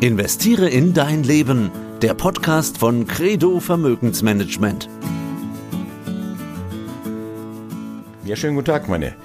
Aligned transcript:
Investiere 0.00 0.68
in 0.68 0.94
dein 0.94 1.24
Leben. 1.24 1.72
Der 2.02 2.14
Podcast 2.14 2.78
von 2.78 3.08
Credo 3.08 3.58
Vermögensmanagement. 3.58 4.88
Ja, 8.24 8.36
schönen 8.36 8.54
guten 8.54 8.66
Tag, 8.66 8.88
meine 8.88 9.16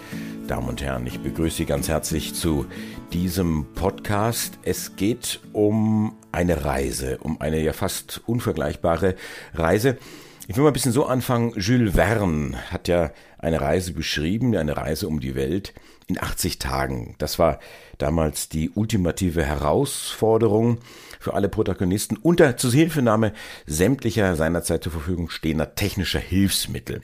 Damen 0.47 0.69
und 0.69 0.81
Herren. 0.81 1.05
Ich 1.05 1.19
begrüße 1.19 1.57
Sie 1.57 1.65
ganz 1.65 1.89
herzlich 1.89 2.33
zu 2.33 2.65
diesem 3.13 3.67
Podcast. 3.75 4.57
Es 4.63 4.95
geht 4.95 5.41
um 5.51 6.15
eine 6.31 6.65
Reise, 6.65 7.19
um 7.19 7.39
eine 7.39 7.61
ja 7.61 7.73
fast 7.73 8.23
unvergleichbare 8.25 9.13
Reise. 9.53 9.99
Ich 10.47 10.57
will 10.57 10.63
mal 10.63 10.71
ein 10.71 10.73
bisschen 10.73 10.91
so 10.91 11.05
anfangen. 11.05 11.53
Jules 11.55 11.93
Verne 11.93 12.57
hat 12.71 12.87
ja 12.87 13.11
eine 13.37 13.61
Reise 13.61 13.93
beschrieben, 13.93 14.55
eine 14.55 14.75
Reise 14.75 15.07
um 15.07 15.19
die 15.19 15.35
Welt 15.35 15.71
in 16.13 16.21
80 16.21 16.59
Tagen. 16.59 17.15
Das 17.17 17.39
war 17.39 17.59
damals 17.97 18.49
die 18.49 18.69
ultimative 18.69 19.43
Herausforderung 19.43 20.77
für 21.19 21.33
alle 21.33 21.49
Protagonisten 21.49 22.17
unter 22.17 22.57
Zuhilfenahme 22.57 23.33
sämtlicher 23.65 24.35
seinerzeit 24.35 24.83
zur 24.83 24.91
Verfügung 24.91 25.29
stehender 25.29 25.75
technischer 25.75 26.19
Hilfsmittel. 26.19 27.01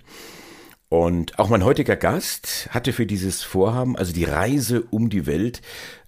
Und 0.90 1.38
auch 1.38 1.50
mein 1.50 1.64
heutiger 1.64 1.96
Gast 1.96 2.68
hatte 2.72 2.94
für 2.94 3.06
dieses 3.06 3.44
Vorhaben, 3.44 3.96
also 3.96 4.12
die 4.12 4.24
Reise 4.24 4.84
um 4.90 5.10
die 5.10 5.26
Welt, 5.28 5.62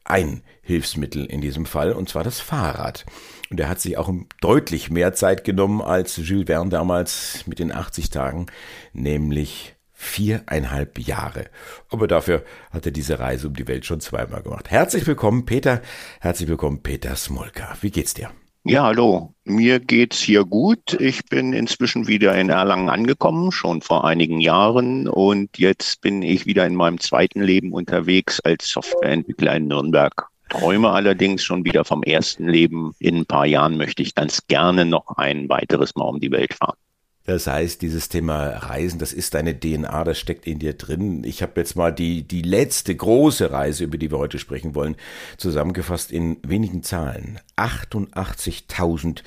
ein 0.04 0.42
Hilfsmittel 0.64 1.26
in 1.26 1.42
diesem 1.42 1.66
Fall, 1.66 1.94
und 1.94 2.10
zwar 2.10 2.24
das 2.24 2.40
Fahrrad. 2.40 3.06
Und 3.50 3.60
er 3.60 3.70
hat 3.70 3.80
sich 3.80 3.98
auch 3.98 4.12
deutlich 4.42 4.90
mehr 4.90 5.14
Zeit 5.14 5.44
genommen 5.44 5.82
als 5.82 6.18
Jules 6.18 6.48
Verne 6.48 6.70
damals 6.70 7.46
mit 7.46 7.60
den 7.60 7.72
80 7.72 8.10
Tagen, 8.10 8.48
nämlich 8.94 9.76
viereinhalb 10.02 10.98
Jahre. 11.00 11.46
Aber 11.90 12.08
dafür 12.08 12.44
hat 12.72 12.86
er 12.86 12.92
diese 12.92 13.20
Reise 13.20 13.48
um 13.48 13.54
die 13.54 13.68
Welt 13.68 13.86
schon 13.86 14.02
zweimal 14.02 14.42
gemacht. 14.42 14.72
Herzlich 14.72 15.06
willkommen, 15.06 15.46
Peter. 15.46 15.82
Herzlich 16.20 16.50
willkommen, 16.50 16.82
Peter 16.82 17.16
Smolka. 17.16 17.78
Wie 17.82 17.92
geht's 17.92 18.16
dir? 18.16 18.32
Ja, 18.64 18.84
hallo. 18.84 19.34
Mir 19.44 19.80
geht's 19.80 20.20
hier 20.20 20.44
gut. 20.44 21.00
Ich 21.00 21.26
bin 21.26 21.54
inzwischen 21.54 22.08
wieder 22.08 22.36
in 22.36 22.50
Erlangen 22.50 22.90
angekommen, 22.90 23.52
schon 23.52 23.82
vor 23.82 24.04
einigen 24.06 24.42
Jahren. 24.42 25.08
Und 25.08 25.58
jetzt 25.58 26.02
bin 26.02 26.24
ich 26.24 26.46
wieder 26.46 26.66
in 26.66 26.76
meinem 26.76 27.00
zweiten 27.00 27.42
Leben 27.42 27.72
unterwegs 27.72 28.40
als 28.40 28.70
Softwareentwickler 28.70 29.56
in 29.56 29.68
Nürnberg. 29.68 30.28
Träume 30.50 30.90
allerdings 30.90 31.44
schon 31.44 31.64
wieder 31.64 31.86
vom 31.86 32.04
ersten 32.04 32.48
Leben. 32.48 32.94
In 33.00 33.18
ein 33.18 33.26
paar 33.26 33.46
Jahren 33.46 33.78
möchte 33.78 34.02
ich 34.02 34.16
ganz 34.16 34.46
gerne 34.48 34.84
noch 34.86 35.18
ein 35.18 35.48
weiteres 35.48 35.96
Mal 35.96 36.06
um 36.06 36.20
die 36.20 36.32
Welt 36.32 36.54
fahren. 36.54 36.78
Das 37.26 37.46
heißt, 37.46 37.82
dieses 37.82 38.10
Thema 38.10 38.48
Reisen, 38.50 38.98
das 38.98 39.14
ist 39.14 39.36
deine 39.36 39.60
DNA, 39.60 40.04
das 40.04 40.18
steckt 40.18 40.48
in 40.48 40.58
dir 40.58 40.74
drin. 40.74 41.24
Ich 41.24 41.44
habe 41.44 41.54
jetzt 41.62 41.76
mal 41.76 41.92
die, 41.92 42.24
die 42.24 42.42
letzte 42.42 42.96
große 42.96 43.52
Reise, 43.52 43.84
über 43.84 43.98
die 43.98 44.10
wir 44.10 44.18
heute 44.18 44.40
sprechen 44.40 44.74
wollen, 44.74 44.96
zusammengefasst 45.38 46.12
in 46.12 46.38
wenigen 46.44 46.82
Zahlen. 46.82 47.40
88.000 47.58 49.22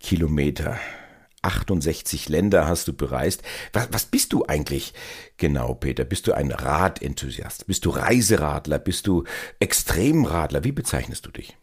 Kilometer. 0.00 0.78
68 1.42 2.30
Länder 2.30 2.66
hast 2.66 2.88
du 2.88 2.94
bereist. 2.94 3.42
Was, 3.74 3.88
was 3.92 4.06
bist 4.06 4.32
du 4.32 4.46
eigentlich 4.46 4.94
genau, 5.36 5.74
Peter? 5.74 6.04
Bist 6.04 6.26
du 6.26 6.32
ein 6.32 6.50
Radenthusiast? 6.50 7.66
Bist 7.66 7.84
du 7.84 7.90
Reiseradler? 7.90 8.78
Bist 8.78 9.06
du 9.06 9.24
Extremradler? 9.60 10.64
Wie 10.64 10.72
bezeichnest 10.72 11.26
du 11.26 11.30
dich? 11.30 11.56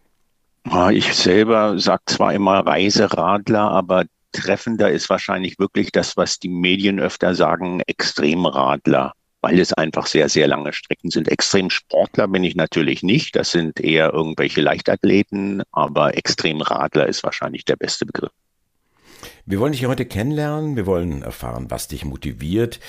Ich 0.91 1.15
selber 1.15 1.79
sag 1.79 2.01
zwar 2.07 2.35
immer 2.35 2.59
Reiseradler, 2.59 3.71
aber 3.71 4.05
treffender 4.31 4.91
ist 4.91 5.09
wahrscheinlich 5.09 5.59
wirklich 5.59 5.91
das, 5.91 6.17
was 6.17 6.39
die 6.39 6.49
Medien 6.49 6.99
öfter 6.99 7.35
sagen, 7.35 7.81
Extremradler, 7.87 9.13
weil 9.41 9.59
es 9.59 9.73
einfach 9.73 10.07
sehr, 10.07 10.29
sehr 10.29 10.47
lange 10.47 10.73
Strecken 10.73 11.09
sind. 11.09 11.27
Extremsportler 11.27 12.27
bin 12.27 12.43
ich 12.43 12.55
natürlich 12.55 13.03
nicht. 13.03 13.35
Das 13.35 13.51
sind 13.51 13.79
eher 13.79 14.13
irgendwelche 14.13 14.61
Leichtathleten, 14.61 15.63
aber 15.71 16.17
Extremradler 16.17 17.07
ist 17.07 17.23
wahrscheinlich 17.23 17.65
der 17.65 17.75
beste 17.75 18.05
Begriff. 18.05 18.31
Wir 19.45 19.59
wollen 19.59 19.71
dich 19.71 19.85
heute 19.85 20.05
kennenlernen, 20.05 20.75
wir 20.75 20.85
wollen 20.85 21.23
erfahren, 21.23 21.65
was 21.69 21.87
dich 21.87 22.05
motiviert, 22.05 22.79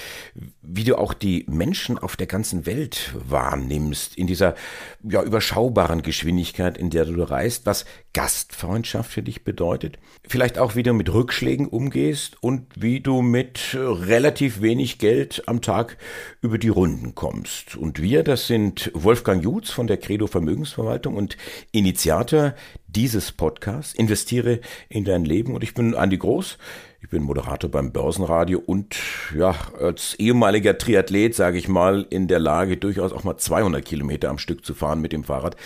wie 0.60 0.84
du 0.84 0.96
auch 0.96 1.14
die 1.14 1.46
Menschen 1.48 1.98
auf 1.98 2.16
der 2.16 2.26
ganzen 2.26 2.66
Welt 2.66 3.14
wahrnimmst, 3.14 4.16
in 4.16 4.26
dieser 4.26 4.54
ja, 5.02 5.22
überschaubaren 5.22 6.02
Geschwindigkeit, 6.02 6.76
in 6.76 6.90
der 6.90 7.04
du 7.04 7.22
reist, 7.22 7.66
was 7.66 7.84
Gastfreundschaft 8.12 9.10
für 9.10 9.22
dich 9.22 9.44
bedeutet, 9.44 9.98
vielleicht 10.26 10.58
auch, 10.58 10.76
wie 10.76 10.82
du 10.82 10.92
mit 10.92 11.12
Rückschlägen 11.12 11.66
umgehst 11.66 12.42
und 12.42 12.66
wie 12.76 13.00
du 13.00 13.22
mit 13.22 13.74
relativ 13.74 14.60
wenig 14.60 14.98
Geld 14.98 15.44
am 15.46 15.62
Tag 15.62 15.96
über 16.42 16.58
die 16.58 16.68
Runden 16.68 17.14
kommst. 17.14 17.76
Und 17.76 18.02
wir, 18.02 18.22
das 18.22 18.46
sind 18.46 18.90
Wolfgang 18.94 19.42
Jutz 19.42 19.70
von 19.70 19.86
der 19.86 19.96
Credo 19.96 20.26
Vermögensverwaltung 20.26 21.16
und 21.16 21.36
Initiator 21.70 22.54
dieses 22.94 23.32
Podcasts, 23.32 23.94
investiere 23.94 24.60
in 24.88 25.04
dein 25.04 25.24
Leben 25.24 25.54
und 25.54 25.64
ich 25.64 25.74
bin 25.74 25.94
Andi 25.94 26.18
Groß. 26.18 26.58
Ich 27.00 27.08
bin 27.08 27.24
Moderator 27.24 27.68
beim 27.68 27.92
Börsenradio 27.92 28.62
und 28.64 28.96
ja, 29.36 29.56
als 29.78 30.14
ehemaliger 30.14 30.78
Triathlet, 30.78 31.34
sage 31.34 31.58
ich 31.58 31.66
mal, 31.66 32.06
in 32.10 32.28
der 32.28 32.38
Lage, 32.38 32.76
durchaus 32.76 33.12
auch 33.12 33.24
mal 33.24 33.36
200 33.36 33.84
Kilometer 33.84 34.30
am 34.30 34.38
Stück 34.38 34.64
zu 34.64 34.72
fahren 34.72 35.00
mit 35.00 35.12
dem 35.12 35.24
Fahrrad. 35.24 35.56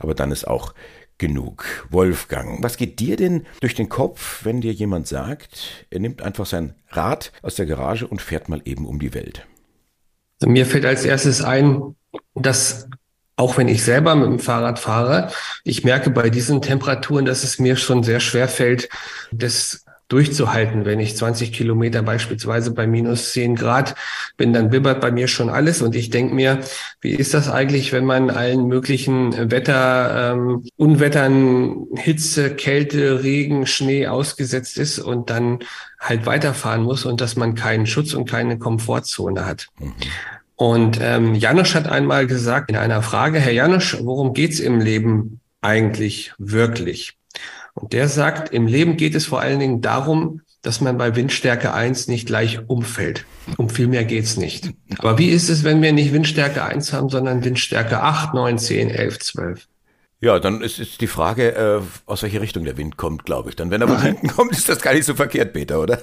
Aber 0.00 0.14
dann 0.14 0.32
ist 0.32 0.48
auch 0.48 0.74
genug. 1.18 1.86
Wolfgang, 1.90 2.62
was 2.62 2.76
geht 2.76 2.98
dir 2.98 3.16
denn 3.16 3.46
durch 3.60 3.74
den 3.74 3.88
Kopf, 3.88 4.44
wenn 4.44 4.60
dir 4.60 4.72
jemand 4.72 5.06
sagt, 5.06 5.86
er 5.90 6.00
nimmt 6.00 6.22
einfach 6.22 6.46
sein 6.46 6.74
Rad 6.88 7.32
aus 7.42 7.54
der 7.54 7.66
Garage 7.66 8.06
und 8.08 8.20
fährt 8.20 8.48
mal 8.48 8.60
eben 8.64 8.86
um 8.86 8.98
die 8.98 9.14
Welt? 9.14 9.46
Mir 10.44 10.66
fällt 10.66 10.84
als 10.84 11.04
erstes 11.04 11.42
ein, 11.42 11.94
dass 12.34 12.88
auch 13.36 13.56
wenn 13.56 13.68
ich 13.68 13.82
selber 13.82 14.14
mit 14.14 14.26
dem 14.26 14.38
Fahrrad 14.38 14.78
fahre, 14.78 15.30
ich 15.64 15.84
merke 15.84 16.10
bei 16.10 16.30
diesen 16.30 16.62
Temperaturen, 16.62 17.24
dass 17.24 17.44
es 17.44 17.58
mir 17.58 17.76
schon 17.76 18.02
sehr 18.02 18.20
schwer 18.20 18.48
fällt, 18.48 18.88
das 19.32 19.84
durchzuhalten. 20.08 20.84
Wenn 20.84 21.00
ich 21.00 21.16
20 21.16 21.52
Kilometer 21.52 22.02
beispielsweise 22.02 22.72
bei 22.72 22.86
minus 22.86 23.32
10 23.32 23.56
Grad 23.56 23.94
bin, 24.36 24.52
dann 24.52 24.70
bibbert 24.70 25.00
bei 25.00 25.10
mir 25.10 25.28
schon 25.28 25.48
alles. 25.48 25.82
Und 25.82 25.96
ich 25.96 26.10
denke 26.10 26.34
mir, 26.34 26.60
wie 27.00 27.14
ist 27.14 27.34
das 27.34 27.50
eigentlich, 27.50 27.92
wenn 27.92 28.04
man 28.04 28.30
allen 28.30 28.66
möglichen 28.66 29.50
Wetter, 29.50 30.34
ähm, 30.34 30.64
Unwettern, 30.76 31.86
Hitze, 31.96 32.54
Kälte, 32.54 33.24
Regen, 33.24 33.66
Schnee 33.66 34.06
ausgesetzt 34.06 34.78
ist 34.78 34.98
und 34.98 35.30
dann 35.30 35.60
halt 35.98 36.26
weiterfahren 36.26 36.82
muss 36.82 37.06
und 37.06 37.20
dass 37.20 37.36
man 37.36 37.54
keinen 37.54 37.86
Schutz 37.86 38.12
und 38.12 38.28
keine 38.28 38.58
Komfortzone 38.58 39.46
hat. 39.46 39.68
Mhm. 39.80 39.94
Und 40.56 40.98
ähm, 41.00 41.34
Janusz 41.34 41.74
hat 41.74 41.88
einmal 41.88 42.26
gesagt 42.26 42.70
in 42.70 42.76
einer 42.76 43.02
Frage, 43.02 43.40
Herr 43.40 43.52
Janusz, 43.52 43.96
worum 44.00 44.34
geht's 44.34 44.60
im 44.60 44.80
Leben 44.80 45.40
eigentlich 45.60 46.32
wirklich? 46.38 47.14
Und 47.74 47.92
der 47.92 48.08
sagt, 48.08 48.52
im 48.52 48.66
Leben 48.66 48.96
geht 48.96 49.14
es 49.14 49.26
vor 49.26 49.40
allen 49.40 49.58
Dingen 49.58 49.80
darum, 49.80 50.42
dass 50.62 50.80
man 50.80 50.96
bei 50.96 51.14
Windstärke 51.14 51.74
1 51.74 52.08
nicht 52.08 52.26
gleich 52.26 52.68
umfällt. 52.68 53.26
Um 53.58 53.68
viel 53.68 53.88
mehr 53.88 54.04
geht's 54.04 54.36
nicht. 54.36 54.70
Aber 54.98 55.18
wie 55.18 55.28
ist 55.28 55.50
es, 55.50 55.64
wenn 55.64 55.82
wir 55.82 55.92
nicht 55.92 56.12
Windstärke 56.12 56.64
1 56.64 56.92
haben, 56.92 57.10
sondern 57.10 57.44
Windstärke 57.44 58.00
8, 58.00 58.32
9, 58.32 58.58
10, 58.58 58.90
11, 58.90 59.18
12? 59.18 59.68
Ja, 60.24 60.38
dann 60.38 60.62
ist, 60.62 60.78
ist 60.78 61.02
die 61.02 61.06
Frage, 61.06 61.54
äh, 61.54 61.82
aus 62.06 62.22
welcher 62.22 62.40
Richtung 62.40 62.64
der 62.64 62.78
Wind 62.78 62.96
kommt, 62.96 63.26
glaube 63.26 63.50
ich. 63.50 63.56
Dann, 63.56 63.70
wenn 63.70 63.82
er 63.82 63.88
von 63.88 64.00
hinten 64.00 64.28
kommt, 64.28 64.52
ist 64.52 64.70
das 64.70 64.80
gar 64.80 64.94
nicht 64.94 65.04
so 65.04 65.14
verkehrt, 65.14 65.52
Peter, 65.52 65.78
oder? 65.78 66.00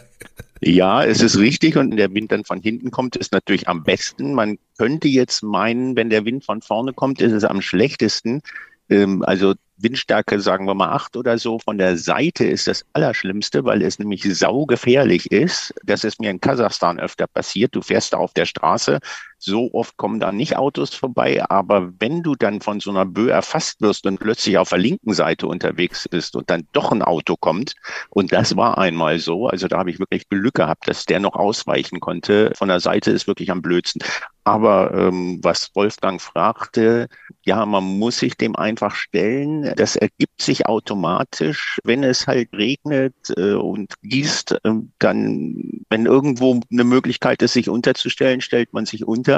Ja, 0.60 1.04
es 1.04 1.24
ist 1.24 1.40
richtig. 1.40 1.76
Und 1.76 1.98
der 1.98 2.14
Wind 2.14 2.32
dann 2.32 2.46
von 2.46 2.62
hinten 2.62 2.92
kommt, 2.92 3.16
ist 3.16 3.32
natürlich 3.32 3.68
am 3.68 3.84
besten. 3.84 4.36
Man 4.36 4.60
könnte 4.78 5.08
jetzt 5.08 5.42
meinen, 5.42 5.96
wenn 5.96 6.12
der 6.12 6.24
Wind 6.24 6.46
von 6.46 6.62
vorne 6.62 6.94
kommt, 6.94 7.20
ist 7.20 7.32
es 7.32 7.44
am 7.44 7.64
schlechtesten. 7.64 8.44
Ähm, 8.90 9.24
also 9.26 9.56
Windstärke, 9.78 10.40
sagen 10.40 10.68
wir 10.68 10.76
mal 10.76 10.92
acht 10.92 11.18
oder 11.18 11.40
so, 11.40 11.58
von 11.58 11.80
der 11.80 11.98
Seite 11.98 12.46
ist 12.46 12.68
das 12.68 12.86
Allerschlimmste, 12.94 13.66
weil 13.66 13.82
es 13.82 13.98
nämlich 13.98 14.22
saugefährlich 14.38 15.32
ist. 15.32 15.74
Das 15.84 16.04
ist 16.04 16.22
mir 16.22 16.30
in 16.30 16.40
Kasachstan 16.40 17.00
öfter 17.00 17.26
passiert. 17.26 17.74
Du 17.76 17.82
fährst 17.82 18.14
da 18.14 18.18
auf 18.18 18.34
der 18.34 18.46
Straße, 18.46 19.00
so 19.44 19.72
oft 19.74 19.98
kommen 19.98 20.20
da 20.20 20.32
nicht 20.32 20.58
Autos 20.58 20.94
vorbei, 20.94 21.44
aber 21.50 21.92
wenn 22.00 22.22
du 22.22 22.36
dann 22.36 22.62
von 22.62 22.80
so 22.80 22.92
einer 22.92 23.06
Böe 23.06 23.32
erfasst 23.32 23.82
wirst 23.82 24.06
und 24.06 24.20
plötzlich 24.20 24.58
auf 24.58 24.70
der 24.70 24.78
linken 24.78 25.14
Seite 25.14 25.48
unterwegs 25.48 26.08
bist 26.08 26.36
und 26.36 26.50
dann 26.50 26.68
doch 26.74 26.92
ein 26.92 27.02
Auto 27.02 27.36
kommt, 27.36 27.74
und 28.10 28.32
das 28.32 28.56
war 28.56 28.78
einmal 28.78 29.20
so, 29.20 29.48
also 29.48 29.68
da 29.68 29.80
habe 29.80 29.90
ich 29.90 30.00
wirklich 30.00 30.30
Glück 30.30 30.56
gehabt, 30.56 30.88
dass 30.88 31.06
der 31.06 31.20
noch 31.20 31.34
ausweichen 31.34 32.00
konnte. 32.00 32.52
Von 32.56 32.68
der 32.68 32.80
Seite 32.80 33.12
ist 33.12 33.28
wirklich 33.28 33.52
am 33.52 33.62
blödsten. 33.62 34.02
Aber 34.44 34.92
ähm, 34.94 35.40
was 35.44 35.70
Wolfgang 35.76 36.20
fragte, 36.20 37.08
ja, 37.46 37.66
man 37.66 37.84
muss 37.84 38.18
sich 38.18 38.36
dem 38.38 38.56
einfach 38.56 38.96
stellen. 38.96 39.74
Das 39.76 39.96
ergibt 39.96 40.42
sich 40.42 40.66
automatisch, 40.66 41.80
wenn 41.84 42.04
es 42.04 42.26
halt 42.26 42.50
regnet 42.54 43.14
äh, 43.38 43.54
und 43.54 43.94
gießt, 44.02 44.54
äh, 44.64 44.72
dann, 44.98 45.84
wenn 45.90 46.06
irgendwo 46.08 46.60
eine 46.72 46.84
Möglichkeit 46.84 47.42
ist, 47.44 47.54
sich 47.54 47.70
unterzustellen, 47.70 48.42
stellt 48.42 48.74
man 48.74 48.86
sich 48.86 49.06
unter. 49.08 49.31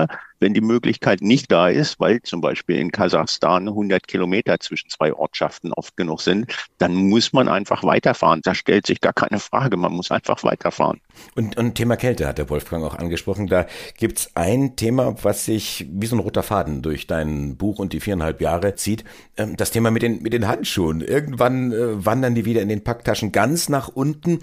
Wenn 0.44 0.54
die 0.54 0.62
Möglichkeit 0.62 1.22
nicht 1.22 1.52
da 1.52 1.70
ist, 1.70 2.02
weil 2.02 2.22
zum 2.22 2.42
Beispiel 2.42 2.76
in 2.76 2.92
Kasachstan 2.92 3.70
100 3.70 4.06
Kilometer 4.08 4.60
zwischen 4.60 4.90
zwei 4.90 5.14
Ortschaften 5.14 5.72
oft 5.72 5.96
genug 5.96 6.22
sind, 6.22 6.54
dann 6.78 6.94
muss 6.94 7.32
man 7.32 7.48
einfach 7.48 7.84
weiterfahren. 7.84 8.42
Da 8.44 8.54
stellt 8.54 8.86
sich 8.86 9.00
gar 9.00 9.14
keine 9.14 9.40
Frage. 9.40 9.78
Man 9.78 9.94
muss 9.94 10.12
einfach 10.12 10.44
weiterfahren. 10.44 11.00
Und, 11.36 11.58
und 11.58 11.76
Thema 11.76 11.96
Kälte 11.96 12.28
hat 12.28 12.38
der 12.38 12.50
Wolfgang 12.50 12.84
auch 12.84 12.96
angesprochen. 12.96 13.48
Da 13.48 13.68
gibt's 13.98 14.32
ein 14.36 14.76
Thema, 14.76 15.16
was 15.24 15.46
sich 15.46 15.88
wie 15.90 16.08
so 16.08 16.18
ein 16.18 16.20
roter 16.20 16.44
Faden 16.44 16.82
durch 16.82 17.08
dein 17.08 17.56
Buch 17.56 17.80
und 17.80 17.94
die 17.94 18.02
viereinhalb 18.02 18.42
Jahre 18.42 18.76
zieht. 18.76 19.06
Ähm, 19.38 19.56
das 19.56 19.72
Thema 19.72 19.92
mit 19.92 20.02
den, 20.02 20.22
mit 20.22 20.34
den 20.34 20.48
Handschuhen. 20.48 21.00
Irgendwann 21.00 21.72
äh, 21.72 22.06
wandern 22.06 22.36
die 22.36 22.44
wieder 22.44 22.62
in 22.62 22.70
den 22.70 22.84
Packtaschen 22.84 23.32
ganz 23.32 23.70
nach 23.70 23.88
unten, 23.88 24.40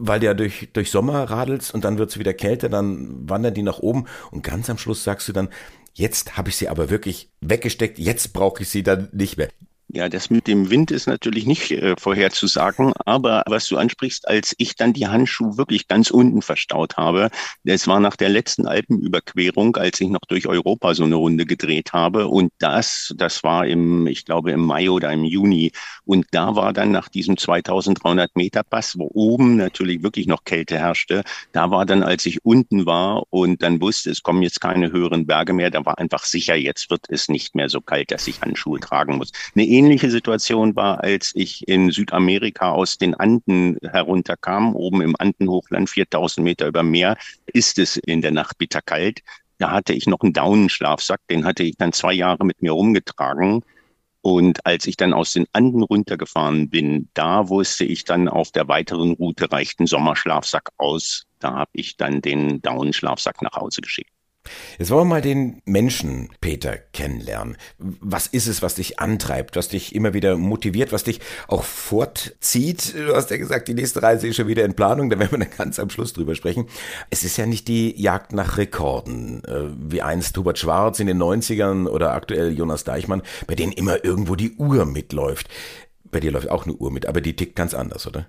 weil 0.00 0.20
du 0.20 0.26
ja 0.26 0.34
durch, 0.34 0.68
durch 0.72 0.90
Sommer 0.90 1.24
radelst 1.24 1.74
und 1.74 1.84
dann 1.84 1.98
wird's 1.98 2.18
wieder 2.18 2.34
kälter, 2.34 2.68
dann 2.68 3.28
wandern 3.28 3.54
die 3.54 3.62
nach 3.62 3.78
oben 3.78 4.06
und 4.30 4.42
ganz 4.42 4.70
am 4.70 4.78
Schluss 4.78 5.04
sagst 5.04 5.28
du 5.28 5.32
dann, 5.32 5.48
Jetzt 5.94 6.36
habe 6.36 6.50
ich 6.50 6.56
sie 6.56 6.68
aber 6.68 6.90
wirklich 6.90 7.30
weggesteckt, 7.40 7.98
jetzt 7.98 8.32
brauche 8.32 8.62
ich 8.62 8.68
sie 8.68 8.82
dann 8.82 9.08
nicht 9.12 9.36
mehr. 9.36 9.48
Ja, 9.92 10.08
das 10.08 10.30
mit 10.30 10.46
dem 10.46 10.70
Wind 10.70 10.92
ist 10.92 11.08
natürlich 11.08 11.46
nicht 11.46 11.72
äh, 11.72 11.96
vorherzusagen, 11.98 12.92
aber 13.06 13.42
was 13.46 13.66
du 13.66 13.76
ansprichst, 13.76 14.28
als 14.28 14.54
ich 14.56 14.76
dann 14.76 14.92
die 14.92 15.08
Handschuhe 15.08 15.56
wirklich 15.56 15.88
ganz 15.88 16.12
unten 16.12 16.42
verstaut 16.42 16.96
habe, 16.96 17.28
das 17.64 17.88
war 17.88 17.98
nach 17.98 18.14
der 18.14 18.28
letzten 18.28 18.68
Alpenüberquerung, 18.68 19.74
als 19.74 20.00
ich 20.00 20.08
noch 20.08 20.20
durch 20.28 20.46
Europa 20.46 20.94
so 20.94 21.02
eine 21.02 21.16
Runde 21.16 21.44
gedreht 21.44 21.92
habe 21.92 22.28
und 22.28 22.52
das, 22.58 23.12
das 23.16 23.42
war 23.42 23.66
im, 23.66 24.06
ich 24.06 24.24
glaube 24.24 24.52
im 24.52 24.60
Mai 24.60 24.90
oder 24.90 25.10
im 25.10 25.24
Juni 25.24 25.72
und 26.04 26.26
da 26.30 26.54
war 26.54 26.72
dann 26.72 26.92
nach 26.92 27.08
diesem 27.08 27.36
2300 27.36 28.36
Meter 28.36 28.62
Pass, 28.62 28.96
wo 28.96 29.10
oben 29.12 29.56
natürlich 29.56 30.04
wirklich 30.04 30.28
noch 30.28 30.44
Kälte 30.44 30.78
herrschte, 30.78 31.24
da 31.50 31.72
war 31.72 31.84
dann, 31.84 32.04
als 32.04 32.26
ich 32.26 32.44
unten 32.44 32.86
war 32.86 33.24
und 33.30 33.60
dann 33.64 33.80
wusste, 33.80 34.10
es 34.10 34.22
kommen 34.22 34.42
jetzt 34.42 34.60
keine 34.60 34.92
höheren 34.92 35.26
Berge 35.26 35.52
mehr, 35.52 35.70
da 35.70 35.84
war 35.84 35.98
einfach 35.98 36.22
sicher, 36.26 36.54
jetzt 36.54 36.90
wird 36.90 37.06
es 37.08 37.28
nicht 37.28 37.56
mehr 37.56 37.68
so 37.68 37.80
kalt, 37.80 38.12
dass 38.12 38.28
ich 38.28 38.40
Handschuhe 38.40 38.78
tragen 38.78 39.16
muss. 39.16 39.32
Eine 39.56 39.79
ähnliche 39.80 40.10
Situation 40.10 40.76
war, 40.76 41.02
als 41.02 41.32
ich 41.34 41.66
in 41.66 41.90
Südamerika 41.90 42.70
aus 42.72 42.98
den 42.98 43.14
Anden 43.14 43.78
herunterkam, 43.82 44.76
oben 44.76 45.00
im 45.00 45.16
Andenhochland, 45.18 45.88
4000 45.88 46.44
Meter 46.44 46.66
über 46.66 46.82
Meer, 46.82 47.16
ist 47.46 47.78
es 47.78 47.96
in 47.96 48.20
der 48.20 48.30
Nacht 48.30 48.58
bitterkalt. 48.58 49.22
Da 49.56 49.70
hatte 49.70 49.94
ich 49.94 50.06
noch 50.06 50.20
einen 50.20 50.34
Daunenschlafsack, 50.34 51.20
den 51.30 51.46
hatte 51.46 51.62
ich 51.62 51.78
dann 51.78 51.94
zwei 51.94 52.12
Jahre 52.12 52.44
mit 52.44 52.60
mir 52.60 52.72
rumgetragen. 52.72 53.64
Und 54.20 54.66
als 54.66 54.86
ich 54.86 54.98
dann 54.98 55.14
aus 55.14 55.32
den 55.32 55.46
Anden 55.54 55.82
runtergefahren 55.82 56.68
bin, 56.68 57.08
da 57.14 57.48
wusste 57.48 57.86
ich 57.86 58.04
dann 58.04 58.28
auf 58.28 58.52
der 58.52 58.68
weiteren 58.68 59.12
Route 59.14 59.50
reicht 59.50 59.80
ein 59.80 59.86
Sommerschlafsack 59.86 60.68
aus. 60.76 61.24
Da 61.38 61.54
habe 61.54 61.70
ich 61.72 61.96
dann 61.96 62.20
den 62.20 62.60
Daunenschlafsack 62.60 63.40
nach 63.40 63.56
Hause 63.56 63.80
geschickt. 63.80 64.12
Jetzt 64.78 64.90
wollen 64.90 65.02
wir 65.02 65.16
mal 65.16 65.20
den 65.20 65.60
Menschen 65.66 66.30
Peter 66.40 66.78
kennenlernen. 66.78 67.58
Was 67.78 68.26
ist 68.26 68.46
es, 68.46 68.62
was 68.62 68.76
dich 68.76 68.98
antreibt, 68.98 69.56
was 69.56 69.68
dich 69.68 69.94
immer 69.94 70.14
wieder 70.14 70.38
motiviert, 70.38 70.92
was 70.92 71.04
dich 71.04 71.20
auch 71.48 71.64
fortzieht? 71.64 72.94
Du 72.94 73.14
hast 73.14 73.30
ja 73.30 73.36
gesagt, 73.36 73.68
die 73.68 73.74
nächste 73.74 74.02
Reise 74.02 74.28
ist 74.28 74.36
schon 74.36 74.48
wieder 74.48 74.64
in 74.64 74.74
Planung, 74.74 75.10
da 75.10 75.18
werden 75.18 75.32
wir 75.32 75.38
dann 75.46 75.56
ganz 75.56 75.78
am 75.78 75.90
Schluss 75.90 76.14
drüber 76.14 76.34
sprechen. 76.34 76.66
Es 77.10 77.24
ist 77.24 77.36
ja 77.36 77.44
nicht 77.44 77.68
die 77.68 78.00
Jagd 78.00 78.32
nach 78.32 78.56
Rekorden, 78.56 79.44
äh, 79.44 79.68
wie 79.78 80.00
einst 80.00 80.36
Hubert 80.38 80.58
Schwarz 80.58 80.98
in 80.98 81.06
den 81.06 81.18
90ern 81.22 81.86
oder 81.86 82.12
aktuell 82.12 82.52
Jonas 82.56 82.84
Deichmann, 82.84 83.22
bei 83.46 83.54
denen 83.54 83.72
immer 83.72 84.02
irgendwo 84.04 84.34
die 84.34 84.56
Uhr 84.56 84.86
mitläuft. 84.86 85.48
Bei 86.10 86.20
dir 86.20 86.32
läuft 86.32 86.48
auch 86.48 86.64
eine 86.64 86.74
Uhr 86.74 86.90
mit, 86.90 87.06
aber 87.06 87.20
die 87.20 87.36
tickt 87.36 87.54
ganz 87.54 87.74
anders, 87.74 88.06
oder? 88.06 88.28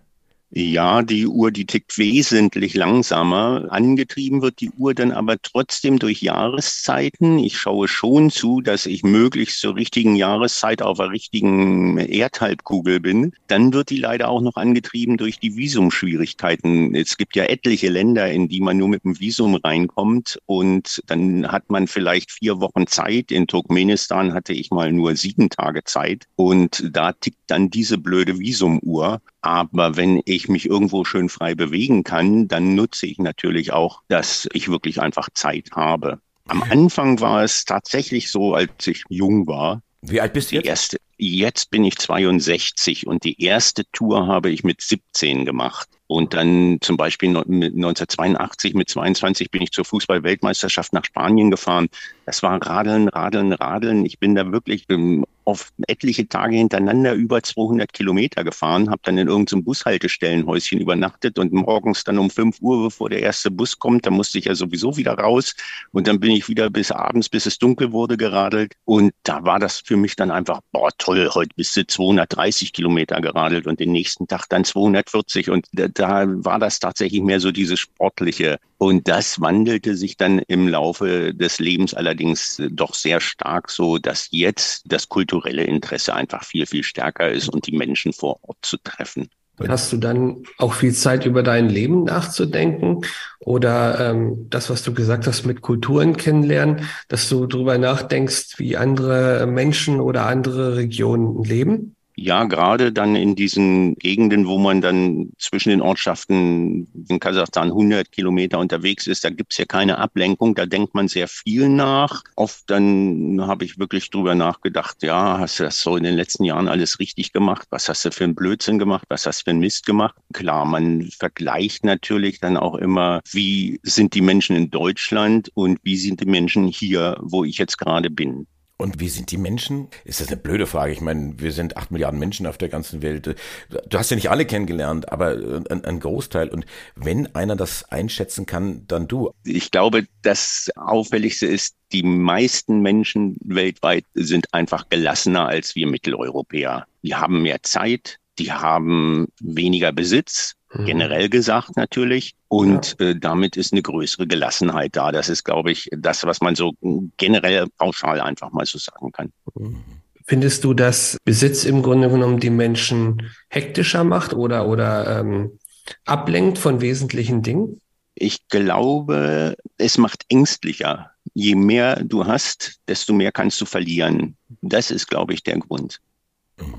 Ja, 0.53 1.01
die 1.01 1.27
Uhr, 1.27 1.49
die 1.49 1.65
tickt 1.65 1.97
wesentlich 1.97 2.73
langsamer. 2.73 3.67
Angetrieben 3.69 4.41
wird 4.41 4.59
die 4.59 4.69
Uhr 4.71 4.93
dann 4.93 5.13
aber 5.13 5.37
trotzdem 5.41 5.97
durch 5.97 6.21
Jahreszeiten. 6.21 7.39
Ich 7.39 7.57
schaue 7.57 7.87
schon 7.87 8.29
zu, 8.31 8.59
dass 8.59 8.85
ich 8.85 9.03
möglichst 9.03 9.61
zur 9.61 9.77
richtigen 9.77 10.17
Jahreszeit 10.17 10.81
auf 10.81 10.97
der 10.97 11.09
richtigen 11.09 11.97
Erdhalbkugel 11.97 12.99
bin. 12.99 13.31
Dann 13.47 13.71
wird 13.71 13.91
die 13.91 13.97
leider 13.99 14.27
auch 14.27 14.41
noch 14.41 14.57
angetrieben 14.57 15.15
durch 15.15 15.39
die 15.39 15.55
Visumschwierigkeiten. 15.55 16.95
Es 16.95 17.15
gibt 17.15 17.37
ja 17.37 17.45
etliche 17.45 17.87
Länder, 17.87 18.29
in 18.29 18.49
die 18.49 18.59
man 18.59 18.75
nur 18.75 18.89
mit 18.89 19.05
dem 19.05 19.17
Visum 19.21 19.55
reinkommt 19.55 20.37
und 20.47 21.01
dann 21.07 21.49
hat 21.49 21.69
man 21.69 21.87
vielleicht 21.87 22.29
vier 22.29 22.59
Wochen 22.59 22.87
Zeit. 22.87 23.31
In 23.31 23.47
Turkmenistan 23.47 24.33
hatte 24.33 24.51
ich 24.51 24.69
mal 24.69 24.91
nur 24.91 25.15
sieben 25.15 25.49
Tage 25.49 25.85
Zeit 25.85 26.25
und 26.35 26.89
da 26.91 27.13
tickt 27.13 27.39
dann 27.47 27.69
diese 27.69 27.97
blöde 27.97 28.37
Visumuhr. 28.37 29.21
Aber 29.41 29.95
wenn 29.95 30.21
ich 30.25 30.49
mich 30.49 30.67
irgendwo 30.67 31.03
schön 31.03 31.29
frei 31.29 31.55
bewegen 31.55 32.03
kann, 32.03 32.47
dann 32.47 32.75
nutze 32.75 33.07
ich 33.07 33.17
natürlich 33.17 33.73
auch, 33.73 34.01
dass 34.07 34.47
ich 34.53 34.69
wirklich 34.69 35.01
einfach 35.01 35.29
Zeit 35.33 35.71
habe. 35.73 36.19
Am 36.47 36.63
Anfang 36.63 37.19
war 37.19 37.43
es 37.43 37.65
tatsächlich 37.65 38.29
so, 38.29 38.53
als 38.53 38.87
ich 38.87 39.03
jung 39.09 39.47
war. 39.47 39.81
Wie 40.01 40.19
alt 40.19 40.33
bist 40.33 40.51
du 40.51 40.55
jetzt? 40.55 40.65
Erste, 40.65 40.97
jetzt 41.21 41.69
bin 41.69 41.83
ich 41.83 41.97
62 41.97 43.05
und 43.05 43.23
die 43.23 43.41
erste 43.41 43.83
Tour 43.91 44.27
habe 44.27 44.49
ich 44.49 44.63
mit 44.63 44.81
17 44.81 45.45
gemacht. 45.45 45.87
Und 46.07 46.33
dann 46.33 46.79
zum 46.81 46.97
Beispiel 46.97 47.29
1982 47.29 48.73
mit 48.73 48.89
22 48.89 49.49
bin 49.49 49.61
ich 49.61 49.71
zur 49.71 49.85
Fußball-Weltmeisterschaft 49.85 50.91
nach 50.91 51.05
Spanien 51.05 51.51
gefahren. 51.51 51.87
Das 52.25 52.43
war 52.43 52.61
Radeln, 52.61 53.07
Radeln, 53.07 53.53
Radeln. 53.53 54.05
Ich 54.05 54.19
bin 54.19 54.35
da 54.35 54.51
wirklich 54.51 54.85
ähm, 54.89 55.25
auf 55.45 55.71
etliche 55.87 56.27
Tage 56.27 56.55
hintereinander 56.55 57.13
über 57.13 57.41
200 57.41 57.91
Kilometer 57.91 58.43
gefahren, 58.43 58.89
habe 58.89 59.01
dann 59.03 59.17
in 59.17 59.27
irgendeinem 59.27 59.63
Bushaltestellenhäuschen 59.63 60.79
übernachtet 60.79 61.39
und 61.39 61.51
morgens 61.51 62.03
dann 62.03 62.19
um 62.19 62.29
5 62.29 62.61
Uhr, 62.61 62.83
bevor 62.83 63.09
der 63.09 63.21
erste 63.21 63.49
Bus 63.49 63.79
kommt, 63.79 64.05
da 64.05 64.11
musste 64.11 64.37
ich 64.37 64.45
ja 64.45 64.55
sowieso 64.55 64.97
wieder 64.97 65.13
raus 65.13 65.55
und 65.91 66.07
dann 66.07 66.19
bin 66.19 66.31
ich 66.31 66.47
wieder 66.47 66.69
bis 66.69 66.91
abends, 66.91 67.29
bis 67.29 67.45
es 67.45 67.57
dunkel 67.57 67.91
wurde, 67.91 68.17
geradelt 68.17 68.73
und 68.85 69.13
da 69.23 69.43
war 69.43 69.59
das 69.59 69.79
für 69.79 69.97
mich 69.97 70.15
dann 70.15 70.31
einfach, 70.31 70.61
boah 70.71 70.89
toll, 70.97 71.10
heute 71.15 71.51
bist 71.55 71.75
du 71.77 71.85
230 71.85 72.73
Kilometer 72.73 73.21
geradelt 73.21 73.67
und 73.67 73.79
den 73.79 73.91
nächsten 73.91 74.27
Tag 74.27 74.47
dann 74.49 74.63
240 74.63 75.49
und 75.49 75.67
da, 75.73 75.87
da 75.87 76.25
war 76.27 76.59
das 76.59 76.79
tatsächlich 76.79 77.21
mehr 77.21 77.39
so 77.39 77.51
dieses 77.51 77.79
sportliche 77.79 78.59
und 78.77 79.07
das 79.07 79.39
wandelte 79.41 79.95
sich 79.95 80.17
dann 80.17 80.39
im 80.39 80.67
Laufe 80.67 81.33
des 81.33 81.59
Lebens 81.59 81.93
allerdings 81.93 82.61
doch 82.71 82.93
sehr 82.93 83.19
stark 83.19 83.69
so, 83.69 83.97
dass 83.97 84.27
jetzt 84.31 84.83
das 84.85 85.09
kulturelle 85.09 85.63
Interesse 85.63 86.13
einfach 86.13 86.43
viel, 86.43 86.65
viel 86.65 86.83
stärker 86.83 87.29
ist 87.29 87.49
und 87.49 87.67
die 87.67 87.77
Menschen 87.77 88.13
vor 88.13 88.39
Ort 88.43 88.57
zu 88.61 88.77
treffen. 88.77 89.29
Hast 89.67 89.91
du 89.93 89.97
dann 89.97 90.43
auch 90.57 90.73
viel 90.73 90.93
Zeit 90.93 91.25
über 91.25 91.43
dein 91.43 91.69
Leben 91.69 92.03
nachzudenken 92.03 93.01
oder 93.39 94.11
ähm, 94.11 94.47
das, 94.49 94.69
was 94.69 94.83
du 94.83 94.93
gesagt 94.93 95.27
hast, 95.27 95.45
mit 95.45 95.61
Kulturen 95.61 96.17
kennenlernen, 96.17 96.87
dass 97.07 97.29
du 97.29 97.45
darüber 97.45 97.77
nachdenkst, 97.77 98.57
wie 98.57 98.77
andere 98.77 99.45
Menschen 99.47 99.99
oder 99.99 100.25
andere 100.25 100.75
Regionen 100.75 101.43
leben? 101.43 101.95
Ja, 102.23 102.43
gerade 102.43 102.91
dann 102.91 103.15
in 103.15 103.35
diesen 103.35 103.95
Gegenden, 103.95 104.45
wo 104.45 104.59
man 104.59 104.79
dann 104.79 105.31
zwischen 105.39 105.69
den 105.69 105.81
Ortschaften 105.81 106.87
in 107.09 107.19
Kasachstan 107.19 107.69
100 107.69 108.11
Kilometer 108.11 108.59
unterwegs 108.59 109.07
ist, 109.07 109.23
da 109.23 109.31
gibt's 109.31 109.57
ja 109.57 109.65
keine 109.65 109.97
Ablenkung, 109.97 110.53
da 110.53 110.67
denkt 110.67 110.93
man 110.93 111.07
sehr 111.07 111.27
viel 111.27 111.67
nach. 111.67 112.21
Oft 112.35 112.69
dann 112.69 113.41
habe 113.41 113.65
ich 113.65 113.79
wirklich 113.79 114.11
drüber 114.11 114.35
nachgedacht, 114.35 115.01
ja, 115.01 115.39
hast 115.39 115.59
du 115.59 115.63
das 115.63 115.81
so 115.81 115.97
in 115.97 116.03
den 116.03 116.15
letzten 116.15 116.43
Jahren 116.43 116.67
alles 116.67 116.99
richtig 116.99 117.33
gemacht? 117.33 117.67
Was 117.71 117.89
hast 117.89 118.05
du 118.05 118.11
für 118.11 118.25
einen 118.25 118.35
Blödsinn 118.35 118.77
gemacht? 118.77 119.05
Was 119.09 119.25
hast 119.25 119.39
du 119.39 119.43
für 119.45 119.49
einen 119.49 119.59
Mist 119.59 119.87
gemacht? 119.87 120.13
Klar, 120.31 120.65
man 120.65 121.09
vergleicht 121.17 121.83
natürlich 121.85 122.39
dann 122.39 122.55
auch 122.55 122.75
immer, 122.75 123.21
wie 123.31 123.79
sind 123.81 124.13
die 124.13 124.21
Menschen 124.21 124.55
in 124.55 124.69
Deutschland 124.69 125.49
und 125.55 125.79
wie 125.81 125.97
sind 125.97 126.21
die 126.21 126.27
Menschen 126.27 126.67
hier, 126.67 127.17
wo 127.19 127.45
ich 127.45 127.57
jetzt 127.57 127.79
gerade 127.79 128.11
bin. 128.11 128.45
Und 128.81 128.99
wie 128.99 129.09
sind 129.09 129.29
die 129.29 129.37
Menschen? 129.37 129.89
Ist 130.05 130.21
das 130.21 130.29
eine 130.29 130.37
blöde 130.37 130.65
Frage? 130.65 130.91
Ich 130.91 131.01
meine, 131.01 131.35
wir 131.37 131.51
sind 131.51 131.77
acht 131.77 131.91
Milliarden 131.91 132.19
Menschen 132.19 132.47
auf 132.47 132.57
der 132.57 132.67
ganzen 132.67 133.03
Welt. 133.03 133.35
Du 133.69 133.97
hast 133.97 134.09
ja 134.09 134.15
nicht 134.15 134.31
alle 134.31 134.45
kennengelernt, 134.45 135.11
aber 135.11 135.33
ein, 135.69 135.85
ein, 135.85 135.99
Großteil. 135.99 136.49
Und 136.49 136.65
wenn 136.95 137.33
einer 137.35 137.55
das 137.55 137.91
einschätzen 137.91 138.47
kann, 138.47 138.85
dann 138.87 139.07
du. 139.07 139.31
Ich 139.43 139.69
glaube, 139.69 140.07
das 140.23 140.69
Auffälligste 140.75 141.45
ist, 141.45 141.75
die 141.91 142.01
meisten 142.01 142.81
Menschen 142.81 143.37
weltweit 143.43 144.05
sind 144.15 144.51
einfach 144.53 144.89
gelassener 144.89 145.47
als 145.47 145.75
wir 145.75 145.85
Mitteleuropäer. 145.85 146.87
Die 147.03 147.13
haben 147.13 147.43
mehr 147.43 147.61
Zeit, 147.61 148.17
die 148.39 148.51
haben 148.51 149.27
weniger 149.39 149.91
Besitz, 149.91 150.53
mhm. 150.73 150.85
generell 150.85 151.29
gesagt 151.29 151.77
natürlich. 151.77 152.33
Und 152.51 152.97
ja. 152.99 153.07
äh, 153.07 153.15
damit 153.17 153.55
ist 153.55 153.71
eine 153.71 153.81
größere 153.81 154.27
Gelassenheit 154.27 154.97
da. 154.97 155.13
Das 155.13 155.29
ist, 155.29 155.45
glaube 155.45 155.71
ich, 155.71 155.87
das, 155.93 156.25
was 156.25 156.41
man 156.41 156.53
so 156.53 156.73
generell 157.15 157.67
pauschal 157.77 158.19
einfach 158.19 158.51
mal 158.51 158.65
so 158.65 158.77
sagen 158.77 159.13
kann. 159.13 159.31
Mhm. 159.55 159.77
Findest 160.25 160.65
du, 160.65 160.73
dass 160.73 161.15
Besitz 161.23 161.63
im 161.63 161.81
Grunde 161.81 162.09
genommen 162.09 162.41
die 162.41 162.49
Menschen 162.49 163.31
hektischer 163.49 164.03
macht 164.03 164.33
oder, 164.33 164.67
oder 164.67 165.21
ähm, 165.21 165.59
ablenkt 166.03 166.57
von 166.57 166.81
wesentlichen 166.81 167.41
Dingen? 167.41 167.79
Ich 168.15 168.45
glaube, 168.49 169.55
es 169.77 169.97
macht 169.97 170.25
ängstlicher. 170.27 171.11
Je 171.33 171.55
mehr 171.55 172.03
du 172.03 172.25
hast, 172.25 172.81
desto 172.85 173.13
mehr 173.13 173.31
kannst 173.31 173.61
du 173.61 173.65
verlieren. 173.65 174.35
Das 174.61 174.91
ist, 174.91 175.07
glaube 175.07 175.33
ich, 175.33 175.43
der 175.43 175.57
Grund. 175.57 176.01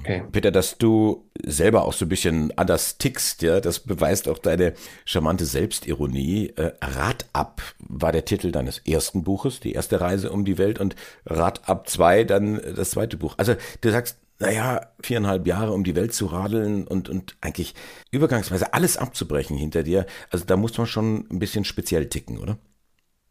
Okay. 0.00 0.22
Peter, 0.30 0.50
dass 0.50 0.78
du 0.78 1.28
selber 1.42 1.84
auch 1.84 1.92
so 1.92 2.04
ein 2.04 2.08
bisschen 2.08 2.56
anders 2.56 2.98
tickst, 2.98 3.42
ja, 3.42 3.60
das 3.60 3.80
beweist 3.80 4.28
auch 4.28 4.38
deine 4.38 4.74
charmante 5.04 5.44
Selbstironie. 5.44 6.52
Äh, 6.56 6.72
Rad 6.80 7.26
ab 7.32 7.62
war 7.78 8.12
der 8.12 8.24
Titel 8.24 8.50
deines 8.52 8.78
ersten 8.78 9.24
Buches, 9.24 9.60
die 9.60 9.72
erste 9.72 10.00
Reise 10.00 10.30
um 10.30 10.44
die 10.44 10.58
Welt 10.58 10.78
und 10.78 10.96
Rad 11.26 11.68
ab 11.68 11.88
zwei 11.88 12.24
dann 12.24 12.60
das 12.76 12.90
zweite 12.90 13.16
Buch. 13.16 13.34
Also 13.38 13.54
du 13.80 13.90
sagst, 13.90 14.18
naja, 14.38 14.88
viereinhalb 15.00 15.46
Jahre 15.46 15.72
um 15.72 15.84
die 15.84 15.94
Welt 15.94 16.12
zu 16.12 16.26
radeln 16.26 16.86
und, 16.86 17.08
und 17.08 17.36
eigentlich 17.40 17.74
übergangsweise 18.10 18.74
alles 18.74 18.96
abzubrechen 18.96 19.56
hinter 19.56 19.84
dir. 19.84 20.06
Also 20.30 20.44
da 20.44 20.56
muss 20.56 20.76
man 20.76 20.86
schon 20.86 21.26
ein 21.30 21.38
bisschen 21.38 21.64
speziell 21.64 22.08
ticken, 22.08 22.38
oder? 22.38 22.58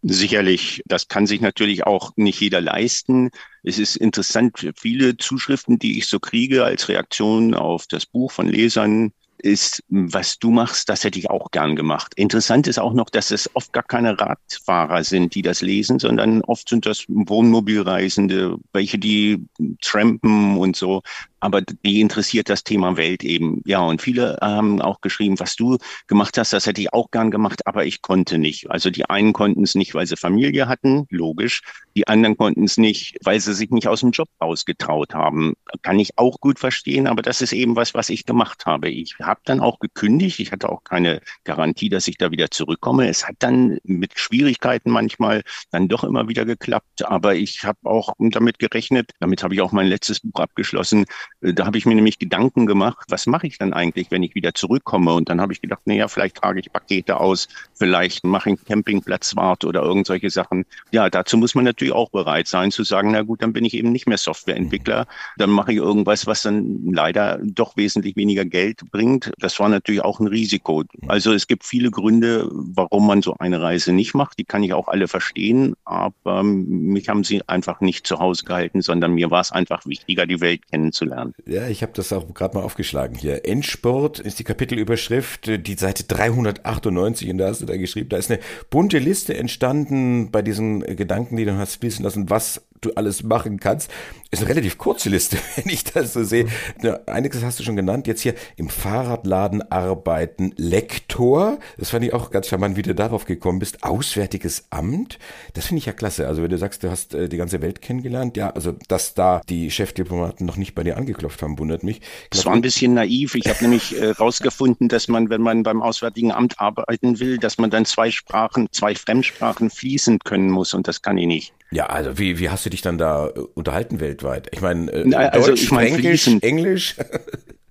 Sicherlich, 0.03 0.81
das 0.85 1.07
kann 1.07 1.27
sich 1.27 1.41
natürlich 1.41 1.85
auch 1.85 2.11
nicht 2.15 2.39
jeder 2.41 2.59
leisten. 2.59 3.29
Es 3.61 3.77
ist 3.77 3.95
interessant, 3.95 4.71
viele 4.75 5.15
Zuschriften, 5.17 5.77
die 5.77 5.99
ich 5.99 6.07
so 6.07 6.19
kriege 6.19 6.63
als 6.63 6.89
Reaktion 6.89 7.53
auf 7.53 7.85
das 7.85 8.07
Buch 8.07 8.31
von 8.31 8.47
Lesern, 8.47 9.11
ist, 9.43 9.83
was 9.89 10.37
du 10.39 10.51
machst, 10.51 10.89
das 10.89 11.03
hätte 11.03 11.19
ich 11.19 11.29
auch 11.29 11.51
gern 11.51 11.75
gemacht. 11.75 12.13
Interessant 12.15 12.67
ist 12.67 12.79
auch 12.79 12.93
noch, 12.93 13.09
dass 13.09 13.31
es 13.31 13.49
oft 13.55 13.73
gar 13.73 13.83
keine 13.83 14.19
Radfahrer 14.19 15.03
sind, 15.03 15.35
die 15.35 15.41
das 15.41 15.61
lesen, 15.61 15.99
sondern 15.99 16.41
oft 16.41 16.69
sind 16.69 16.85
das 16.85 17.05
Wohnmobilreisende, 17.07 18.57
welche 18.73 18.99
die 18.99 19.43
trampen 19.81 20.57
und 20.57 20.75
so 20.75 21.01
aber 21.41 21.61
die 21.61 21.99
interessiert 22.01 22.49
das 22.49 22.63
Thema 22.63 22.97
Welt 22.97 23.23
eben. 23.23 23.61
Ja, 23.65 23.79
und 23.81 24.01
viele 24.01 24.37
haben 24.41 24.81
auch 24.81 25.01
geschrieben, 25.01 25.39
was 25.39 25.55
du 25.55 25.77
gemacht 26.07 26.37
hast, 26.37 26.53
das 26.53 26.65
hätte 26.65 26.81
ich 26.81 26.93
auch 26.93 27.11
gern 27.11 27.31
gemacht, 27.31 27.67
aber 27.67 27.85
ich 27.85 28.01
konnte 28.01 28.37
nicht. 28.37 28.71
Also 28.71 28.89
die 28.89 29.09
einen 29.09 29.33
konnten 29.33 29.63
es 29.63 29.75
nicht, 29.75 29.93
weil 29.93 30.07
sie 30.07 30.15
Familie 30.15 30.67
hatten, 30.67 31.05
logisch. 31.09 31.61
Die 31.95 32.07
anderen 32.07 32.37
konnten 32.37 32.63
es 32.63 32.77
nicht, 32.77 33.17
weil 33.23 33.39
sie 33.39 33.53
sich 33.53 33.71
nicht 33.71 33.87
aus 33.87 33.99
dem 33.99 34.11
Job 34.11 34.29
rausgetraut 34.41 35.13
haben. 35.13 35.53
Kann 35.81 35.99
ich 35.99 36.17
auch 36.17 36.39
gut 36.39 36.59
verstehen, 36.59 37.07
aber 37.07 37.21
das 37.21 37.41
ist 37.41 37.53
eben 37.53 37.75
was, 37.75 37.93
was 37.93 38.09
ich 38.09 38.25
gemacht 38.25 38.65
habe. 38.65 38.89
Ich 38.89 39.15
habe 39.19 39.41
dann 39.43 39.59
auch 39.59 39.79
gekündigt. 39.79 40.39
Ich 40.39 40.51
hatte 40.51 40.69
auch 40.69 40.83
keine 40.83 41.21
Garantie, 41.43 41.89
dass 41.89 42.07
ich 42.07 42.17
da 42.17 42.31
wieder 42.31 42.51
zurückkomme. 42.51 43.09
Es 43.09 43.27
hat 43.27 43.35
dann 43.39 43.79
mit 43.83 44.17
Schwierigkeiten 44.17 44.91
manchmal 44.91 45.41
dann 45.71 45.87
doch 45.87 46.03
immer 46.03 46.29
wieder 46.29 46.45
geklappt, 46.45 47.03
aber 47.05 47.35
ich 47.35 47.63
habe 47.63 47.79
auch 47.83 48.13
damit 48.19 48.59
gerechnet, 48.59 49.11
damit 49.19 49.43
habe 49.43 49.53
ich 49.53 49.61
auch 49.61 49.71
mein 49.71 49.87
letztes 49.87 50.19
Buch 50.19 50.39
abgeschlossen, 50.39 51.05
da 51.41 51.65
habe 51.65 51.77
ich 51.77 51.85
mir 51.85 51.95
nämlich 51.95 52.19
Gedanken 52.19 52.67
gemacht, 52.67 53.05
was 53.09 53.25
mache 53.25 53.47
ich 53.47 53.57
dann 53.57 53.73
eigentlich, 53.73 54.11
wenn 54.11 54.21
ich 54.21 54.35
wieder 54.35 54.53
zurückkomme? 54.53 55.13
Und 55.13 55.29
dann 55.29 55.41
habe 55.41 55.53
ich 55.53 55.61
gedacht, 55.61 55.81
naja, 55.85 56.07
vielleicht 56.07 56.37
trage 56.37 56.59
ich 56.59 56.71
Pakete 56.71 57.19
aus, 57.19 57.47
vielleicht 57.73 58.23
mache 58.23 58.51
ich 58.51 58.63
Campingplatzwart 58.65 59.65
oder 59.65 59.81
irgend 59.81 60.05
solche 60.05 60.29
Sachen. 60.29 60.65
Ja, 60.91 61.09
dazu 61.09 61.37
muss 61.37 61.55
man 61.55 61.65
natürlich 61.65 61.93
auch 61.93 62.09
bereit 62.11 62.47
sein 62.47 62.71
zu 62.71 62.83
sagen, 62.83 63.11
na 63.11 63.23
gut, 63.23 63.41
dann 63.41 63.53
bin 63.53 63.65
ich 63.65 63.73
eben 63.73 63.91
nicht 63.91 64.07
mehr 64.07 64.19
Softwareentwickler. 64.19 65.07
Dann 65.37 65.49
mache 65.49 65.71
ich 65.71 65.77
irgendwas, 65.77 66.27
was 66.27 66.43
dann 66.43 66.91
leider 66.91 67.39
doch 67.41 67.75
wesentlich 67.75 68.15
weniger 68.15 68.45
Geld 68.45 68.81
bringt. 68.91 69.31
Das 69.39 69.59
war 69.59 69.69
natürlich 69.69 70.01
auch 70.01 70.19
ein 70.19 70.27
Risiko. 70.27 70.83
Also 71.07 71.33
es 71.33 71.47
gibt 71.47 71.65
viele 71.65 71.89
Gründe, 71.89 72.47
warum 72.51 73.07
man 73.07 73.21
so 73.23 73.35
eine 73.39 73.61
Reise 73.61 73.93
nicht 73.93 74.13
macht. 74.13 74.37
Die 74.37 74.43
kann 74.43 74.63
ich 74.63 74.73
auch 74.73 74.87
alle 74.87 75.07
verstehen. 75.07 75.73
Aber 75.85 76.43
mich 76.43 77.09
haben 77.09 77.23
sie 77.23 77.41
einfach 77.47 77.81
nicht 77.81 78.05
zu 78.05 78.19
Hause 78.19 78.43
gehalten, 78.45 78.81
sondern 78.81 79.13
mir 79.13 79.31
war 79.31 79.41
es 79.41 79.51
einfach 79.51 79.85
wichtiger, 79.85 80.27
die 80.27 80.39
Welt 80.39 80.67
kennenzulernen. 80.69 81.20
Ja, 81.45 81.67
ich 81.67 81.81
habe 81.83 81.93
das 81.93 82.11
auch 82.13 82.33
gerade 82.33 82.57
mal 82.57 82.63
aufgeschlagen 82.63 83.15
hier. 83.15 83.45
Endsport 83.45 84.19
ist 84.19 84.39
die 84.39 84.43
Kapitelüberschrift, 84.43 85.67
die 85.67 85.73
Seite 85.75 86.03
398 86.03 87.29
und 87.29 87.37
da 87.37 87.47
hast 87.47 87.61
du 87.61 87.65
da 87.65 87.77
geschrieben, 87.77 88.09
da 88.09 88.17
ist 88.17 88.31
eine 88.31 88.39
bunte 88.69 88.99
Liste 88.99 89.35
entstanden 89.35 90.31
bei 90.31 90.41
diesen 90.41 90.81
Gedanken, 90.81 91.37
die 91.37 91.45
du 91.45 91.57
hast 91.57 91.81
wissen 91.81 92.03
lassen, 92.03 92.29
was 92.29 92.61
du 92.81 92.91
alles 92.95 93.23
machen 93.23 93.59
kannst. 93.59 93.89
Ist 94.31 94.41
eine 94.41 94.49
relativ 94.49 94.77
kurze 94.77 95.09
Liste, 95.09 95.37
wenn 95.55 95.71
ich 95.71 95.83
das 95.83 96.13
so 96.13 96.23
sehe. 96.23 96.47
Ja, 96.81 96.99
einiges 97.05 97.43
hast 97.43 97.59
du 97.59 97.63
schon 97.63 97.75
genannt. 97.75 98.07
Jetzt 98.07 98.21
hier 98.21 98.33
im 98.55 98.69
Fahrradladen 98.69 99.71
arbeiten. 99.71 100.53
Lektor. 100.57 101.59
Das 101.77 101.89
fand 101.89 102.05
ich 102.05 102.13
auch 102.13 102.31
ganz 102.31 102.47
charmant, 102.47 102.77
wie 102.77 102.81
du 102.81 102.95
darauf 102.95 103.25
gekommen 103.25 103.59
bist. 103.59 103.83
Auswärtiges 103.83 104.65
Amt. 104.69 105.19
Das 105.53 105.65
finde 105.65 105.79
ich 105.79 105.85
ja 105.85 105.93
klasse. 105.93 106.27
Also 106.27 106.41
wenn 106.41 106.49
du 106.49 106.57
sagst, 106.57 106.83
du 106.83 106.89
hast 106.89 107.13
äh, 107.13 107.29
die 107.29 107.37
ganze 107.37 107.61
Welt 107.61 107.81
kennengelernt. 107.81 108.37
Ja, 108.37 108.51
also 108.51 108.73
dass 108.87 109.13
da 109.13 109.41
die 109.49 109.69
Chefdiplomaten 109.69 110.45
noch 110.45 110.57
nicht 110.57 110.75
bei 110.75 110.83
dir 110.83 110.97
angeklopft 110.97 111.41
haben, 111.41 111.59
wundert 111.59 111.83
mich. 111.83 112.01
Das 112.29 112.45
war 112.45 112.53
ein 112.53 112.61
bisschen 112.61 112.93
naiv. 112.93 113.35
Ich 113.35 113.47
habe 113.47 113.61
nämlich 113.61 113.99
äh, 113.99 114.11
rausgefunden, 114.11 114.87
dass 114.87 115.07
man, 115.07 115.29
wenn 115.29 115.41
man 115.41 115.63
beim 115.63 115.81
Auswärtigen 115.81 116.31
Amt 116.31 116.59
arbeiten 116.59 117.19
will, 117.19 117.37
dass 117.37 117.57
man 117.57 117.69
dann 117.69 117.85
zwei 117.85 118.11
Sprachen, 118.11 118.69
zwei 118.71 118.95
Fremdsprachen 118.95 119.69
fließend 119.69 120.23
können 120.23 120.49
muss. 120.49 120.73
Und 120.73 120.87
das 120.87 121.01
kann 121.01 121.17
ich 121.17 121.27
nicht. 121.27 121.53
Ja, 121.73 121.85
also 121.85 122.17
wie, 122.17 122.37
wie 122.37 122.49
hast 122.49 122.65
du 122.65 122.69
dich 122.71 122.81
dann 122.81 122.97
da 122.97 123.27
äh, 123.27 123.39
unterhalten 123.53 123.99
weltweit? 123.99 124.49
Ich 124.51 124.61
meine, 124.61 124.91
äh, 124.91 125.13
also 125.13 125.49
Deutsch, 125.49 125.63
ich 125.63 125.71
mein, 125.71 125.87
Englisch, 125.87 126.27
Englisch? 126.41 126.95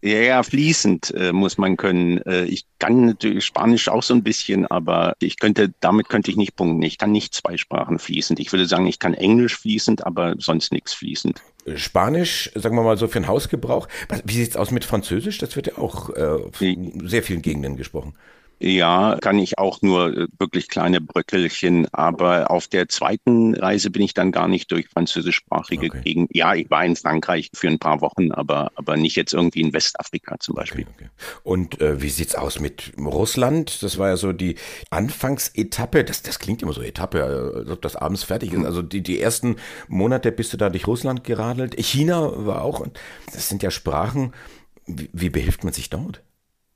Ja, 0.02 0.18
ja, 0.18 0.42
fließend 0.42 1.12
äh, 1.14 1.32
muss 1.32 1.58
man 1.58 1.76
können. 1.76 2.22
Äh, 2.22 2.44
ich 2.44 2.64
kann 2.78 3.04
natürlich 3.04 3.44
Spanisch 3.44 3.88
auch 3.88 4.02
so 4.02 4.14
ein 4.14 4.22
bisschen, 4.22 4.66
aber 4.66 5.14
ich 5.20 5.38
könnte, 5.38 5.74
damit 5.80 6.08
könnte 6.08 6.30
ich 6.30 6.38
nicht 6.38 6.56
punkten. 6.56 6.80
Ich 6.80 6.96
kann 6.96 7.12
nicht 7.12 7.34
zwei 7.34 7.58
Sprachen 7.58 7.98
fließend. 7.98 8.40
Ich 8.40 8.50
würde 8.50 8.64
sagen, 8.64 8.86
ich 8.86 8.98
kann 8.98 9.12
Englisch 9.12 9.58
fließend, 9.58 10.06
aber 10.06 10.36
sonst 10.38 10.72
nichts 10.72 10.94
fließend. 10.94 11.42
Äh, 11.66 11.76
Spanisch, 11.76 12.50
sagen 12.54 12.76
wir 12.76 12.82
mal 12.82 12.96
so 12.96 13.08
für 13.08 13.20
den 13.20 13.28
Hausgebrauch. 13.28 13.88
Wie 14.24 14.32
sieht's 14.32 14.56
aus 14.56 14.70
mit 14.70 14.86
Französisch? 14.86 15.36
Das 15.36 15.54
wird 15.54 15.66
ja 15.66 15.76
auch 15.76 16.08
äh, 16.10 16.38
in 16.64 17.06
sehr 17.06 17.22
vielen 17.22 17.42
Gegenden 17.42 17.76
gesprochen. 17.76 18.14
Ja, 18.62 19.16
kann 19.22 19.38
ich 19.38 19.58
auch 19.58 19.80
nur 19.80 20.16
äh, 20.16 20.26
wirklich 20.38 20.68
kleine 20.68 21.00
Bröckelchen. 21.00 21.88
Aber 21.92 22.50
auf 22.50 22.68
der 22.68 22.88
zweiten 22.88 23.54
Reise 23.54 23.90
bin 23.90 24.02
ich 24.02 24.12
dann 24.12 24.32
gar 24.32 24.48
nicht 24.48 24.70
durch 24.70 24.88
französischsprachige 24.88 25.86
okay. 25.86 26.00
Gegend. 26.04 26.30
Ja, 26.34 26.54
ich 26.54 26.70
war 26.70 26.84
in 26.84 26.94
Frankreich 26.94 27.50
für 27.54 27.68
ein 27.68 27.78
paar 27.78 28.02
Wochen, 28.02 28.32
aber, 28.32 28.70
aber 28.74 28.98
nicht 28.98 29.16
jetzt 29.16 29.32
irgendwie 29.32 29.62
in 29.62 29.72
Westafrika 29.72 30.38
zum 30.38 30.56
Beispiel. 30.56 30.82
Okay, 30.82 31.06
okay. 31.06 31.10
Und 31.42 31.80
äh, 31.80 32.02
wie 32.02 32.10
sieht's 32.10 32.34
aus 32.34 32.60
mit 32.60 32.92
Russland? 32.98 33.82
Das 33.82 33.96
war 33.96 34.08
ja 34.08 34.18
so 34.18 34.32
die 34.32 34.56
Anfangsetappe. 34.90 36.04
Das, 36.04 36.22
das 36.22 36.38
klingt 36.38 36.62
immer 36.62 36.74
so 36.74 36.82
Etappe, 36.82 37.24
als 37.24 37.70
ob 37.70 37.80
das 37.80 37.96
abends 37.96 38.24
fertig 38.24 38.52
ist. 38.52 38.64
Also 38.66 38.82
die, 38.82 39.02
die 39.02 39.20
ersten 39.20 39.56
Monate 39.88 40.32
bist 40.32 40.52
du 40.52 40.58
da 40.58 40.68
durch 40.68 40.86
Russland 40.86 41.24
geradelt. 41.24 41.76
China 41.78 42.30
war 42.44 42.62
auch. 42.62 42.86
Das 43.32 43.48
sind 43.48 43.62
ja 43.62 43.70
Sprachen. 43.70 44.34
Wie, 44.86 45.08
wie 45.14 45.30
behilft 45.30 45.64
man 45.64 45.72
sich 45.72 45.88
dort? 45.88 46.22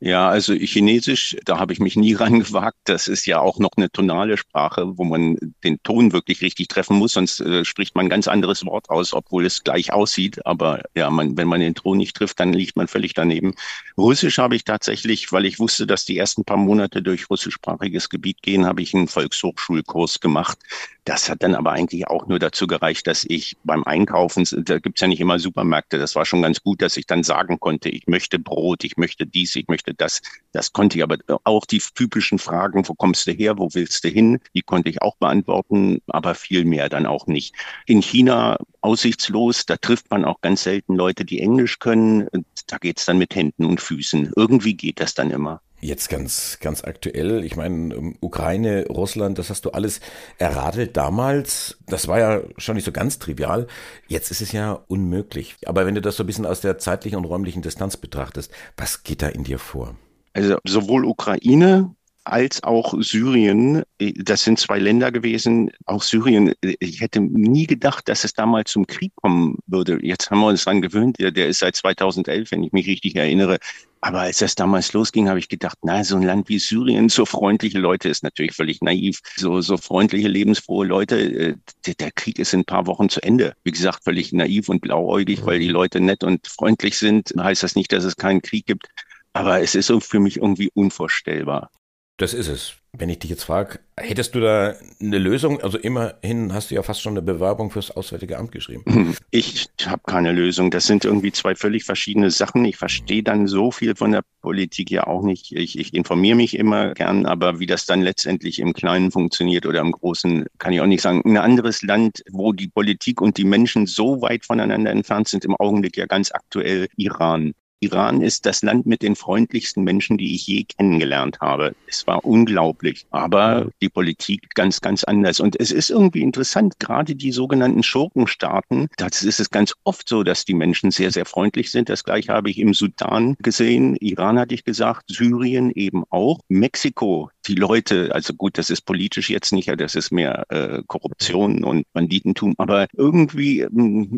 Ja, 0.00 0.28
also 0.28 0.52
Chinesisch, 0.52 1.34
da 1.46 1.58
habe 1.58 1.72
ich 1.72 1.78
mich 1.78 1.96
nie 1.96 2.12
rangewagt. 2.14 2.76
Das 2.84 3.08
ist 3.08 3.24
ja 3.26 3.40
auch 3.40 3.58
noch 3.58 3.70
eine 3.76 3.90
tonale 3.90 4.36
Sprache, 4.36 4.98
wo 4.98 5.04
man 5.04 5.38
den 5.62 5.82
Ton 5.82 6.12
wirklich 6.12 6.42
richtig 6.42 6.68
treffen 6.68 6.98
muss, 6.98 7.14
sonst 7.14 7.40
äh, 7.40 7.64
spricht 7.64 7.94
man 7.94 8.06
ein 8.06 8.10
ganz 8.10 8.28
anderes 8.28 8.66
Wort 8.66 8.90
aus, 8.90 9.14
obwohl 9.14 9.46
es 9.46 9.62
gleich 9.64 9.92
aussieht. 9.92 10.44
Aber 10.44 10.82
ja, 10.94 11.08
man, 11.08 11.36
wenn 11.38 11.48
man 11.48 11.60
den 11.60 11.74
Ton 11.74 11.96
nicht 11.96 12.16
trifft, 12.16 12.38
dann 12.38 12.52
liegt 12.52 12.76
man 12.76 12.86
völlig 12.86 13.14
daneben. 13.14 13.54
Russisch 13.96 14.36
habe 14.38 14.56
ich 14.56 14.64
tatsächlich, 14.64 15.32
weil 15.32 15.46
ich 15.46 15.58
wusste, 15.58 15.86
dass 15.86 16.04
die 16.04 16.18
ersten 16.18 16.44
paar 16.44 16.58
Monate 16.58 17.00
durch 17.02 17.30
russischsprachiges 17.30 18.10
Gebiet 18.10 18.42
gehen, 18.42 18.66
habe 18.66 18.82
ich 18.82 18.94
einen 18.94 19.08
Volkshochschulkurs 19.08 20.20
gemacht. 20.20 20.58
Das 21.04 21.28
hat 21.28 21.42
dann 21.42 21.54
aber 21.54 21.72
eigentlich 21.72 22.08
auch 22.08 22.26
nur 22.26 22.38
dazu 22.38 22.66
gereicht, 22.66 23.06
dass 23.06 23.24
ich 23.28 23.56
beim 23.62 23.84
Einkaufen, 23.84 24.46
da 24.64 24.78
gibt's 24.78 25.00
ja 25.02 25.06
nicht 25.06 25.20
immer 25.20 25.38
Supermärkte, 25.38 25.98
das 25.98 26.14
war 26.14 26.24
schon 26.24 26.42
ganz 26.42 26.62
gut, 26.62 26.80
dass 26.80 26.96
ich 26.96 27.06
dann 27.06 27.22
sagen 27.22 27.60
konnte, 27.60 27.90
ich 27.90 28.06
möchte 28.06 28.38
Brot, 28.38 28.84
ich 28.84 28.96
möchte 28.96 29.26
dies, 29.26 29.54
ich 29.56 29.68
möchte 29.68 29.83
das. 29.92 30.22
Das 30.52 30.72
konnte 30.72 30.96
ich 30.96 31.02
aber 31.02 31.18
auch 31.44 31.66
die 31.66 31.82
typischen 31.94 32.38
Fragen, 32.38 32.88
wo 32.88 32.94
kommst 32.94 33.26
du 33.26 33.32
her, 33.32 33.58
wo 33.58 33.68
willst 33.72 34.04
du 34.04 34.08
hin, 34.08 34.38
die 34.54 34.62
konnte 34.62 34.88
ich 34.88 35.02
auch 35.02 35.16
beantworten, 35.16 36.00
aber 36.06 36.34
viel 36.34 36.64
mehr 36.64 36.88
dann 36.88 37.06
auch 37.06 37.26
nicht. 37.26 37.54
In 37.86 38.00
China 38.00 38.56
aussichtslos, 38.80 39.66
da 39.66 39.76
trifft 39.76 40.10
man 40.10 40.24
auch 40.24 40.40
ganz 40.40 40.62
selten 40.62 40.94
Leute, 40.94 41.24
die 41.24 41.40
Englisch 41.40 41.78
können. 41.78 42.28
Da 42.66 42.78
geht's 42.78 43.04
dann 43.04 43.18
mit 43.18 43.34
Händen 43.34 43.64
und 43.64 43.80
Füßen. 43.80 44.32
Irgendwie 44.36 44.74
geht 44.74 45.00
das 45.00 45.14
dann 45.14 45.30
immer. 45.30 45.60
Jetzt 45.84 46.08
ganz, 46.08 46.56
ganz 46.62 46.82
aktuell. 46.82 47.44
Ich 47.44 47.56
meine, 47.56 47.94
ähm, 47.94 48.16
Ukraine, 48.20 48.86
Russland, 48.88 49.38
das 49.38 49.50
hast 49.50 49.66
du 49.66 49.70
alles 49.72 50.00
erradelt 50.38 50.96
damals. 50.96 51.76
Das 51.86 52.08
war 52.08 52.18
ja 52.18 52.40
schon 52.56 52.76
nicht 52.76 52.86
so 52.86 52.90
ganz 52.90 53.18
trivial. 53.18 53.66
Jetzt 54.08 54.30
ist 54.30 54.40
es 54.40 54.52
ja 54.52 54.82
unmöglich. 54.88 55.56
Aber 55.66 55.84
wenn 55.84 55.94
du 55.94 56.00
das 56.00 56.16
so 56.16 56.22
ein 56.22 56.26
bisschen 56.26 56.46
aus 56.46 56.62
der 56.62 56.78
zeitlichen 56.78 57.18
und 57.18 57.26
räumlichen 57.26 57.60
Distanz 57.60 57.98
betrachtest, 57.98 58.50
was 58.78 59.02
geht 59.02 59.20
da 59.20 59.28
in 59.28 59.44
dir 59.44 59.58
vor? 59.58 59.94
Also 60.32 60.56
sowohl 60.64 61.04
Ukraine 61.04 61.94
als 62.24 62.62
auch 62.62 62.94
Syrien. 63.00 63.82
Das 63.98 64.42
sind 64.42 64.58
zwei 64.58 64.78
Länder 64.78 65.12
gewesen. 65.12 65.70
Auch 65.86 66.02
Syrien. 66.02 66.54
Ich 66.60 67.00
hätte 67.00 67.20
nie 67.20 67.66
gedacht, 67.66 68.08
dass 68.08 68.24
es 68.24 68.32
damals 68.32 68.72
zum 68.72 68.86
Krieg 68.86 69.12
kommen 69.16 69.58
würde. 69.66 69.98
Jetzt 70.02 70.30
haben 70.30 70.40
wir 70.40 70.48
uns 70.48 70.64
daran 70.64 70.82
gewöhnt. 70.82 71.18
Der, 71.18 71.30
der 71.30 71.48
ist 71.48 71.60
seit 71.60 71.76
2011, 71.76 72.50
wenn 72.50 72.62
ich 72.62 72.72
mich 72.72 72.86
richtig 72.86 73.16
erinnere, 73.16 73.58
aber 74.04 74.20
als 74.20 74.36
das 74.36 74.54
damals 74.54 74.92
losging, 74.92 75.30
habe 75.30 75.38
ich 75.38 75.48
gedacht, 75.48 75.78
na, 75.82 76.04
so 76.04 76.16
ein 76.16 76.22
Land 76.22 76.50
wie 76.50 76.58
Syrien, 76.58 77.08
so 77.08 77.24
freundliche 77.24 77.78
Leute 77.78 78.10
ist 78.10 78.22
natürlich 78.22 78.52
völlig 78.52 78.82
naiv. 78.82 79.20
So, 79.34 79.62
so 79.62 79.78
freundliche, 79.78 80.28
lebensfrohe 80.28 80.86
Leute, 80.86 81.16
äh, 81.18 81.54
der, 81.86 81.94
der 81.94 82.12
Krieg 82.12 82.38
ist 82.38 82.52
in 82.52 82.60
ein 82.60 82.64
paar 82.66 82.86
Wochen 82.86 83.08
zu 83.08 83.22
Ende. 83.22 83.54
Wie 83.64 83.70
gesagt, 83.70 84.04
völlig 84.04 84.30
naiv 84.34 84.68
und 84.68 84.82
blauäugig, 84.82 85.46
weil 85.46 85.58
die 85.58 85.68
Leute 85.68 86.00
nett 86.00 86.22
und 86.22 86.46
freundlich 86.46 86.98
sind. 86.98 87.32
Heißt 87.38 87.62
das 87.62 87.76
nicht, 87.76 87.92
dass 87.92 88.04
es 88.04 88.16
keinen 88.16 88.42
Krieg 88.42 88.66
gibt. 88.66 88.88
Aber 89.32 89.62
es 89.62 89.74
ist 89.74 89.90
für 90.02 90.20
mich 90.20 90.36
irgendwie 90.36 90.70
unvorstellbar. 90.74 91.70
Das 92.16 92.32
ist 92.32 92.46
es. 92.46 92.74
Wenn 92.96 93.08
ich 93.08 93.18
dich 93.18 93.30
jetzt 93.30 93.42
frage, 93.42 93.80
hättest 93.96 94.36
du 94.36 94.40
da 94.40 94.76
eine 95.00 95.18
Lösung? 95.18 95.60
Also 95.60 95.78
immerhin 95.78 96.52
hast 96.52 96.70
du 96.70 96.76
ja 96.76 96.84
fast 96.84 97.02
schon 97.02 97.14
eine 97.14 97.22
Bewerbung 97.22 97.72
fürs 97.72 97.90
Auswärtige 97.90 98.38
Amt 98.38 98.52
geschrieben. 98.52 99.16
Ich 99.32 99.68
habe 99.84 100.02
keine 100.06 100.30
Lösung. 100.30 100.70
Das 100.70 100.86
sind 100.86 101.04
irgendwie 101.04 101.32
zwei 101.32 101.56
völlig 101.56 101.82
verschiedene 101.82 102.30
Sachen. 102.30 102.64
Ich 102.64 102.76
verstehe 102.76 103.24
dann 103.24 103.48
so 103.48 103.72
viel 103.72 103.96
von 103.96 104.12
der 104.12 104.22
Politik 104.42 104.92
ja 104.92 105.08
auch 105.08 105.22
nicht. 105.22 105.50
Ich, 105.50 105.76
ich 105.76 105.92
informiere 105.92 106.36
mich 106.36 106.56
immer 106.56 106.94
gern, 106.94 107.26
aber 107.26 107.58
wie 107.58 107.66
das 107.66 107.84
dann 107.84 108.00
letztendlich 108.00 108.60
im 108.60 108.74
Kleinen 108.74 109.10
funktioniert 109.10 109.66
oder 109.66 109.80
im 109.80 109.90
Großen, 109.90 110.46
kann 110.58 110.72
ich 110.72 110.80
auch 110.80 110.86
nicht 110.86 111.02
sagen. 111.02 111.22
Ein 111.24 111.36
anderes 111.36 111.82
Land, 111.82 112.22
wo 112.30 112.52
die 112.52 112.68
Politik 112.68 113.20
und 113.20 113.38
die 113.38 113.44
Menschen 113.44 113.86
so 113.86 114.22
weit 114.22 114.44
voneinander 114.44 114.92
entfernt 114.92 115.26
sind, 115.26 115.44
im 115.44 115.56
Augenblick 115.56 115.96
ja 115.96 116.06
ganz 116.06 116.30
aktuell 116.30 116.86
Iran. 116.96 117.54
Iran 117.84 118.22
ist 118.22 118.46
das 118.46 118.62
Land 118.62 118.86
mit 118.86 119.02
den 119.02 119.14
freundlichsten 119.14 119.84
Menschen, 119.84 120.16
die 120.16 120.34
ich 120.34 120.46
je 120.46 120.64
kennengelernt 120.64 121.40
habe. 121.40 121.74
Es 121.86 122.06
war 122.06 122.24
unglaublich, 122.24 123.06
aber 123.10 123.68
die 123.82 123.90
Politik 123.90 124.54
ganz, 124.54 124.80
ganz 124.80 125.04
anders. 125.04 125.38
Und 125.38 125.60
es 125.60 125.70
ist 125.70 125.90
irgendwie 125.90 126.22
interessant, 126.22 126.80
gerade 126.80 127.14
die 127.14 127.30
sogenannten 127.30 127.82
Schurkenstaaten, 127.82 128.88
das 128.96 129.22
ist 129.22 129.38
es 129.38 129.50
ganz 129.50 129.74
oft 129.84 130.08
so, 130.08 130.22
dass 130.22 130.46
die 130.46 130.54
Menschen 130.54 130.90
sehr, 130.90 131.10
sehr 131.10 131.26
freundlich 131.26 131.70
sind. 131.70 131.88
Das 131.90 132.04
gleiche 132.04 132.32
habe 132.32 132.50
ich 132.50 132.58
im 132.58 132.72
Sudan 132.72 133.36
gesehen. 133.40 133.96
Iran 133.96 134.38
hatte 134.38 134.54
ich 134.54 134.64
gesagt, 134.64 135.04
Syrien 135.08 135.70
eben 135.70 136.04
auch. 136.08 136.40
Mexiko, 136.48 137.30
die 137.46 137.54
Leute, 137.54 138.10
also 138.14 138.34
gut, 138.34 138.58
das 138.58 138.70
ist 138.70 138.82
politisch 138.82 139.30
jetzt 139.30 139.52
nicht, 139.52 139.72
das 139.78 139.94
ist 139.94 140.10
mehr 140.10 140.44
äh, 140.48 140.82
Korruption 140.86 141.64
und 141.64 141.84
Banditentum, 141.92 142.54
aber 142.58 142.86
irgendwie 142.94 143.60
äh, 143.60 143.68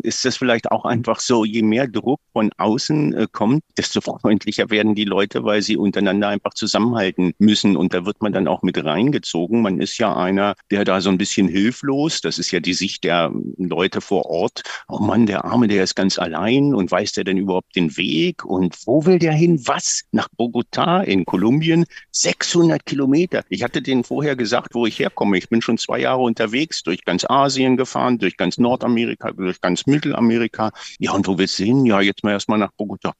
ist 0.03 0.25
das 0.25 0.37
vielleicht 0.37 0.71
auch 0.71 0.85
einfach 0.85 1.19
so, 1.19 1.45
je 1.45 1.61
mehr 1.61 1.87
Druck 1.87 2.19
von 2.33 2.51
außen 2.57 3.13
äh, 3.13 3.27
kommt, 3.31 3.63
desto 3.77 4.01
freundlicher 4.01 4.69
werden 4.69 4.95
die 4.95 5.05
Leute, 5.05 5.43
weil 5.43 5.61
sie 5.61 5.77
untereinander 5.77 6.29
einfach 6.29 6.53
zusammenhalten 6.53 7.33
müssen 7.39 7.75
und 7.75 7.93
da 7.93 8.05
wird 8.05 8.21
man 8.21 8.33
dann 8.33 8.47
auch 8.47 8.63
mit 8.63 8.83
reingezogen. 8.83 9.61
Man 9.61 9.79
ist 9.79 9.97
ja 9.97 10.15
einer, 10.15 10.55
der 10.71 10.85
da 10.85 11.01
so 11.01 11.09
ein 11.09 11.17
bisschen 11.17 11.47
hilflos, 11.47 12.21
das 12.21 12.39
ist 12.39 12.51
ja 12.51 12.59
die 12.59 12.73
Sicht 12.73 13.03
der 13.03 13.31
Leute 13.57 14.01
vor 14.01 14.25
Ort. 14.27 14.63
Oh 14.87 14.99
Mann, 14.99 15.25
der 15.25 15.45
Arme, 15.45 15.67
der 15.67 15.83
ist 15.83 15.95
ganz 15.95 16.17
allein 16.17 16.73
und 16.73 16.91
weiß 16.91 17.13
der 17.13 17.23
denn 17.23 17.37
überhaupt 17.37 17.75
den 17.75 17.95
Weg 17.97 18.45
und 18.45 18.75
wo 18.85 19.05
will 19.05 19.19
der 19.19 19.33
hin? 19.33 19.61
Was? 19.67 20.03
Nach 20.11 20.27
Bogotá 20.37 21.01
in 21.03 21.25
Kolumbien? 21.25 21.85
600 22.11 22.85
Kilometer 22.85 23.16
Kilometer. 23.17 23.43
Ich 23.49 23.63
hatte 23.63 23.81
denen 23.81 24.03
vorher 24.03 24.35
gesagt, 24.35 24.75
wo 24.75 24.85
ich 24.85 24.99
herkomme. 24.99 25.37
Ich 25.37 25.49
bin 25.49 25.61
schon 25.61 25.77
zwei 25.77 25.99
Jahre 25.99 26.21
unterwegs, 26.21 26.83
durch 26.83 27.03
ganz 27.03 27.25
Asien 27.27 27.77
gefahren, 27.77 28.19
durch 28.19 28.37
ganz 28.37 28.57
Nordamerika, 28.57 29.31
durch 29.31 29.59
ganz 29.61 29.87
Mittelamerika. 29.87 30.71
Ja, 30.99 31.13
und 31.13 31.27
wo 31.27 31.37
willst 31.37 31.59
du 31.59 31.63
hin? 31.63 31.85
Ja, 31.85 32.01
jetzt 32.01 32.23
mal 32.23 32.31
erstmal 32.31 32.59
nach 32.59 32.71
Bogota. 32.77 33.13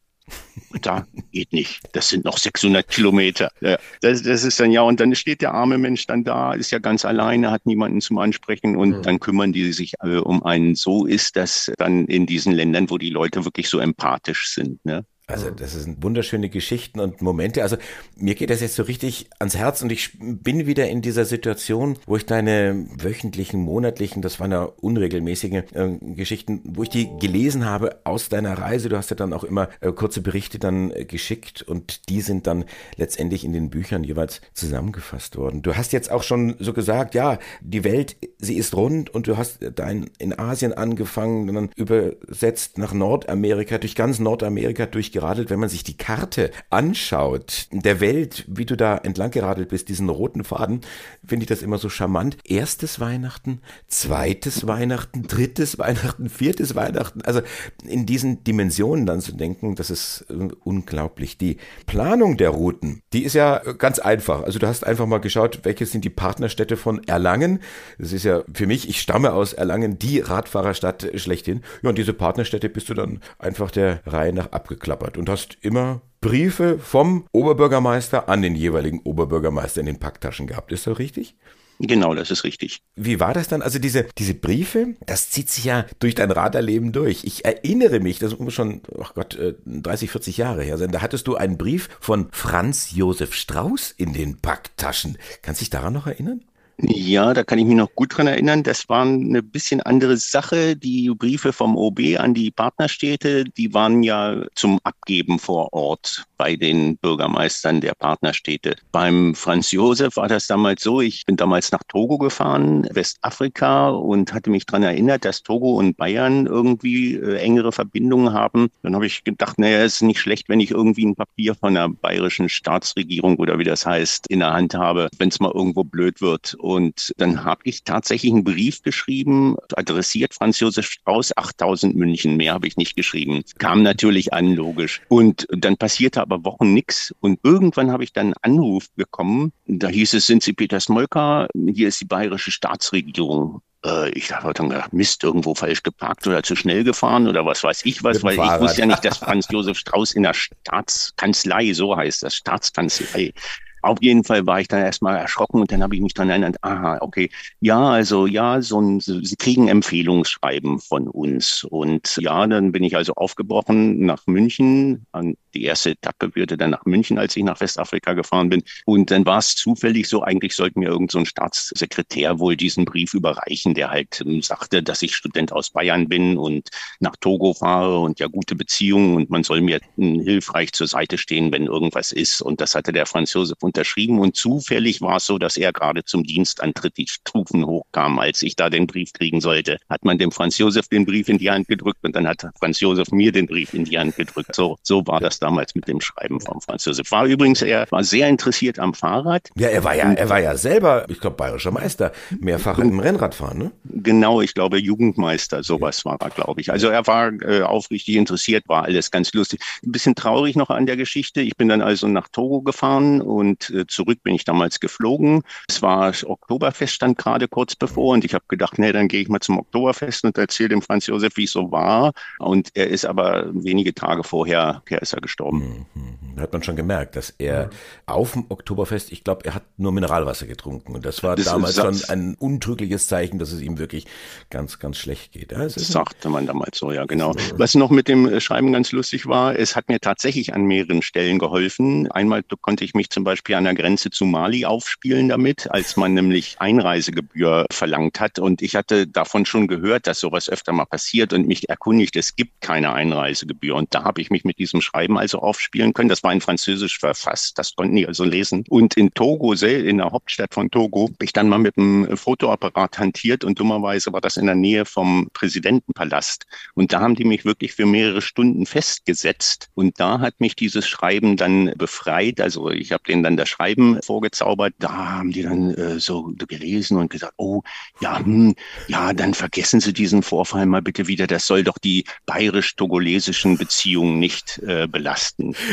Da 0.82 1.08
geht 1.32 1.54
nicht. 1.54 1.80
Das 1.94 2.10
sind 2.10 2.26
noch 2.26 2.38
600 2.38 2.86
Kilometer. 2.88 3.50
Ja, 3.62 3.78
das, 4.02 4.22
das 4.24 4.44
ist 4.44 4.60
dann 4.60 4.72
ja, 4.72 4.82
und 4.82 5.00
dann 5.00 5.16
steht 5.16 5.42
der 5.42 5.54
arme 5.54 5.78
Mensch 5.78 6.06
dann 6.06 6.26
da, 6.26 6.54
ist 6.54 6.72
ja 6.72 6.80
ganz 6.80 7.06
alleine, 7.06 7.50
hat 7.50 7.66
niemanden 7.66 8.02
zum 8.02 8.18
Ansprechen 8.18 8.76
und 8.76 8.90
mhm. 8.90 9.02
dann 9.02 9.20
kümmern 9.22 9.54
die 9.54 9.72
sich 9.72 10.02
alle 10.02 10.26
um 10.26 10.44
einen. 10.44 10.76
So 10.76 11.06
ist 11.06 11.38
das 11.38 11.72
dann 11.78 12.06
in 12.08 12.26
diesen 12.26 12.52
Ländern, 12.52 12.90
wo 12.90 12.98
die 12.98 13.10
Leute 13.10 13.46
wirklich 13.46 13.70
so 13.70 13.80
empathisch 13.80 14.50
sind. 14.50 14.84
Ne? 14.86 15.06
Also 15.30 15.50
das 15.50 15.74
sind 15.74 16.02
wunderschöne 16.02 16.48
Geschichten 16.48 17.02
und 17.02 17.22
Momente. 17.22 17.62
Also 17.62 17.76
mir 18.16 18.34
geht 18.34 18.50
das 18.50 18.62
jetzt 18.62 18.76
so 18.76 18.84
richtig 18.84 19.28
ans 19.40 19.58
Herz 19.58 19.82
und 19.82 19.92
ich 19.92 20.18
bin 20.18 20.68
wieder 20.68 20.88
in 20.88 21.02
dieser 21.02 21.26
Situation, 21.26 21.98
wo 22.06 22.16
ich 22.16 22.26
deine 22.26 22.86
wöchentlichen, 22.98 23.60
monatlichen, 23.60 24.22
das 24.22 24.40
waren 24.40 24.54
ja 24.54 24.64
unregelmäßige 24.64 25.64
äh, 25.74 25.98
Geschichten, 26.16 26.62
wo 26.64 26.84
ich 26.84 26.90
die 26.90 27.10
gelesen 27.20 27.66
habe 27.66 28.00
aus 28.06 28.30
deiner 28.30 28.58
Reise. 28.58 28.88
Du 28.88 28.96
hast 28.96 29.10
ja 29.10 29.18
dann 29.18 29.34
auch 29.34 29.44
immer 29.44 29.68
äh, 29.82 29.92
kurze 29.92 30.22
Berichte 30.22 30.60
dann 30.60 30.92
äh, 30.92 31.04
geschickt 31.04 31.62
und 31.62 32.08
die 32.08 32.22
sind 32.22 32.48
dann 32.48 32.64
letztendlich 32.96 33.44
in 33.44 33.52
den 33.52 33.70
Büchern 33.70 34.06
jeweils 34.06 34.40
zusammengefasst 34.54 35.36
worden. 35.36 35.62
Du 35.62 35.76
hast 35.76 35.92
jetzt 35.92 36.10
auch 36.10 36.24
schon 36.24 36.56
so 36.60 36.72
gesagt, 36.72 37.16
ja, 37.16 37.38
die 37.60 37.84
Welt, 37.84 38.16
sie 38.38 38.56
ist 38.56 38.74
rund 38.76 39.10
und 39.10 39.28
du 39.28 39.36
hast 39.36 39.60
dein 39.76 40.10
in 40.20 40.40
Asien 40.40 40.72
angefangen, 40.72 41.54
dann 41.54 41.70
übersetzt 41.76 42.78
nach 42.78 42.94
Nordamerika, 42.94 43.78
durch 43.78 43.96
ganz 43.96 44.20
Nordamerika 44.20 44.86
durch 44.86 45.17
geradelt, 45.18 45.50
wenn 45.50 45.60
man 45.60 45.70
sich 45.70 45.84
die 45.84 45.98
Karte 45.98 46.52
anschaut, 46.70 47.68
der 47.72 48.00
Welt, 48.00 48.46
wie 48.48 48.66
du 48.66 48.78
da 48.78 48.98
entlang 48.98 49.32
geradelt 49.32 49.70
bist, 49.70 49.90
diesen 49.90 50.10
roten 50.10 50.44
Faden, 50.44 50.82
finde 51.26 51.44
ich 51.44 51.48
das 51.48 51.64
immer 51.64 51.80
so 51.80 51.90
charmant. 51.90 52.38
Erstes 52.44 53.00
Weihnachten, 53.00 53.62
zweites 53.88 54.68
Weihnachten, 54.68 55.24
drittes 55.24 55.80
Weihnachten, 55.80 56.30
viertes 56.30 56.76
Weihnachten. 56.76 57.24
Also 57.24 57.42
in 57.84 58.06
diesen 58.06 58.44
Dimensionen 58.44 59.08
dann 59.08 59.22
zu 59.22 59.32
denken, 59.32 59.74
das 59.74 59.90
ist 59.90 60.28
äh, 60.30 60.50
unglaublich. 60.64 61.40
Die 61.40 61.58
Planung 61.88 62.38
der 62.38 62.52
Routen, 62.52 63.02
die 63.12 63.24
ist 63.24 63.34
ja 63.34 63.58
ganz 63.74 63.98
einfach. 63.98 64.44
Also 64.44 64.60
du 64.60 64.68
hast 64.68 64.86
einfach 64.86 65.08
mal 65.08 65.18
geschaut, 65.18 65.62
welche 65.64 65.88
sind 65.88 66.06
die 66.06 66.12
Partnerstädte 66.12 66.78
von 66.78 67.04
Erlangen. 67.06 67.60
Das 67.98 68.14
ist 68.14 68.24
ja 68.24 68.44
für 68.54 68.68
mich, 68.68 68.88
ich 68.88 69.02
stamme 69.02 69.34
aus 69.34 69.54
Erlangen, 69.54 69.98
die 69.98 70.20
Radfahrerstadt 70.20 71.08
schlechthin. 71.16 71.64
Ja, 71.82 71.90
und 71.90 71.98
diese 71.98 72.14
Partnerstädte 72.14 72.70
bist 72.70 72.88
du 72.90 72.94
dann 72.94 73.20
einfach 73.40 73.72
der 73.72 74.02
Reihe 74.06 74.32
nach 74.32 74.52
abgeklappert 74.52 75.07
geliefert 75.08 75.18
und 75.18 75.30
hast 75.30 75.58
immer 75.62 76.02
Briefe 76.22 76.80
vom 76.80 77.26
Oberbürgermeister 77.32 78.28
an 78.28 78.42
den 78.42 78.56
jeweiligen 78.56 79.00
Oberbürgermeister 79.04 79.80
in 79.80 79.86
den 79.86 80.00
Packtaschen 80.00 80.48
gehabt. 80.48 80.72
Ist 80.72 80.88
das 80.88 81.00
richtig? 81.00 81.36
Genau, 81.80 82.16
das 82.16 82.32
ist 82.32 82.44
richtig. 82.44 82.82
Wie 82.96 83.20
war 83.20 83.36
das 83.36 83.50
dann? 83.50 83.62
Also 83.62 83.78
diese, 83.78 84.08
diese 84.18 84.34
Briefe, 84.34 84.96
das 85.06 85.30
zieht 85.30 85.48
sich 85.52 85.66
ja 85.66 85.86
durch 86.00 86.16
dein 86.16 86.32
Radarleben 86.32 86.92
durch. 86.92 87.24
Ich 87.24 87.46
erinnere 87.46 88.00
mich, 88.00 88.18
das 88.18 88.40
muss 88.40 88.56
schon, 88.56 88.82
ach 89.00 89.14
Gott, 89.14 89.38
30, 89.68 90.10
äh, 90.10 90.12
40 90.12 90.38
Jahre 90.38 90.64
her 90.64 90.80
sein, 90.80 90.92
da 90.92 91.02
hattest 91.02 91.28
du 91.28 91.36
einen 91.36 91.60
Brief 91.60 91.88
von 92.00 92.30
Franz 92.32 92.94
Josef 92.96 93.36
Strauß 93.36 93.92
in 93.92 94.14
den 94.14 94.38
Packtaschen. 94.40 95.20
Kannst 95.44 95.62
du 95.62 95.66
dich 95.66 95.70
daran 95.70 95.94
noch 95.94 96.08
erinnern? 96.08 96.42
Ja, 96.80 97.34
da 97.34 97.44
kann 97.44 97.58
ich 97.58 97.66
mich 97.66 97.76
noch 97.76 97.94
gut 97.96 98.16
dran 98.16 98.28
erinnern. 98.28 98.62
Das 98.62 98.88
war 98.88 99.02
eine 99.02 99.42
bisschen 99.42 99.82
andere 99.82 100.16
Sache. 100.18 100.76
Die 100.76 101.10
Briefe 101.10 101.52
vom 101.52 101.76
OB 101.76 102.00
an 102.20 102.36
die 102.36 102.52
Partnerstädte, 102.52 103.46
die 103.46 103.74
waren 103.74 104.04
ja 104.04 104.46
zum 104.54 104.80
Abgeben 104.84 105.40
vor 105.40 105.74
Ort 105.74 106.26
bei 106.38 106.56
den 106.56 106.98
Bürgermeistern 106.98 107.82
der 107.82 107.94
Partnerstädte. 107.94 108.76
Beim 108.92 109.36
Franz 109.36 109.72
Josef 109.72 110.16
war 110.16 110.28
das 110.28 110.48
damals 110.48 110.84
so, 110.84 111.02
ich 111.02 111.26
bin 111.26 111.36
damals 111.36 111.72
nach 111.72 111.84
Togo 111.88 112.18
gefahren, 112.18 112.88
Westafrika, 112.92 113.90
und 113.90 114.34
hatte 114.34 114.50
mich 114.50 114.66
dran 114.66 114.84
erinnert, 114.84 115.26
dass 115.26 115.44
Togo 115.44 115.76
und 115.78 115.98
Bayern 115.98 116.46
irgendwie 116.46 117.16
äh, 117.16 117.38
engere 117.38 117.72
Verbindungen 117.72 118.34
haben. 118.34 118.70
Dann 118.84 118.96
habe 118.96 119.06
ich 119.06 119.24
gedacht, 119.24 119.60
naja, 119.60 119.84
ist 119.84 120.02
nicht 120.02 120.20
schlecht, 120.20 120.50
wenn 120.50 120.60
ich 120.60 120.72
irgendwie 120.72 121.06
ein 121.06 121.16
Papier 121.16 121.56
von 121.56 121.74
der 121.74 121.90
bayerischen 121.90 122.50
Staatsregierung 122.50 123.38
oder 123.38 123.60
wie 123.60 123.64
das 123.64 123.86
heißt 123.86 124.28
in 124.30 124.40
der 124.40 124.54
Hand 124.54 124.76
habe, 124.76 125.10
wenn 125.18 125.30
es 125.30 125.40
mal 125.40 125.52
irgendwo 125.54 125.84
blöd 125.84 126.22
wird. 126.22 126.56
Und 126.56 127.14
dann 127.18 127.44
habe 127.44 127.62
ich 127.64 127.84
tatsächlich 127.84 128.32
einen 128.32 128.44
Brief 128.44 128.82
geschrieben, 128.84 129.56
adressiert 129.76 130.34
Franz 130.34 130.60
Josef 130.60 130.86
Strauß, 130.86 131.36
8000 131.36 131.96
München, 131.96 132.38
mehr 132.38 132.54
habe 132.54 132.68
ich 132.68 132.78
nicht 132.78 132.96
geschrieben. 132.96 133.44
Kam 133.58 133.84
natürlich 133.84 134.34
an, 134.34 134.56
logisch. 134.56 135.02
Und 135.08 135.48
dann 135.50 135.78
passierte 135.78 136.22
aber 136.28 136.44
Wochen 136.46 136.74
nichts. 136.74 137.14
Und 137.20 137.40
irgendwann 137.44 137.92
habe 137.92 138.04
ich 138.04 138.14
dann 138.14 138.34
einen 138.42 138.58
Anruf 138.58 138.90
bekommen. 138.96 139.52
Da 139.66 139.88
hieß 139.88 140.14
es, 140.14 140.28
sind 140.28 140.44
Sie 140.44 140.54
Peter 140.54 140.80
Smolka? 140.80 141.48
Hier 141.54 141.88
ist 141.88 142.02
die 142.02 142.06
bayerische 142.06 142.52
Staatsregierung 142.52 143.62
äh, 143.86 144.10
ich 144.10 144.32
habe 144.32 144.54
dann 144.54 144.70
gedacht, 144.70 144.94
Mist, 144.94 145.24
irgendwo 145.24 145.54
falsch 145.56 145.84
geparkt 145.84 146.26
oder 146.28 146.44
zu 146.44 146.56
schnell 146.56 146.84
gefahren 146.84 147.28
oder 147.28 147.46
was 147.46 147.64
weiß 147.64 147.86
ich 147.86 148.04
was, 148.04 148.24
weil 148.24 148.36
Fahrrad. 148.36 148.56
ich 148.56 148.62
wusste 148.62 148.82
ja 148.82 148.88
nicht, 148.88 149.06
dass 149.06 149.20
Franz 149.20 149.48
Josef 149.52 149.78
Strauß 149.78 150.14
in 150.14 150.24
der 150.24 150.34
Staatskanzlei, 150.34 151.74
so 151.74 151.96
heißt 151.96 152.24
das, 152.24 152.36
Staatskanzlei, 152.36 153.34
auf 153.82 153.98
jeden 154.02 154.24
Fall 154.24 154.46
war 154.46 154.60
ich 154.60 154.68
dann 154.68 154.82
erstmal 154.82 155.18
erschrocken 155.18 155.62
und 155.62 155.72
dann 155.72 155.84
habe 155.84 155.96
ich 155.96 156.02
mich 156.02 156.14
dann 156.14 156.30
erinnert, 156.30 156.58
aha, 156.62 156.98
okay, 157.02 157.30
ja, 157.60 157.90
also 157.90 158.28
ja, 158.28 158.62
so 158.62 158.80
ein, 158.82 159.00
Sie 159.00 159.36
kriegen 159.38 159.68
Empfehlungsschreiben 159.68 160.80
von 160.80 161.08
uns. 161.08 161.64
Und 161.64 162.18
ja, 162.18 162.46
dann 162.48 162.72
bin 162.72 162.84
ich 162.84 162.96
also 162.96 163.14
aufgebrochen 163.14 164.06
nach 164.06 164.26
München. 164.28 165.06
Die 165.54 165.64
erste 165.64 165.92
Etappe 165.92 166.36
würde 166.36 166.58
dann 166.58 166.72
nach 166.72 166.86
München, 166.86 167.18
als 167.18 167.36
ich 167.36 167.44
nach 167.44 167.60
Westafrika 167.60 168.14
gefahren 168.14 168.50
bin. 168.50 168.64
Und 168.86 169.12
dann 169.12 169.26
war 169.26 169.40
es 169.40 169.56
zufällig 169.56 170.08
so, 170.08 170.22
eigentlich 170.22 170.56
sollte 170.56 170.80
mir 170.80 170.90
irgendein 170.90 171.26
so 171.26 171.26
Staatssekretär 171.26 172.40
wohl 172.40 172.56
diesen 172.56 172.86
Brief 172.86 173.14
überreichen, 173.14 173.74
der 173.74 173.90
halt 173.90 174.22
ähm, 174.26 174.42
sagte, 174.42 174.84
dass 174.84 175.02
ich 175.02 175.16
Student 175.16 175.52
aus 175.52 175.70
Bayern 175.72 176.08
bin 176.08 176.38
und 176.38 176.70
nach 177.00 177.16
Togo 177.20 177.54
fahre 177.54 178.00
und 178.00 178.20
ja 178.20 178.28
gute 178.28 178.56
Beziehungen 178.56 179.16
und 179.16 179.30
man 179.30 179.44
soll 179.44 179.62
mir 179.62 179.80
hm, 179.96 180.22
hilfreich 180.22 180.74
zur 180.74 180.88
Seite 180.88 181.18
stehen, 181.18 181.52
wenn 181.52 181.66
irgendwas 181.66 182.12
ist. 182.12 182.42
Und 182.42 182.62
das 182.62 182.76
hatte 182.76 182.92
der 182.92 183.06
Franz 183.06 183.34
Josef 183.34 183.58
unterschrieben 183.68 184.20
und 184.20 184.36
zufällig 184.36 185.02
war 185.02 185.18
es 185.18 185.26
so, 185.26 185.38
dass 185.38 185.58
er 185.58 185.72
gerade 185.72 186.04
zum 186.04 186.24
Dienstantritt 186.24 186.98
die 186.98 187.08
Stufen 187.08 187.66
hochkam. 187.66 188.20
Als 188.20 188.42
ich 188.42 188.56
da 188.56 188.70
den 188.70 188.88
Brief 188.88 189.14
kriegen 189.14 189.42
sollte, 189.42 189.78
hat 189.90 190.04
man 190.04 190.18
dem 190.18 190.32
Franz 190.32 190.58
Josef 190.58 190.88
den 190.88 191.06
Brief 191.06 191.30
in 191.30 191.38
die 191.38 191.52
Hand 191.52 191.68
gedrückt 191.68 192.00
und 192.04 192.16
dann 192.16 192.28
hat 192.28 192.48
Franz 192.58 192.80
Josef 192.80 193.12
mir 193.12 193.32
den 193.32 193.46
Brief 193.46 193.74
in 193.74 193.86
die 193.86 194.00
Hand 194.00 194.16
gedrückt. 194.16 194.56
So, 194.56 194.78
so 194.84 195.06
war 195.06 195.20
das 195.20 195.40
damals 195.40 195.76
mit 195.76 195.88
dem 195.88 196.02
Schreiben 196.02 196.40
von 196.42 196.62
Franz 196.62 196.86
Josef. 196.86 197.12
War 197.12 197.26
übrigens, 197.26 197.62
er 197.62 197.86
war 197.92 198.04
sehr 198.04 198.28
interessiert 198.28 198.80
am 198.80 198.94
Fahrrad. 198.94 199.50
Ja, 199.56 199.68
er 199.68 199.84
war 199.84 199.96
ja, 199.96 200.12
er 200.12 200.30
war 200.30 200.40
ja 200.40 200.56
selber, 200.56 201.06
ich 201.10 201.20
glaube, 201.20 201.36
bayerischer 201.36 201.72
Meister, 201.72 202.12
mehrfach 202.40 202.80
im 202.80 203.00
Rennradfahren, 203.00 203.58
ne? 203.58 203.72
Genau, 203.84 204.42
ich 204.42 204.54
glaube, 204.54 204.80
Jugendmeister, 204.80 205.64
sowas 205.64 206.06
war 206.06 206.18
er, 206.22 206.30
glaube 206.30 206.62
ich. 206.62 206.72
Also 206.72 206.88
er 206.88 207.06
war 207.08 207.32
äh, 207.42 207.62
aufrichtig 207.62 208.16
interessiert, 208.16 208.64
war 208.68 208.84
alles 208.84 209.12
ganz 209.12 209.34
lustig. 209.34 209.62
Ein 209.86 209.92
bisschen 209.92 210.16
traurig 210.16 210.56
noch 210.56 210.70
an 210.70 210.86
der 210.86 210.98
Geschichte. 210.98 211.42
Ich 211.42 211.58
bin 211.58 211.68
dann 211.68 211.82
also 211.82 212.08
nach 212.08 212.30
Togo 212.30 212.62
gefahren 212.62 213.22
und 213.22 213.57
Deutschland 213.58 213.82
äh, 213.82 213.88
zurück, 213.88 214.20
bin 214.24 214.36
ich 214.36 214.46
damals 214.46 214.80
geflogen. 214.80 215.44
Es 215.68 215.82
war 215.82 216.14
Oktoberfest 216.26 216.94
stand 216.94 217.18
gerade 217.18 217.48
kurz 217.48 217.76
bevor 217.76 218.14
und 218.14 218.26
ich 218.26 218.34
habe 218.34 218.46
gedacht, 218.48 218.80
nee, 218.80 218.92
dann 218.92 219.08
gehe 219.08 219.22
ich 219.22 219.30
mal 219.30 219.40
zum 219.40 219.60
Oktoberfest 219.60 220.24
und 220.24 220.38
erzähle 220.38 220.70
dem 220.70 220.82
Franz 220.82 221.08
Josef, 221.08 221.34
wie 221.36 221.46
es 221.46 221.52
so 221.52 221.72
war. 221.72 222.14
Und 222.40 222.70
er 222.74 222.88
ist 222.88 223.06
aber 223.06 223.48
wenige 223.52 223.94
Tage 223.94 224.24
vorher, 224.24 224.82
er 224.90 225.02
ist 225.02 225.14
er 225.14 225.22
gestorben. 225.22 225.86
Mhm. 225.94 226.36
Da 226.36 226.44
hat 226.44 226.54
man 226.54 226.64
schon 226.64 226.76
gemerkt, 226.76 227.16
dass 227.16 227.34
er 227.38 227.70
auf 228.06 228.34
dem 228.34 228.46
Oktoberfest, 228.50 229.12
ich 229.12 229.24
glaube, 229.24 229.46
er 229.46 229.56
hat 229.56 229.64
nur 229.78 229.92
Mineralwasser 229.92 230.46
getrunken. 230.46 230.96
Und 230.96 231.06
das 231.06 231.24
war 231.24 231.36
das 231.36 231.46
damals 231.46 231.76
schon 231.76 232.00
ein 232.10 232.36
untrügliches 232.36 233.08
Zeichen, 233.08 233.40
dass 233.40 233.52
es 233.52 233.62
ihm 233.62 233.80
wirklich 233.80 234.06
ganz, 234.50 234.78
ganz 234.80 234.98
schlecht 234.98 235.32
geht. 235.32 235.52
Ja, 235.52 235.64
das 235.64 235.76
sagte 235.76 236.30
man 236.30 236.46
damals 236.46 236.78
so, 236.78 236.92
ja, 236.92 237.06
genau. 237.06 237.34
Was 237.56 237.74
noch 237.74 237.90
mit 237.90 238.08
dem 238.08 238.40
Schreiben 238.40 238.72
ganz 238.72 238.92
lustig 238.92 239.26
war, 239.26 239.58
es 239.58 239.76
hat 239.76 239.90
mir 239.90 240.00
tatsächlich 240.00 240.54
an 240.54 240.66
mehreren 240.66 241.02
Stellen 241.02 241.40
geholfen. 241.40 242.12
Einmal 242.12 242.44
konnte 242.62 242.84
ich 242.84 242.94
mich 242.94 243.10
zum 243.10 243.24
Beispiel 243.24 243.47
an 243.56 243.64
der 243.64 243.76
Grenze 243.76 244.10
zu 244.10 244.26
Mali 244.26 244.66
aufspielen 244.66 245.30
damit, 245.30 245.70
als 245.72 245.96
man 245.98 246.14
nämlich 246.14 246.56
Einreisegebühr 246.60 247.66
verlangt 247.72 248.20
hat. 248.20 248.40
Und 248.40 248.62
ich 248.62 248.76
hatte 248.76 249.08
davon 249.08 249.46
schon 249.46 249.68
gehört, 249.68 250.08
dass 250.08 250.20
sowas 250.20 250.50
öfter 250.50 250.74
mal 250.74 250.86
passiert 250.86 251.34
und 251.34 251.48
mich 251.48 251.70
erkundigt, 251.70 252.16
es 252.16 252.36
gibt 252.36 252.62
keine 252.62 252.94
Einreisegebühr. 252.94 253.76
Und 253.76 253.94
da 253.94 254.04
habe 254.04 254.22
ich 254.22 254.30
mich 254.30 254.44
mit 254.44 254.60
diesem 254.60 254.82
Schreiben 254.82 255.18
also 255.18 255.40
aufspielen 255.40 255.94
können. 255.94 256.10
Das 256.10 256.24
war 256.24 256.34
in 256.34 256.42
Französisch 256.42 257.00
verfasst, 257.00 257.58
das 257.58 257.76
konnten 257.76 257.96
die 257.96 258.08
also 258.08 258.24
lesen. 258.24 258.64
Und 258.70 258.96
in 258.96 259.14
Togo, 259.14 259.54
in 259.54 259.98
der 259.98 260.12
Hauptstadt 260.12 260.54
von 260.54 260.70
Togo, 260.70 261.08
bin 261.08 261.26
ich 261.26 261.34
dann 261.34 261.50
mal 261.50 261.60
mit 261.60 261.78
einem 261.78 262.18
Fotoapparat 262.18 263.00
hantiert 263.00 263.44
und 263.44 263.60
dummerweise 263.60 264.12
war 264.14 264.22
das 264.22 264.38
in 264.38 264.46
der 264.46 264.56
Nähe 264.56 264.86
vom 264.86 265.30
Präsidentenpalast. 265.34 266.46
Und 266.74 266.94
da 266.94 267.02
haben 267.02 267.16
die 267.16 267.26
mich 267.26 267.46
wirklich 267.46 267.74
für 267.74 267.86
mehrere 267.86 268.22
Stunden 268.22 268.66
festgesetzt. 268.66 269.70
Und 269.76 270.00
da 270.00 270.20
hat 270.20 270.40
mich 270.40 270.56
dieses 270.56 270.88
Schreiben 270.88 271.38
dann 271.38 271.74
befreit. 271.78 272.42
Also 272.42 272.70
ich 272.70 272.92
habe 272.92 273.04
denen 273.08 273.24
dann 273.24 273.37
das 273.38 273.50
Schreiben 273.50 274.00
vorgezaubert. 274.02 274.74
Da 274.80 274.90
haben 274.90 275.32
die 275.32 275.44
dann 275.44 275.74
äh, 275.74 276.00
so 276.00 276.34
gelesen 276.48 276.98
und 276.98 277.10
gesagt, 277.10 277.34
oh 277.38 277.62
ja, 278.02 278.20
hm, 278.20 278.56
ja, 278.88 279.14
dann 279.14 279.34
vergessen 279.34 279.80
Sie 279.80 279.94
diesen 279.94 280.24
Vorfall 280.24 280.66
mal 280.66 280.82
bitte 280.82 281.08
wieder. 281.08 281.28
Das 281.28 281.48
soll 281.48 281.64
doch 281.64 281.78
die 281.78 282.06
bayerisch-togolesischen 282.26 283.58
Beziehungen 283.58 284.20
nicht 284.20 284.60
äh, 284.66 284.88
belasten. 284.88 285.56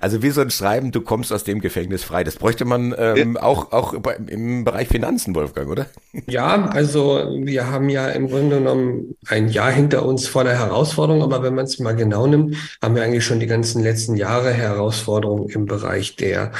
Also 0.00 0.22
wie 0.22 0.30
so 0.30 0.40
ein 0.40 0.50
Schreiben, 0.50 0.92
du 0.92 1.00
kommst 1.00 1.32
aus 1.32 1.44
dem 1.44 1.60
Gefängnis 1.60 2.04
frei. 2.04 2.22
Das 2.22 2.36
bräuchte 2.36 2.64
man 2.64 2.94
ähm, 2.98 3.34
ja. 3.34 3.42
auch, 3.42 3.72
auch 3.72 3.94
im 3.94 4.64
Bereich 4.64 4.88
Finanzen, 4.88 5.34
Wolfgang, 5.34 5.68
oder? 5.70 5.86
Ja, 6.26 6.66
also 6.66 7.28
wir 7.44 7.68
haben 7.70 7.88
ja 7.88 8.08
im 8.08 8.28
Grunde 8.28 8.58
genommen 8.58 9.16
ein 9.26 9.48
Jahr 9.48 9.70
hinter 9.70 10.04
uns 10.04 10.26
voller 10.26 10.58
Herausforderungen, 10.58 11.22
aber 11.22 11.42
wenn 11.42 11.54
man 11.54 11.66
es 11.66 11.78
mal 11.78 11.94
genau 11.94 12.26
nimmt, 12.26 12.56
haben 12.82 12.94
wir 12.94 13.02
eigentlich 13.02 13.24
schon 13.24 13.40
die 13.40 13.46
ganzen 13.46 13.82
letzten 13.82 14.16
Jahre 14.16 14.52
Herausforderungen 14.52 15.48
im 15.48 15.66
Bereich 15.66 16.16
der 16.16 16.52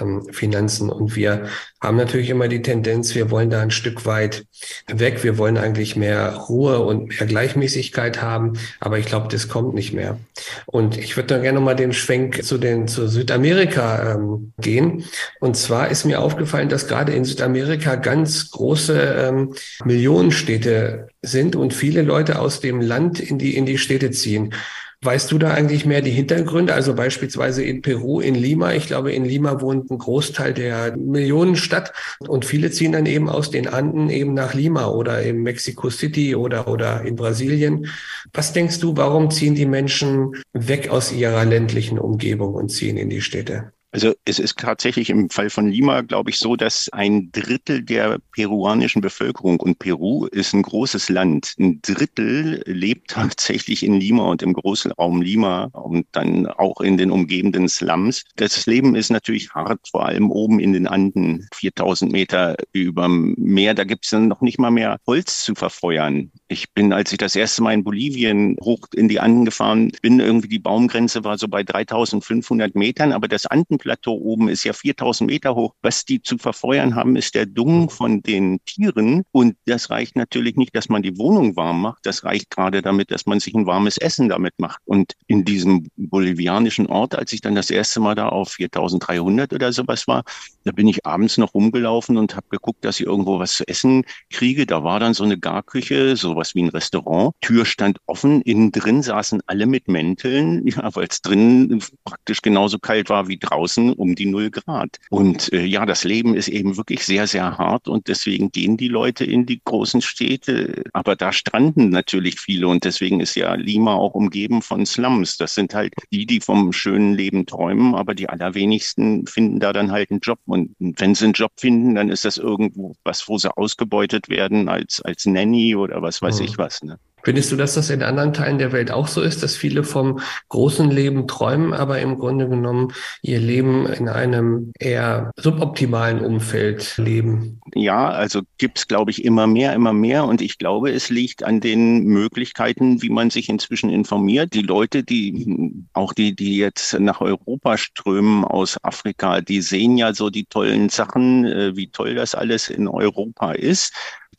ähm, 0.00 0.26
Finanzen. 0.32 0.90
Und 0.90 1.16
wir 1.16 1.48
haben 1.80 1.96
natürlich 1.96 2.30
immer 2.30 2.48
die 2.48 2.62
Tendenz, 2.62 3.14
wir 3.14 3.30
wollen 3.30 3.50
da 3.50 3.62
ein 3.62 3.70
Stück 3.70 4.04
weit 4.06 4.46
weg. 4.88 5.22
Wir 5.22 5.38
wollen 5.38 5.56
eigentlich 5.56 5.96
mehr 5.96 6.34
Ruhe 6.34 6.80
und 6.80 7.08
mehr 7.08 7.26
Gleichmäßigkeit 7.26 8.20
haben, 8.20 8.54
aber 8.80 8.98
ich 8.98 9.06
glaube, 9.06 9.28
das 9.28 9.48
kommt 9.48 9.74
nicht 9.74 9.92
mehr. 9.92 10.18
Und 10.66 10.98
ich 10.98 11.16
würde 11.16 11.28
dann 11.28 11.42
gerne 11.42 11.60
mal 11.60 11.74
den 11.74 11.92
Schwenk 11.92 12.44
zu 12.44 12.58
den 12.58 12.88
zu 12.88 13.08
Südamerika 13.08 14.14
ähm, 14.14 14.52
gehen. 14.58 15.04
Und 15.40 15.56
zwar 15.56 15.88
ist 15.88 16.04
mir 16.04 16.20
aufgefallen, 16.20 16.68
dass 16.68 16.88
gerade 16.88 17.12
in 17.12 17.24
Südamerika 17.24 17.96
ganz 17.96 18.50
große 18.50 18.98
ähm, 19.00 19.54
Millionenstädte 19.84 21.08
sind 21.22 21.56
und 21.56 21.74
viele 21.74 22.02
Leute 22.02 22.38
aus 22.40 22.60
dem 22.60 22.80
Land 22.80 23.20
in 23.20 23.38
die 23.38 23.56
in 23.56 23.66
die 23.66 23.78
Städte 23.78 24.10
ziehen. 24.10 24.54
Weißt 25.00 25.30
du 25.30 25.38
da 25.38 25.52
eigentlich 25.52 25.86
mehr 25.86 26.02
die 26.02 26.10
Hintergründe? 26.10 26.74
Also 26.74 26.92
beispielsweise 26.92 27.62
in 27.62 27.82
Peru, 27.82 28.18
in 28.18 28.34
Lima. 28.34 28.72
Ich 28.72 28.88
glaube, 28.88 29.12
in 29.12 29.24
Lima 29.24 29.60
wohnt 29.60 29.88
ein 29.92 29.98
Großteil 29.98 30.52
der 30.52 30.96
Millionenstadt 30.96 31.92
und 32.26 32.44
viele 32.44 32.72
ziehen 32.72 32.90
dann 32.90 33.06
eben 33.06 33.28
aus 33.28 33.52
den 33.52 33.68
Anden 33.68 34.10
eben 34.10 34.34
nach 34.34 34.54
Lima 34.54 34.88
oder 34.88 35.22
in 35.22 35.44
Mexico 35.44 35.88
City 35.90 36.34
oder, 36.34 36.66
oder 36.66 37.02
in 37.02 37.14
Brasilien. 37.14 37.86
Was 38.32 38.52
denkst 38.52 38.80
du, 38.80 38.96
warum 38.96 39.30
ziehen 39.30 39.54
die 39.54 39.66
Menschen 39.66 40.32
weg 40.52 40.88
aus 40.88 41.12
ihrer 41.12 41.44
ländlichen 41.44 42.00
Umgebung 42.00 42.54
und 42.54 42.70
ziehen 42.70 42.96
in 42.96 43.08
die 43.08 43.20
Städte? 43.20 43.72
Also 43.90 44.12
es 44.26 44.38
ist 44.38 44.58
tatsächlich 44.58 45.08
im 45.08 45.30
Fall 45.30 45.48
von 45.48 45.70
Lima, 45.70 46.02
glaube 46.02 46.28
ich, 46.28 46.38
so, 46.38 46.56
dass 46.56 46.90
ein 46.92 47.32
Drittel 47.32 47.82
der 47.82 48.18
peruanischen 48.32 49.00
Bevölkerung, 49.00 49.60
und 49.60 49.78
Peru 49.78 50.26
ist 50.26 50.52
ein 50.52 50.62
großes 50.62 51.08
Land, 51.08 51.54
ein 51.58 51.80
Drittel 51.80 52.62
lebt 52.66 53.10
tatsächlich 53.10 53.82
in 53.82 53.94
Lima 53.94 54.24
und 54.24 54.42
im 54.42 54.52
Großraum 54.52 55.22
Lima 55.22 55.70
und 55.72 56.06
dann 56.12 56.46
auch 56.46 56.82
in 56.82 56.98
den 56.98 57.10
umgebenden 57.10 57.68
Slums. 57.68 58.24
Das 58.36 58.66
Leben 58.66 58.94
ist 58.94 59.10
natürlich 59.10 59.54
hart, 59.54 59.80
vor 59.90 60.04
allem 60.04 60.30
oben 60.30 60.60
in 60.60 60.74
den 60.74 60.86
Anden, 60.86 61.48
4000 61.54 62.12
Meter 62.12 62.56
über 62.72 63.08
Meer. 63.08 63.72
Da 63.72 63.84
gibt 63.84 64.04
es 64.04 64.10
dann 64.10 64.28
noch 64.28 64.42
nicht 64.42 64.58
mal 64.58 64.70
mehr 64.70 64.98
Holz 65.06 65.44
zu 65.44 65.54
verfeuern. 65.54 66.30
Ich 66.50 66.72
bin, 66.72 66.94
als 66.94 67.12
ich 67.12 67.18
das 67.18 67.36
erste 67.36 67.62
Mal 67.62 67.74
in 67.74 67.84
Bolivien 67.84 68.56
hoch 68.62 68.80
in 68.94 69.08
die 69.08 69.20
Anden 69.20 69.44
gefahren 69.44 69.92
bin, 70.00 70.18
irgendwie 70.18 70.48
die 70.48 70.58
Baumgrenze 70.58 71.22
war 71.22 71.36
so 71.36 71.46
bei 71.46 71.62
3500 71.62 72.74
Metern, 72.74 73.12
aber 73.12 73.28
das 73.28 73.44
Anden 73.44 73.76
Plateau 73.76 74.14
oben 74.14 74.48
ist 74.48 74.64
ja 74.64 74.72
4000 74.72 75.30
Meter 75.30 75.54
hoch. 75.54 75.74
Was 75.82 76.06
die 76.06 76.22
zu 76.22 76.38
verfeuern 76.38 76.94
haben, 76.94 77.16
ist 77.16 77.34
der 77.34 77.44
Dung 77.44 77.90
von 77.90 78.22
den 78.22 78.60
Tieren. 78.64 79.24
Und 79.30 79.56
das 79.66 79.90
reicht 79.90 80.16
natürlich 80.16 80.56
nicht, 80.56 80.74
dass 80.74 80.88
man 80.88 81.02
die 81.02 81.18
Wohnung 81.18 81.54
warm 81.54 81.82
macht. 81.82 82.06
Das 82.06 82.24
reicht 82.24 82.48
gerade 82.48 82.80
damit, 82.80 83.10
dass 83.10 83.26
man 83.26 83.40
sich 83.40 83.54
ein 83.54 83.66
warmes 83.66 83.98
Essen 83.98 84.30
damit 84.30 84.54
macht. 84.56 84.80
Und 84.86 85.12
in 85.26 85.44
diesem 85.44 85.88
bolivianischen 85.96 86.86
Ort, 86.86 87.14
als 87.14 87.34
ich 87.34 87.42
dann 87.42 87.56
das 87.56 87.70
erste 87.70 88.00
Mal 88.00 88.14
da 88.14 88.30
auf 88.30 88.52
4300 88.52 89.52
oder 89.52 89.70
sowas 89.74 90.08
war, 90.08 90.24
da 90.68 90.72
bin 90.72 90.88
ich 90.88 91.04
abends 91.06 91.38
noch 91.38 91.54
rumgelaufen 91.54 92.16
und 92.16 92.36
habe 92.36 92.46
geguckt, 92.50 92.84
dass 92.84 93.00
ich 93.00 93.06
irgendwo 93.06 93.38
was 93.38 93.54
zu 93.54 93.66
essen 93.68 94.04
kriege. 94.30 94.66
Da 94.66 94.84
war 94.84 95.00
dann 95.00 95.14
so 95.14 95.24
eine 95.24 95.38
Garküche, 95.38 96.16
sowas 96.16 96.54
wie 96.54 96.62
ein 96.62 96.68
Restaurant. 96.68 97.34
Tür 97.40 97.64
stand 97.64 97.98
offen, 98.06 98.42
innen 98.42 98.72
drin 98.72 99.02
saßen 99.02 99.40
alle 99.46 99.66
mit 99.66 99.88
Mänteln, 99.88 100.66
ja, 100.66 100.94
weil 100.94 101.06
es 101.10 101.22
drin 101.22 101.82
praktisch 102.04 102.42
genauso 102.42 102.78
kalt 102.78 103.08
war 103.08 103.28
wie 103.28 103.38
draußen 103.38 103.58
draußen 103.58 103.92
um 103.92 104.14
die 104.14 104.26
null 104.26 104.50
Grad. 104.50 104.98
Und 105.10 105.52
äh, 105.52 105.64
ja, 105.64 105.86
das 105.86 106.04
Leben 106.04 106.34
ist 106.34 106.48
eben 106.48 106.76
wirklich 106.76 107.04
sehr, 107.04 107.26
sehr 107.26 107.58
hart 107.58 107.88
und 107.88 108.08
deswegen 108.08 108.50
gehen 108.50 108.76
die 108.76 108.88
Leute 108.88 109.24
in 109.24 109.46
die 109.46 109.60
großen 109.64 110.02
Städte. 110.02 110.84
Aber 110.92 111.16
da 111.16 111.32
stranden 111.32 111.90
natürlich 111.90 112.40
viele 112.40 112.68
und 112.68 112.84
deswegen 112.84 113.20
ist 113.20 113.34
ja 113.34 113.54
Lima 113.54 113.94
auch 113.94 114.14
umgeben 114.14 114.62
von 114.62 114.86
Slums. 114.86 115.36
Das 115.36 115.54
sind 115.54 115.74
halt 115.74 115.94
die, 116.12 116.26
die 116.26 116.40
vom 116.40 116.72
schönen 116.72 117.14
Leben 117.14 117.46
träumen, 117.46 117.94
aber 117.94 118.14
die 118.14 118.28
allerwenigsten 118.28 119.26
finden 119.26 119.60
da 119.60 119.72
dann 119.72 119.90
halt 119.90 120.10
einen 120.10 120.20
Job. 120.20 120.38
Und 120.46 120.57
wenn 120.78 121.14
sie 121.14 121.24
einen 121.24 121.32
Job 121.34 121.52
finden, 121.56 121.94
dann 121.94 122.08
ist 122.08 122.24
das 122.24 122.36
irgendwo 122.36 122.94
was, 123.04 123.28
wo 123.28 123.38
sie 123.38 123.54
ausgebeutet 123.56 124.28
werden 124.28 124.68
als, 124.68 125.00
als 125.02 125.26
Nanny 125.26 125.76
oder 125.76 126.02
was 126.02 126.22
weiß 126.22 126.40
mhm. 126.40 126.44
ich 126.46 126.58
was. 126.58 126.82
Ne? 126.82 126.98
Findest 127.22 127.52
du, 127.52 127.56
dass 127.56 127.74
das 127.74 127.90
in 127.90 128.02
anderen 128.02 128.32
Teilen 128.32 128.58
der 128.58 128.72
Welt 128.72 128.90
auch 128.90 129.08
so 129.08 129.20
ist, 129.20 129.42
dass 129.42 129.56
viele 129.56 129.84
vom 129.84 130.20
großen 130.48 130.90
Leben 130.90 131.26
träumen, 131.26 131.72
aber 131.72 132.00
im 132.00 132.18
Grunde 132.18 132.48
genommen 132.48 132.92
ihr 133.22 133.40
Leben 133.40 133.86
in 133.86 134.08
einem 134.08 134.72
eher 134.78 135.32
suboptimalen 135.36 136.20
Umfeld 136.20 136.96
leben? 136.96 137.60
Ja, 137.74 138.08
also 138.08 138.42
gibt 138.58 138.78
es, 138.78 138.88
glaube 138.88 139.10
ich, 139.10 139.24
immer 139.24 139.46
mehr, 139.46 139.74
immer 139.74 139.92
mehr. 139.92 140.24
Und 140.24 140.40
ich 140.40 140.58
glaube, 140.58 140.90
es 140.92 141.10
liegt 141.10 141.42
an 141.42 141.60
den 141.60 142.04
Möglichkeiten, 142.04 143.02
wie 143.02 143.10
man 143.10 143.30
sich 143.30 143.48
inzwischen 143.48 143.90
informiert. 143.90 144.54
Die 144.54 144.62
Leute, 144.62 145.02
die 145.02 145.84
auch 145.92 146.12
die, 146.12 146.34
die 146.34 146.56
jetzt 146.56 146.98
nach 146.98 147.20
Europa 147.20 147.76
strömen 147.76 148.44
aus 148.44 148.82
Afrika, 148.82 149.40
die 149.40 149.60
sehen 149.60 149.96
ja 149.96 150.14
so 150.14 150.30
die 150.30 150.44
tollen 150.44 150.88
Sachen, 150.88 151.44
äh, 151.44 151.76
wie 151.76 151.90
toll 151.90 152.14
das 152.14 152.34
alles 152.34 152.68
in 152.68 152.88
Europa 152.88 153.52
ist 153.52 153.92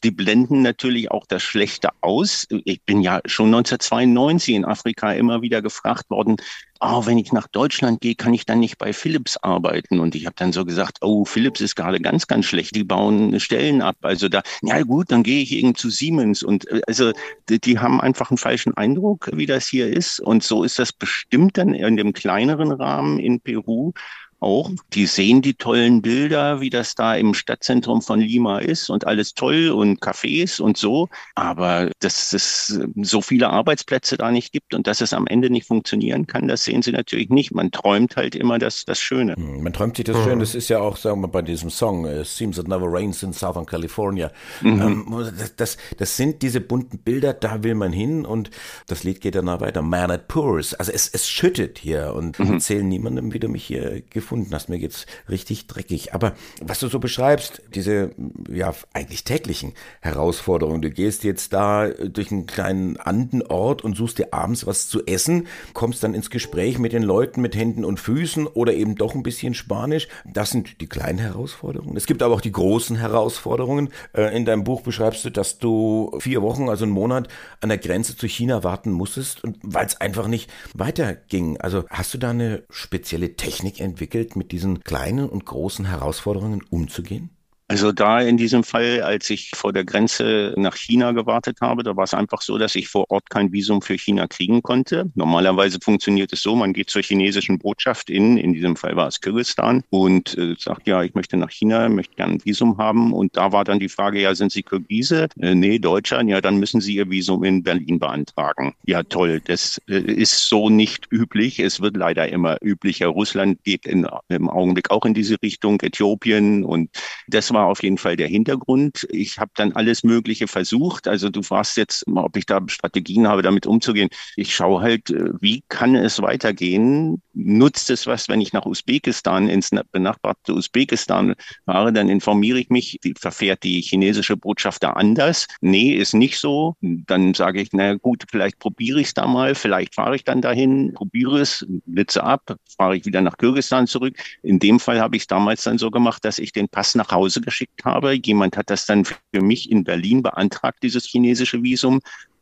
die 0.04 0.12
blenden 0.12 0.62
natürlich 0.62 1.12
auch 1.12 1.26
das 1.28 1.44
Schlechte 1.44 1.90
aus. 2.02 2.48
Ich 2.50 2.82
bin 2.84 3.02
ja 3.02 3.22
schon 3.26 3.48
1992 3.48 4.56
in 4.56 4.66
Afrika 4.66 5.12
immer 5.12 5.42
wieder 5.42 5.62
gefragt 5.62 6.10
worden, 6.10 6.38
oh, 6.80 7.06
wenn 7.06 7.18
ich 7.18 7.34
nach 7.34 7.48
Deutschland 7.48 8.02
gehe, 8.02 8.16
kann 8.16 8.34
ich 8.34 8.46
dann 8.46 8.60
nicht 8.60 8.78
bei 8.78 8.94
Philips 8.94 9.38
arbeiten? 9.38 10.00
Und 10.00 10.16
ich 10.16 10.26
habe 10.26 10.36
dann 10.38 10.54
so 10.54 10.66
gesagt, 10.66 11.00
oh, 11.02 11.26
Philips 11.26 11.62
ist 11.62 11.76
gerade 11.76 12.00
ganz, 12.00 12.28
ganz 12.28 12.46
schlecht. 12.46 12.76
Die 12.76 12.84
bauen 12.84 13.40
Stellen 13.40 13.82
ab. 13.82 13.98
Also 14.02 14.30
da, 14.30 14.42
ja 14.62 14.82
gut, 14.84 15.12
dann 15.12 15.24
gehe 15.24 15.42
ich 15.42 15.52
eben 15.52 15.76
zu 15.76 15.90
Siemens. 15.90 16.44
Und 16.44 16.68
äh, 16.70 16.82
also 16.88 17.12
die, 17.50 17.60
die 17.60 17.80
haben 17.80 18.00
einfach 18.00 18.32
einen 18.32 18.38
falschen 18.38 18.76
Eindruck, 18.76 19.30
wie 19.34 19.46
das 19.46 19.68
hier 19.68 19.88
ist. 19.88 20.20
Und 20.20 20.44
so 20.44 20.64
ist 20.64 20.80
das 20.80 20.94
bestimmt 20.94 21.58
dann 21.58 21.74
in 21.74 21.98
dem 21.98 22.14
kleineren 22.14 22.72
Rahmen 22.72 23.20
in 23.20 23.42
Peru 23.42 23.94
auch. 24.40 24.72
Die 24.94 25.06
sehen 25.06 25.42
die 25.42 25.54
tollen 25.54 26.02
Bilder, 26.02 26.62
wie 26.62 26.70
das 26.70 26.96
da 26.96 27.16
im 27.16 27.34
Stadtzentrum 27.34 28.02
von 28.02 28.20
Lima 28.20 28.60
ist 28.60 28.90
und 28.90 29.06
alles 29.06 29.34
toll 29.34 29.70
und 29.70 30.02
Cafés 30.02 30.62
und 30.62 30.78
so. 30.78 31.10
Aber 31.36 31.92
dass 32.00 32.34
es 32.34 32.80
so 33.02 33.22
viele 33.22 33.50
Arbeitsplätze 33.50 34.18
da 34.18 34.32
nicht 34.32 34.52
gibt 34.52 34.74
und 34.74 34.88
dass 34.88 35.02
es 35.02 35.14
am 35.14 35.28
Ende 35.28 35.50
nicht 35.50 35.68
funktionieren 35.68 36.28
kann, 36.28 36.48
das 36.48 36.64
sehen 36.64 36.82
sie 36.82 36.92
natürlich 36.92 37.30
nicht. 37.30 37.54
Man 37.54 37.72
träumt 37.72 38.16
halt 38.16 38.36
immer 38.36 38.60
das, 38.60 38.86
das 38.86 39.00
Schöne. 39.00 39.36
Hm, 39.36 39.64
man 39.64 39.74
träumt 39.74 39.98
sich 39.98 40.06
das 40.06 40.18
mhm. 40.18 40.24
Schöne. 40.24 40.40
Das 40.40 40.56
ist 40.56 40.70
ja 40.70 40.80
auch, 40.80 40.98
sagen 40.98 41.22
wir 41.22 41.28
bei 41.28 41.42
diesem 41.42 41.70
Song, 41.70 42.06
It 42.06 42.26
Seems 42.26 42.58
It 42.58 42.68
Never 42.68 42.88
Rains 42.88 43.24
in 43.24 43.34
Southern 43.34 43.66
California. 43.66 44.32
Mhm. 44.62 44.82
Ähm, 44.82 45.32
das, 45.38 45.56
das, 45.56 45.78
das 45.98 46.18
sind 46.18 46.42
diese 46.42 46.62
bunten 46.62 47.00
Bilder, 47.00 47.34
da 47.34 47.64
will 47.64 47.76
man 47.76 47.92
hin 47.92 48.26
und 48.26 48.50
das 48.88 49.04
Lied 49.04 49.22
geht 49.22 49.36
danach 49.36 49.62
weiter. 49.62 49.82
Man, 49.82 50.12
it 50.12 50.28
pours. 50.28 50.74
Also 50.74 50.92
es, 50.92 51.08
es 51.10 51.30
schüttet 51.30 51.78
hier 51.80 52.14
und 52.16 52.40
mhm. 52.40 52.54
erzählen 52.54 52.88
niemandem, 52.88 53.34
wie 53.34 53.40
du 53.40 53.50
mich 53.50 53.66
hier 53.66 54.02
gefunden 54.10 54.29
gefunden 54.30 54.54
hast. 54.54 54.70
Mir 54.70 54.78
geht's 54.78 55.08
richtig 55.28 55.66
dreckig. 55.66 56.14
Aber 56.14 56.36
was 56.62 56.80
du 56.80 56.88
so 56.88 57.00
beschreibst, 57.00 57.64
diese 57.74 58.12
ja 58.48 58.74
eigentlich 58.94 59.24
täglichen 59.24 59.74
Herausforderungen. 60.02 60.84
Du 60.84 60.92
gehst 60.92 61.24
jetzt 61.24 61.52
da 61.52 61.88
durch 61.88 62.32
einen 62.32 62.46
kleinen 62.46 62.98
Andenort 62.98 63.84
und 63.84 63.98
suchst 63.98 64.20
dir 64.20 64.32
abends 64.32 64.68
was 64.68 64.88
zu 64.88 65.04
essen, 65.08 65.48
kommst 65.74 66.04
dann 66.04 66.14
ins 66.14 66.30
Gespräch 66.30 66.78
mit 66.78 66.94
den 66.94 67.02
Leuten 67.02 67.42
mit 67.42 67.56
Händen 67.56 67.84
und 67.84 68.00
Füßen 68.00 68.46
oder 68.46 68.74
eben 68.74 68.96
doch 68.96 69.16
ein 69.16 69.24
bisschen 69.24 69.56
Spanisch. 69.56 70.08
Das 70.26 70.52
sind 70.52 70.80
die 70.80 70.88
kleinen 70.88 71.18
Herausforderungen. 71.18 71.98
Es 71.98 72.06
gibt 72.06 72.22
aber 72.22 72.36
auch 72.36 72.42
die 72.42 72.52
großen 72.52 72.98
Herausforderungen. 72.98 73.90
Äh, 74.14 74.36
in 74.38 74.46
deinem 74.46 74.64
Buch 74.64 74.82
beschreibst 74.82 75.26
du, 75.26 75.32
dass 75.32 75.58
du 75.58 76.16
vier 76.20 76.44
Wochen, 76.44 76.70
also 76.70 76.86
einen 76.86 76.94
Monat 76.94 77.30
an 77.62 77.70
der 77.70 77.80
Grenze 77.80 78.16
zu 78.16 78.28
China 78.28 78.64
warten 78.64 78.92
musstest, 78.92 79.42
weil 79.64 79.88
es 79.88 80.00
einfach 80.00 80.28
nicht 80.28 80.52
weiterging. 80.76 81.60
Also 81.60 81.86
hast 81.90 82.14
du 82.14 82.20
da 82.20 82.30
eine 82.30 82.64
spezielle 82.70 83.36
Technik 83.36 83.80
entwickelt, 83.80 84.19
mit 84.36 84.52
diesen 84.52 84.84
kleinen 84.84 85.30
und 85.30 85.46
großen 85.46 85.86
Herausforderungen 85.86 86.64
umzugehen? 86.70 87.30
Also 87.70 87.92
da 87.92 88.20
in 88.20 88.36
diesem 88.36 88.64
Fall, 88.64 89.04
als 89.04 89.30
ich 89.30 89.52
vor 89.56 89.72
der 89.72 89.86
Grenze 89.86 90.56
nach 90.58 90.76
China 90.76 91.12
gewartet 91.12 91.60
habe, 91.62 91.84
da 91.84 91.96
war 91.96 92.04
es 92.04 92.16
einfach 92.16 92.42
so, 92.42 92.58
dass 92.58 92.74
ich 92.74 92.88
vor 92.88 93.06
Ort 93.10 93.30
kein 93.30 93.52
Visum 93.52 93.84
für 93.84 93.96
China 93.96 94.28
kriegen 94.28 94.64
konnte. 94.64 95.12
Normalerweise 95.14 95.78
funktioniert 95.80 96.34
es 96.34 96.42
so, 96.42 96.56
man 96.56 96.74
geht 96.74 96.90
zur 96.90 97.04
chinesischen 97.04 97.60
Botschaft 97.60 98.10
in, 98.10 98.38
in 98.38 98.54
diesem 98.54 98.76
Fall 98.76 98.96
war 98.96 99.08
es 99.08 99.22
Kirgistan, 99.22 99.84
und 99.92 100.36
äh, 100.38 100.56
sagt, 100.58 100.88
ja, 100.88 101.04
ich 101.04 101.14
möchte 101.14 101.38
nach 101.38 101.52
China, 101.52 101.88
möchte 101.90 102.16
gerne 102.16 102.34
ein 102.34 102.46
Visum 102.46 102.80
haben. 102.80 103.14
Und 103.14 103.38
da 103.38 103.52
war 103.52 103.64
dann 103.64 103.80
die 103.80 103.90
Frage, 103.90 104.20
ja, 104.20 104.34
sind 104.34 104.52
Sie 104.52 104.64
Kirgise? 104.64 105.28
Äh, 105.40 105.54
nee, 105.54 105.78
Deutscher. 105.78 106.24
Ja, 106.24 106.42
dann 106.42 106.58
müssen 106.58 106.82
Sie 106.82 106.96
Ihr 106.96 107.10
Visum 107.10 107.44
in 107.44 107.62
Berlin 107.62 108.00
beantragen. 108.00 108.74
Ja, 108.86 109.04
toll. 109.04 109.42
Das 109.46 109.80
äh, 109.88 110.00
ist 110.00 110.48
so 110.48 110.70
nicht 110.70 111.08
üblich. 111.12 111.60
Es 111.60 111.82
wird 111.82 111.96
leider 111.96 112.30
immer 112.30 112.58
üblicher. 112.64 113.08
Russland 113.08 113.64
geht 113.64 113.86
in, 113.86 114.08
im 114.30 114.50
Augenblick 114.50 114.90
auch 114.90 115.06
in 115.06 115.14
diese 115.14 115.40
Richtung, 115.44 115.80
Äthiopien. 115.82 116.64
Und 116.64 116.90
das 117.28 117.54
war 117.54 117.59
war 117.60 117.68
auf 117.68 117.84
jeden 117.84 117.98
Fall 117.98 118.16
der 118.16 118.30
Hintergrund. 118.30 119.06
Ich 119.12 119.38
habe 119.38 119.52
dann 119.56 119.74
alles 119.74 120.04
Mögliche 120.04 120.48
versucht. 120.48 121.10
Also 121.10 121.30
du 121.30 121.44
fragst 121.44 121.76
jetzt, 121.76 122.06
ob 122.08 122.38
ich 122.38 122.46
da 122.46 122.62
Strategien 122.68 123.28
habe, 123.28 123.42
damit 123.42 123.68
umzugehen. 123.68 124.08
Ich 124.38 124.56
schaue 124.56 124.82
halt, 124.82 125.10
äh, 125.10 125.32
wie 125.42 125.62
kann 125.68 125.94
es 125.96 126.22
weitergehen? 126.22 127.22
Nutzt 127.34 127.90
es 127.90 128.08
was, 128.08 128.30
wenn 128.30 128.40
ich 128.40 128.54
nach 128.54 128.66
Usbekistan, 128.66 129.50
ins 129.50 129.72
benachbarte 129.92 130.54
Usbekistan 130.54 131.36
fahre, 131.66 131.92
dann 131.92 132.08
informiere 132.08 132.60
ich 132.60 132.70
mich, 132.70 133.00
verfährt 133.18 133.64
die 133.64 133.82
chinesische 133.82 134.38
Botschaft 134.38 134.84
da 134.84 134.92
anders? 134.92 135.46
Nee, 135.60 135.94
ist 135.94 136.14
nicht 136.14 136.40
so. 136.40 136.76
Dann 136.82 137.34
sage 137.34 137.62
ich, 137.62 137.70
na 137.74 137.96
gut, 137.96 138.24
vielleicht 138.32 138.60
probiere 138.60 139.02
ich 139.02 139.08
es 139.08 139.14
da 139.14 139.28
mal, 139.28 139.54
vielleicht 139.54 139.96
fahre 139.96 140.16
ich 140.16 140.24
dann 140.24 140.42
dahin, 140.42 140.94
probiere 140.94 141.40
es, 141.40 141.66
blitze 141.86 142.24
ab, 142.24 142.56
fahre 142.78 142.96
ich 142.96 143.06
wieder 143.06 143.20
nach 143.20 143.38
Kyrgyzstan 143.38 143.86
zurück. 143.86 144.16
In 144.44 144.60
dem 144.60 144.80
Fall 144.80 145.02
habe 145.02 145.18
ich 145.18 145.24
es 145.24 145.28
damals 145.28 145.64
dann 145.64 145.78
so 145.78 145.92
gemacht, 145.92 146.24
dass 146.24 146.40
ich 146.40 146.54
den 146.54 146.70
Pass 146.70 146.96
nach 146.96 147.12
Hause 147.12 147.42
geschickt 147.50 147.84
habe. 147.84 148.14
Jemand 148.14 148.56
hat 148.58 148.70
das 148.70 148.86
dann 148.86 149.06
für 149.06 149.42
mich 149.42 149.72
in 149.72 149.84
Berlin 149.84 150.22
beantragt, 150.22 150.84
dieses 150.84 151.06
chinesische 151.06 151.62
Visum. 151.64 152.00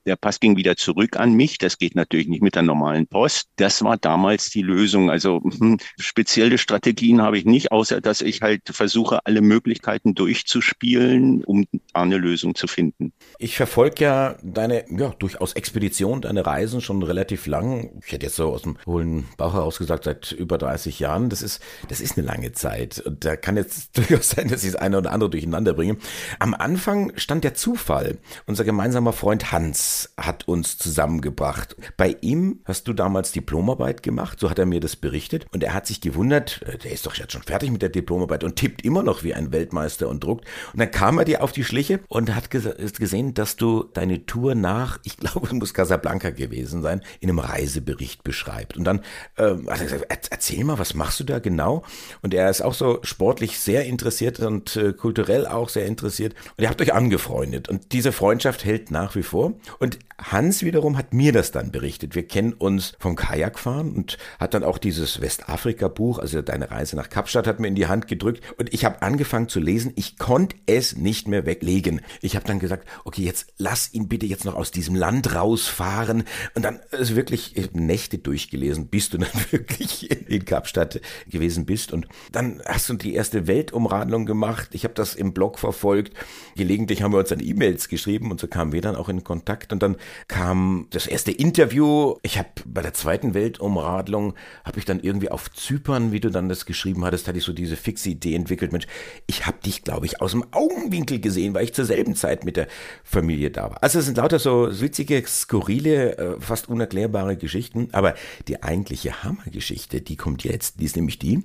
Der 0.07 0.15
Pass 0.15 0.39
ging 0.39 0.55
wieder 0.55 0.77
zurück 0.77 1.17
an 1.17 1.33
mich. 1.33 1.57
Das 1.57 1.77
geht 1.77 1.93
natürlich 1.93 2.29
nicht 2.29 2.41
mit 2.41 2.55
der 2.55 2.61
normalen 2.63 3.07
Post. 3.07 3.49
Das 3.57 3.83
war 3.83 3.97
damals 3.97 4.49
die 4.49 4.61
Lösung. 4.61 5.11
Also 5.11 5.41
hm, 5.43 5.79
spezielle 5.99 6.57
Strategien 6.57 7.21
habe 7.21 7.37
ich 7.37 7.43
nicht, 7.43 7.73
außer 7.73 7.99
dass 7.99 8.21
ich 8.21 8.41
halt 8.41 8.61
versuche, 8.71 9.25
alle 9.25 9.41
Möglichkeiten 9.41 10.15
durchzuspielen, 10.15 11.43
um 11.43 11.65
eine 11.91 12.17
Lösung 12.17 12.55
zu 12.55 12.67
finden. 12.67 13.11
Ich 13.37 13.57
verfolge 13.57 14.05
ja 14.05 14.37
deine 14.41 14.85
ja, 14.97 15.09
durchaus 15.09 15.51
Expedition, 15.53 16.21
deine 16.21 16.45
Reisen 16.45 16.79
schon 16.79 17.03
relativ 17.03 17.45
lang. 17.45 18.01
Ich 18.05 18.13
hätte 18.13 18.27
jetzt 18.27 18.37
so 18.37 18.53
aus 18.53 18.61
dem 18.61 18.77
hohlen 18.85 19.25
Bauch 19.35 19.55
heraus 19.55 19.77
gesagt, 19.77 20.05
seit 20.05 20.31
über 20.31 20.57
30 20.57 20.99
Jahren. 20.99 21.29
Das 21.29 21.41
ist, 21.41 21.61
das 21.89 21.99
ist 21.99 22.17
eine 22.17 22.25
lange 22.25 22.53
Zeit. 22.53 22.99
Und 22.99 23.25
da 23.25 23.35
kann 23.35 23.57
jetzt 23.57 23.97
durchaus 23.97 24.29
sein, 24.29 24.47
dass 24.47 24.63
ich 24.63 24.71
das 24.71 24.79
eine 24.79 24.99
oder 24.99 25.11
andere 25.11 25.29
durcheinander 25.29 25.73
bringe. 25.73 25.97
Am 26.39 26.53
Anfang 26.53 27.11
stand 27.17 27.43
der 27.43 27.55
Zufall. 27.55 28.19
Unser 28.45 28.63
gemeinsamer 28.63 29.11
Freund 29.11 29.51
Hans 29.51 29.96
hat 30.17 30.47
uns 30.47 30.77
zusammengebracht. 30.77 31.75
Bei 31.97 32.17
ihm 32.21 32.59
hast 32.65 32.87
du 32.87 32.93
damals 32.93 33.31
Diplomarbeit 33.31 34.03
gemacht, 34.03 34.39
so 34.39 34.49
hat 34.49 34.59
er 34.59 34.65
mir 34.65 34.79
das 34.79 34.95
berichtet. 34.95 35.45
Und 35.51 35.63
er 35.63 35.73
hat 35.73 35.87
sich 35.87 36.01
gewundert, 36.01 36.61
äh, 36.63 36.77
der 36.77 36.91
ist 36.91 37.05
doch 37.05 37.15
jetzt 37.15 37.33
schon 37.33 37.43
fertig 37.43 37.71
mit 37.71 37.81
der 37.81 37.89
Diplomarbeit 37.89 38.43
und 38.43 38.55
tippt 38.55 38.83
immer 38.83 39.03
noch 39.03 39.23
wie 39.23 39.33
ein 39.33 39.51
Weltmeister 39.51 40.07
und 40.07 40.23
druckt. 40.23 40.45
Und 40.73 40.79
dann 40.79 40.91
kam 40.91 41.17
er 41.17 41.25
dir 41.25 41.43
auf 41.43 41.51
die 41.51 41.63
Schliche 41.63 41.99
und 42.07 42.33
hat 42.33 42.49
gesehen, 42.49 43.33
dass 43.33 43.55
du 43.55 43.83
deine 43.93 44.25
Tour 44.25 44.55
nach, 44.55 44.99
ich 45.03 45.17
glaube, 45.17 45.47
es 45.47 45.53
muss 45.53 45.73
Casablanca 45.73 46.29
gewesen 46.29 46.81
sein, 46.81 47.01
in 47.19 47.29
einem 47.29 47.39
Reisebericht 47.39 48.23
beschreibt. 48.23 48.77
Und 48.77 48.83
dann 48.83 48.99
äh, 49.35 49.55
hat 49.67 49.79
er 49.79 49.85
gesagt, 49.85 50.05
erzähl 50.29 50.63
mal, 50.63 50.79
was 50.79 50.93
machst 50.93 51.19
du 51.19 51.23
da 51.23 51.39
genau? 51.39 51.83
Und 52.21 52.33
er 52.33 52.49
ist 52.49 52.61
auch 52.61 52.73
so 52.73 52.99
sportlich 53.03 53.59
sehr 53.59 53.85
interessiert 53.85 54.39
und 54.39 54.75
äh, 54.75 54.93
kulturell 54.93 55.47
auch 55.47 55.69
sehr 55.69 55.85
interessiert. 55.85 56.33
Und 56.57 56.63
ihr 56.63 56.69
habt 56.69 56.81
euch 56.81 56.93
angefreundet. 56.93 57.69
Und 57.69 57.91
diese 57.91 58.11
Freundschaft 58.11 58.65
hält 58.65 58.91
nach 58.91 59.15
wie 59.15 59.23
vor. 59.23 59.53
Und 59.79 59.86
und 59.87 59.99
Hans 60.19 60.63
wiederum 60.63 60.97
hat 60.97 61.13
mir 61.13 61.31
das 61.31 61.51
dann 61.51 61.71
berichtet. 61.71 62.15
Wir 62.15 62.27
kennen 62.27 62.53
uns 62.53 62.93
vom 62.99 63.15
Kajakfahren 63.15 63.93
und 63.93 64.17
hat 64.39 64.55
dann 64.55 64.63
auch 64.63 64.79
dieses 64.79 65.21
Westafrika-Buch, 65.21 66.17
also 66.17 66.41
deine 66.41 66.71
Reise 66.71 66.95
nach 66.95 67.09
Kapstadt, 67.09 67.45
hat 67.45 67.59
mir 67.59 67.67
in 67.67 67.75
die 67.75 67.85
Hand 67.85 68.07
gedrückt 68.07 68.41
und 68.57 68.73
ich 68.73 68.83
habe 68.83 69.03
angefangen 69.03 69.47
zu 69.47 69.59
lesen. 69.59 69.93
Ich 69.95 70.17
konnte 70.17 70.55
es 70.65 70.97
nicht 70.97 71.27
mehr 71.27 71.45
weglegen. 71.45 72.01
Ich 72.21 72.35
habe 72.35 72.47
dann 72.47 72.57
gesagt, 72.57 72.87
okay, 73.05 73.21
jetzt 73.21 73.53
lass 73.57 73.93
ihn 73.93 74.07
bitte 74.07 74.25
jetzt 74.25 74.43
noch 74.43 74.55
aus 74.55 74.71
diesem 74.71 74.95
Land 74.95 75.35
rausfahren 75.35 76.23
und 76.55 76.65
dann 76.65 76.79
ist 76.91 77.15
wirklich 77.15 77.53
Nächte 77.73 78.17
durchgelesen, 78.17 78.87
bis 78.87 79.11
du 79.11 79.19
dann 79.19 79.29
wirklich 79.51 80.09
in 80.11 80.45
Kapstadt 80.45 80.99
gewesen 81.29 81.65
bist 81.65 81.93
und 81.93 82.07
dann 82.31 82.61
hast 82.65 82.89
du 82.89 82.95
die 82.95 83.13
erste 83.13 83.45
Weltumradlung 83.45 84.25
gemacht. 84.25 84.69
Ich 84.71 84.83
habe 84.83 84.95
das 84.95 85.13
im 85.13 85.33
Blog 85.33 85.59
verfolgt. 85.59 86.13
Gelegentlich 86.55 87.03
haben 87.03 87.13
wir 87.13 87.19
uns 87.19 87.29
dann 87.29 87.39
E-Mails 87.39 87.87
geschrieben 87.87 88.31
und 88.31 88.39
so 88.39 88.47
kamen 88.47 88.71
wir 88.71 88.81
dann 88.81 88.95
auch 88.95 89.09
in 89.09 89.23
Kontakt 89.23 89.66
und 89.73 89.83
dann 89.83 89.97
kam 90.27 90.87
das 90.91 91.07
erste 91.07 91.31
Interview. 91.31 92.15
Ich 92.21 92.37
habe 92.37 92.49
bei 92.65 92.81
der 92.81 92.93
zweiten 92.93 93.33
Weltumradlung, 93.33 94.33
habe 94.63 94.79
ich 94.79 94.85
dann 94.85 94.99
irgendwie 94.99 95.29
auf 95.29 95.51
Zypern, 95.51 96.11
wie 96.11 96.19
du 96.19 96.29
dann 96.29 96.49
das 96.49 96.65
geschrieben 96.65 97.03
hattest, 97.05 97.27
hatte 97.27 97.37
ich 97.37 97.43
so 97.43 97.53
diese 97.53 97.75
fixe 97.75 98.09
Idee 98.09 98.35
entwickelt. 98.35 98.71
Mensch, 98.71 98.87
ich 99.25 99.45
habe 99.45 99.57
dich, 99.65 99.83
glaube 99.83 100.05
ich, 100.05 100.21
aus 100.21 100.31
dem 100.31 100.45
Augenwinkel 100.51 101.19
gesehen, 101.19 101.53
weil 101.53 101.63
ich 101.63 101.73
zur 101.73 101.85
selben 101.85 102.15
Zeit 102.15 102.45
mit 102.45 102.57
der 102.57 102.67
Familie 103.03 103.51
da 103.51 103.71
war. 103.71 103.83
Also 103.83 103.99
es 103.99 104.05
sind 104.05 104.17
lauter 104.17 104.39
so 104.39 104.69
witzige, 104.81 105.23
skurrile, 105.25 106.17
äh, 106.17 106.41
fast 106.41 106.69
unerklärbare 106.69 107.37
Geschichten. 107.37 107.89
Aber 107.91 108.15
die 108.47 108.63
eigentliche 108.63 109.23
Hammergeschichte, 109.23 110.01
die 110.01 110.15
kommt 110.15 110.43
jetzt. 110.43 110.79
Die 110.79 110.85
ist 110.85 110.95
nämlich 110.95 111.19
die, 111.19 111.43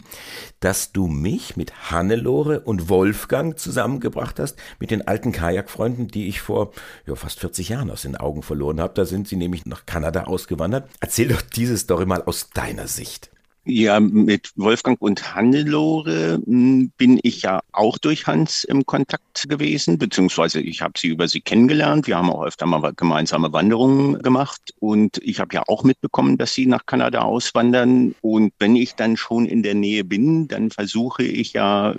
dass 0.60 0.92
du 0.92 1.06
mich 1.06 1.56
mit 1.56 1.90
Hannelore 1.90 2.60
und 2.60 2.88
Wolfgang 2.88 3.58
zusammengebracht 3.58 4.38
hast, 4.38 4.58
mit 4.78 4.90
den 4.90 5.06
alten 5.06 5.32
Kajakfreunden, 5.32 6.08
die 6.08 6.28
ich 6.28 6.40
vor 6.40 6.72
ja, 7.06 7.14
fast 7.14 7.40
40 7.40 7.70
Jahren 7.70 7.90
aus 7.90 8.02
den 8.12 8.20
Augen 8.20 8.42
verloren 8.42 8.80
habe. 8.80 8.94
Da 8.94 9.04
sind 9.04 9.28
sie 9.28 9.36
nämlich 9.36 9.66
nach 9.66 9.86
Kanada 9.86 10.24
ausgewandert. 10.24 10.88
Erzähl 11.00 11.28
doch 11.28 11.42
diese 11.42 11.76
Story 11.78 12.06
mal 12.06 12.22
aus 12.22 12.50
deiner 12.50 12.86
Sicht. 12.86 13.30
Ja, 13.64 14.00
mit 14.00 14.50
Wolfgang 14.56 15.00
und 15.00 15.36
Hannelore 15.36 16.42
hm, 16.44 16.90
bin 16.96 17.20
ich 17.22 17.42
ja 17.42 17.60
auch 17.70 17.96
durch 17.96 18.26
Hans 18.26 18.64
im 18.64 18.84
Kontakt 18.86 19.48
gewesen, 19.48 19.98
beziehungsweise 19.98 20.60
ich 20.60 20.82
habe 20.82 20.94
sie 20.98 21.06
über 21.06 21.28
sie 21.28 21.40
kennengelernt. 21.40 22.08
Wir 22.08 22.18
haben 22.18 22.28
auch 22.28 22.42
öfter 22.44 22.66
mal 22.66 22.92
gemeinsame 22.96 23.52
Wanderungen 23.52 24.20
gemacht 24.20 24.74
und 24.80 25.18
ich 25.18 25.38
habe 25.38 25.54
ja 25.54 25.62
auch 25.68 25.84
mitbekommen, 25.84 26.38
dass 26.38 26.54
sie 26.54 26.66
nach 26.66 26.86
Kanada 26.86 27.22
auswandern. 27.22 28.16
Und 28.20 28.52
wenn 28.58 28.74
ich 28.74 28.96
dann 28.96 29.16
schon 29.16 29.46
in 29.46 29.62
der 29.62 29.74
Nähe 29.74 30.02
bin, 30.02 30.48
dann 30.48 30.72
versuche 30.72 31.22
ich 31.22 31.52
ja 31.52 31.92
äh, 31.92 31.96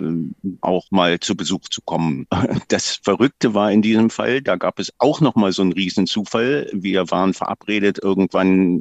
auch 0.60 0.90
mal 0.90 1.18
zu 1.20 1.34
Besuch 1.34 1.68
zu 1.70 1.80
kommen. 1.82 2.26
Das 2.68 3.00
Verrückte 3.02 3.54
war 3.54 3.70
in 3.70 3.82
diesem 3.82 4.10
Fall, 4.10 4.40
da 4.42 4.56
gab 4.56 4.78
es 4.78 4.92
auch 4.98 5.20
noch 5.20 5.34
mal 5.34 5.52
so 5.52 5.62
einen 5.62 5.72
Riesenzufall. 5.72 6.68
Wir 6.72 7.10
waren 7.10 7.34
verabredet 7.34 7.98
irgendwann 8.02 8.80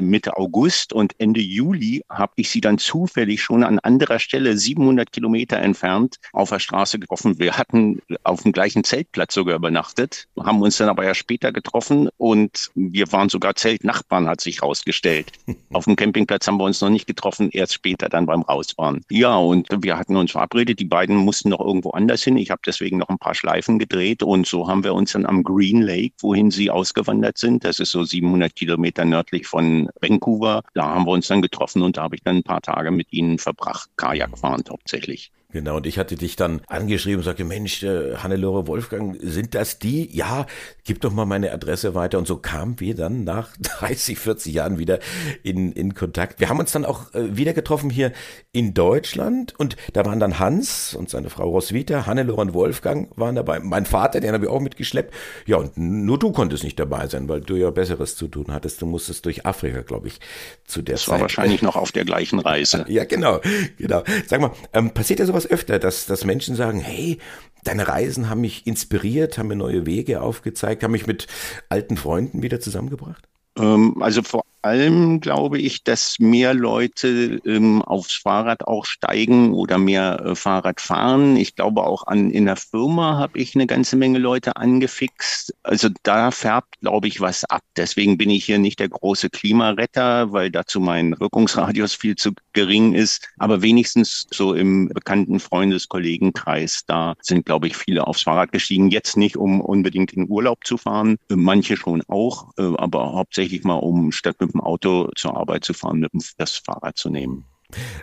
Mitte 0.00 0.36
August 0.36 0.92
und 0.92 1.14
Ende 1.18 1.40
Juli 1.40 2.02
habe 2.18 2.32
ich 2.36 2.50
sie 2.50 2.60
dann 2.60 2.78
zufällig 2.78 3.42
schon 3.42 3.64
an 3.64 3.78
anderer 3.78 4.18
Stelle 4.18 4.56
700 4.56 5.12
Kilometer 5.12 5.58
entfernt 5.58 6.16
auf 6.32 6.50
der 6.50 6.58
Straße 6.58 6.98
getroffen. 6.98 7.38
Wir 7.38 7.56
hatten 7.56 8.00
auf 8.24 8.42
dem 8.42 8.52
gleichen 8.52 8.84
Zeltplatz 8.84 9.34
sogar 9.34 9.56
übernachtet, 9.56 10.26
haben 10.38 10.62
uns 10.62 10.76
dann 10.76 10.88
aber 10.88 11.04
ja 11.04 11.14
später 11.14 11.52
getroffen 11.52 12.08
und 12.16 12.70
wir 12.74 13.10
waren 13.12 13.28
sogar 13.28 13.54
Zeltnachbarn, 13.54 14.28
hat 14.28 14.40
sich 14.40 14.62
herausgestellt. 14.62 15.32
auf 15.72 15.84
dem 15.84 15.96
Campingplatz 15.96 16.46
haben 16.46 16.58
wir 16.58 16.64
uns 16.64 16.80
noch 16.80 16.90
nicht 16.90 17.06
getroffen, 17.06 17.50
erst 17.52 17.74
später 17.74 18.08
dann 18.08 18.26
beim 18.26 18.42
Rausfahren. 18.42 19.04
Ja, 19.10 19.36
und 19.36 19.68
wir 19.82 19.98
hatten 19.98 20.16
uns 20.16 20.32
verabredet, 20.32 20.80
die 20.80 20.84
beiden 20.84 21.16
mussten 21.16 21.50
noch 21.50 21.60
irgendwo 21.60 21.90
anders 21.90 22.22
hin. 22.22 22.36
Ich 22.36 22.50
habe 22.50 22.62
deswegen 22.64 22.98
noch 22.98 23.08
ein 23.08 23.18
paar 23.18 23.34
Schleifen 23.34 23.78
gedreht 23.78 24.22
und 24.22 24.46
so 24.46 24.68
haben 24.68 24.84
wir 24.84 24.94
uns 24.94 25.12
dann 25.12 25.26
am 25.26 25.42
Green 25.42 25.82
Lake, 25.82 26.14
wohin 26.20 26.50
sie 26.50 26.70
ausgewandert 26.70 27.38
sind, 27.38 27.64
das 27.64 27.80
ist 27.80 27.90
so 27.90 28.04
700 28.04 28.54
Kilometer 28.54 29.04
nördlich 29.04 29.46
von 29.46 29.88
Vancouver, 30.00 30.62
da 30.74 30.86
haben 30.86 31.06
wir 31.06 31.12
uns 31.12 31.28
dann 31.28 31.42
getroffen 31.42 31.82
und 31.82 31.96
da 31.96 32.05
habe 32.06 32.16
ich 32.16 32.22
dann 32.22 32.36
ein 32.36 32.42
paar 32.42 32.62
Tage 32.62 32.90
mit 32.90 33.12
ihnen 33.12 33.38
verbracht, 33.38 33.90
Kajak 33.96 34.38
fahrend 34.38 34.70
hauptsächlich. 34.70 35.32
Genau, 35.56 35.76
und 35.76 35.86
ich 35.86 35.98
hatte 35.98 36.16
dich 36.16 36.36
dann 36.36 36.60
angeschrieben 36.66 37.20
und 37.20 37.24
sagte, 37.24 37.42
Mensch, 37.42 37.82
äh, 37.82 38.16
Hannelore 38.16 38.66
Wolfgang, 38.66 39.16
sind 39.22 39.54
das 39.54 39.78
die? 39.78 40.14
Ja, 40.14 40.44
gib 40.84 41.00
doch 41.00 41.14
mal 41.14 41.24
meine 41.24 41.50
Adresse 41.50 41.94
weiter. 41.94 42.18
Und 42.18 42.26
so 42.26 42.36
kamen 42.36 42.78
wir 42.78 42.94
dann 42.94 43.24
nach 43.24 43.56
30, 43.80 44.18
40 44.18 44.52
Jahren 44.52 44.78
wieder 44.78 44.98
in, 45.42 45.72
in 45.72 45.94
Kontakt. 45.94 46.40
Wir 46.40 46.50
haben 46.50 46.58
uns 46.58 46.72
dann 46.72 46.84
auch 46.84 47.14
äh, 47.14 47.38
wieder 47.38 47.54
getroffen 47.54 47.88
hier 47.88 48.12
in 48.52 48.74
Deutschland 48.74 49.58
und 49.58 49.78
da 49.94 50.04
waren 50.04 50.20
dann 50.20 50.38
Hans 50.38 50.92
und 50.92 51.08
seine 51.08 51.30
Frau 51.30 51.48
Roswitha, 51.48 52.04
Hannelore 52.04 52.42
und 52.42 52.52
Wolfgang 52.52 53.08
waren 53.16 53.34
dabei. 53.34 53.58
Mein 53.60 53.86
Vater, 53.86 54.20
den 54.20 54.34
habe 54.34 54.44
ich 54.44 54.50
auch 54.50 54.60
mitgeschleppt. 54.60 55.14
Ja, 55.46 55.56
und 55.56 55.78
nur 55.78 56.18
du 56.18 56.32
konntest 56.32 56.64
nicht 56.64 56.78
dabei 56.78 57.06
sein, 57.06 57.30
weil 57.30 57.40
du 57.40 57.56
ja 57.56 57.70
Besseres 57.70 58.14
zu 58.14 58.28
tun 58.28 58.48
hattest. 58.50 58.82
Du 58.82 58.84
musstest 58.84 59.24
durch 59.24 59.46
Afrika, 59.46 59.80
glaube 59.80 60.08
ich, 60.08 60.20
zu 60.66 60.82
der 60.82 60.96
das 60.96 61.04
Zeit. 61.04 61.12
war 61.14 61.20
wahrscheinlich 61.22 61.62
noch 61.62 61.76
auf 61.76 61.92
der 61.92 62.04
gleichen 62.04 62.40
Reise. 62.40 62.84
Ja, 62.88 63.04
genau, 63.04 63.40
genau. 63.78 64.02
Sag 64.26 64.42
mal, 64.42 64.50
ähm, 64.74 64.90
passiert 64.90 65.20
ja 65.20 65.24
sowas 65.24 65.45
öfter, 65.50 65.78
dass, 65.78 66.06
dass 66.06 66.24
Menschen 66.24 66.56
sagen, 66.56 66.80
hey, 66.80 67.18
deine 67.64 67.88
Reisen 67.88 68.28
haben 68.30 68.40
mich 68.40 68.66
inspiriert, 68.66 69.38
haben 69.38 69.48
mir 69.48 69.56
neue 69.56 69.86
Wege 69.86 70.20
aufgezeigt, 70.20 70.82
haben 70.82 70.92
mich 70.92 71.06
mit 71.06 71.26
alten 71.68 71.96
Freunden 71.96 72.42
wieder 72.42 72.60
zusammengebracht? 72.60 73.28
Ähm, 73.58 74.02
also 74.02 74.22
vor 74.22 74.44
allem 74.66 75.20
glaube 75.20 75.58
ich, 75.58 75.84
dass 75.84 76.18
mehr 76.18 76.52
Leute 76.52 77.40
ähm, 77.46 77.82
aufs 77.82 78.14
Fahrrad 78.14 78.66
auch 78.66 78.84
steigen 78.84 79.54
oder 79.54 79.78
mehr 79.78 80.20
äh, 80.24 80.34
Fahrrad 80.34 80.80
fahren. 80.80 81.36
Ich 81.36 81.54
glaube 81.54 81.84
auch 81.84 82.06
an 82.06 82.30
in 82.30 82.46
der 82.46 82.56
Firma 82.56 83.16
habe 83.16 83.38
ich 83.38 83.54
eine 83.54 83.66
ganze 83.66 83.96
Menge 83.96 84.18
Leute 84.18 84.56
angefixt. 84.56 85.54
Also 85.62 85.88
da 86.02 86.30
färbt, 86.30 86.80
glaube 86.80 87.06
ich, 87.06 87.20
was 87.20 87.44
ab. 87.44 87.62
Deswegen 87.76 88.18
bin 88.18 88.30
ich 88.30 88.44
hier 88.44 88.58
nicht 88.58 88.80
der 88.80 88.88
große 88.88 89.30
Klimaretter, 89.30 90.32
weil 90.32 90.50
dazu 90.50 90.80
mein 90.80 91.18
Wirkungsradius 91.20 91.94
viel 91.94 92.16
zu 92.16 92.32
gering 92.52 92.92
ist. 92.92 93.28
Aber 93.38 93.62
wenigstens 93.62 94.26
so 94.32 94.54
im 94.54 94.88
bekannten 94.88 95.38
Freundeskollegenkreis, 95.38 96.82
da 96.86 97.14
sind, 97.20 97.46
glaube 97.46 97.68
ich, 97.68 97.76
viele 97.76 98.06
aufs 98.06 98.22
Fahrrad 98.22 98.50
gestiegen. 98.50 98.90
Jetzt 98.90 99.16
nicht, 99.16 99.36
um 99.36 99.60
unbedingt 99.60 100.12
in 100.12 100.28
Urlaub 100.28 100.66
zu 100.66 100.76
fahren, 100.76 101.16
manche 101.28 101.76
schon 101.76 102.02
auch, 102.08 102.50
äh, 102.58 102.62
aber 102.78 103.12
hauptsächlich 103.12 103.62
mal 103.62 103.74
um 103.74 104.10
statt 104.10 104.36
mit 104.40 104.55
dem 104.56 104.60
Auto 104.60 105.10
zur 105.16 105.36
Arbeit 105.36 105.64
zu 105.64 105.74
fahren, 105.74 106.00
mit 106.00 106.12
dem, 106.12 106.20
das 106.38 106.56
Fahrrad 106.56 106.96
zu 106.96 107.10
nehmen. 107.10 107.44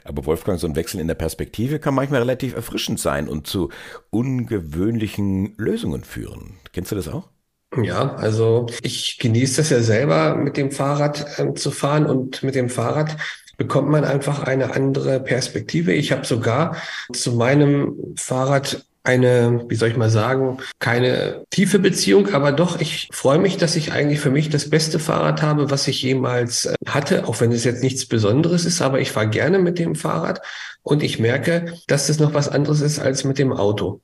Aber 0.03 0.25
Wolfgang, 0.25 0.59
so 0.59 0.67
ein 0.67 0.75
Wechsel 0.75 0.99
in 0.99 1.07
der 1.07 1.15
Perspektive 1.15 1.79
kann 1.79 1.95
manchmal 1.95 2.21
relativ 2.21 2.55
erfrischend 2.55 2.99
sein 2.99 3.29
und 3.29 3.47
zu 3.47 3.69
ungewöhnlichen 4.09 5.55
Lösungen 5.57 6.03
führen. 6.03 6.57
Kennst 6.73 6.91
du 6.91 6.95
das 6.95 7.07
auch? 7.07 7.29
Ja, 7.81 8.15
also 8.15 8.67
ich 8.83 9.17
genieße 9.19 9.57
das 9.57 9.69
ja 9.69 9.81
selber, 9.81 10.35
mit 10.35 10.57
dem 10.57 10.71
Fahrrad 10.71 11.39
äh, 11.39 11.53
zu 11.55 11.71
fahren 11.71 12.05
und 12.05 12.43
mit 12.43 12.55
dem 12.55 12.69
Fahrrad 12.69 13.17
bekommt 13.57 13.89
man 13.89 14.03
einfach 14.03 14.43
eine 14.43 14.75
andere 14.75 15.19
Perspektive. 15.19 15.93
Ich 15.93 16.11
habe 16.11 16.25
sogar 16.25 16.75
zu 17.11 17.33
meinem 17.33 18.13
Fahrrad 18.15 18.85
eine, 19.03 19.65
wie 19.67 19.75
soll 19.75 19.89
ich 19.89 19.97
mal 19.97 20.09
sagen, 20.09 20.59
keine 20.79 21.45
tiefe 21.49 21.79
Beziehung, 21.79 22.33
aber 22.33 22.53
doch, 22.53 22.79
ich 22.79 23.09
freue 23.11 23.37
mich, 23.37 23.57
dass 23.57 23.75
ich 23.75 23.91
eigentlich 23.91 24.21
für 24.21 24.31
mich 24.31 24.49
das 24.49 24.69
beste 24.69 24.97
Fahrrad 24.97 25.41
habe, 25.41 25.69
was 25.69 25.87
ich 25.87 26.01
jemals 26.01 26.65
äh, 26.65 26.75
hatte, 26.87 27.27
auch 27.27 27.41
wenn 27.41 27.51
es 27.51 27.65
jetzt 27.65 27.83
nichts 27.83 28.05
Besonderes 28.05 28.65
ist, 28.65 28.81
aber 28.81 28.99
ich 29.01 29.11
fahre 29.11 29.29
gerne 29.29 29.59
mit 29.59 29.77
dem 29.77 29.95
Fahrrad 29.95 30.41
und 30.83 31.03
ich 31.03 31.19
merke, 31.19 31.73
dass 31.87 32.07
das 32.07 32.19
noch 32.19 32.33
was 32.33 32.47
anderes 32.47 32.81
ist 32.81 32.99
als 32.99 33.25
mit 33.25 33.39
dem 33.39 33.51
Auto 33.51 34.01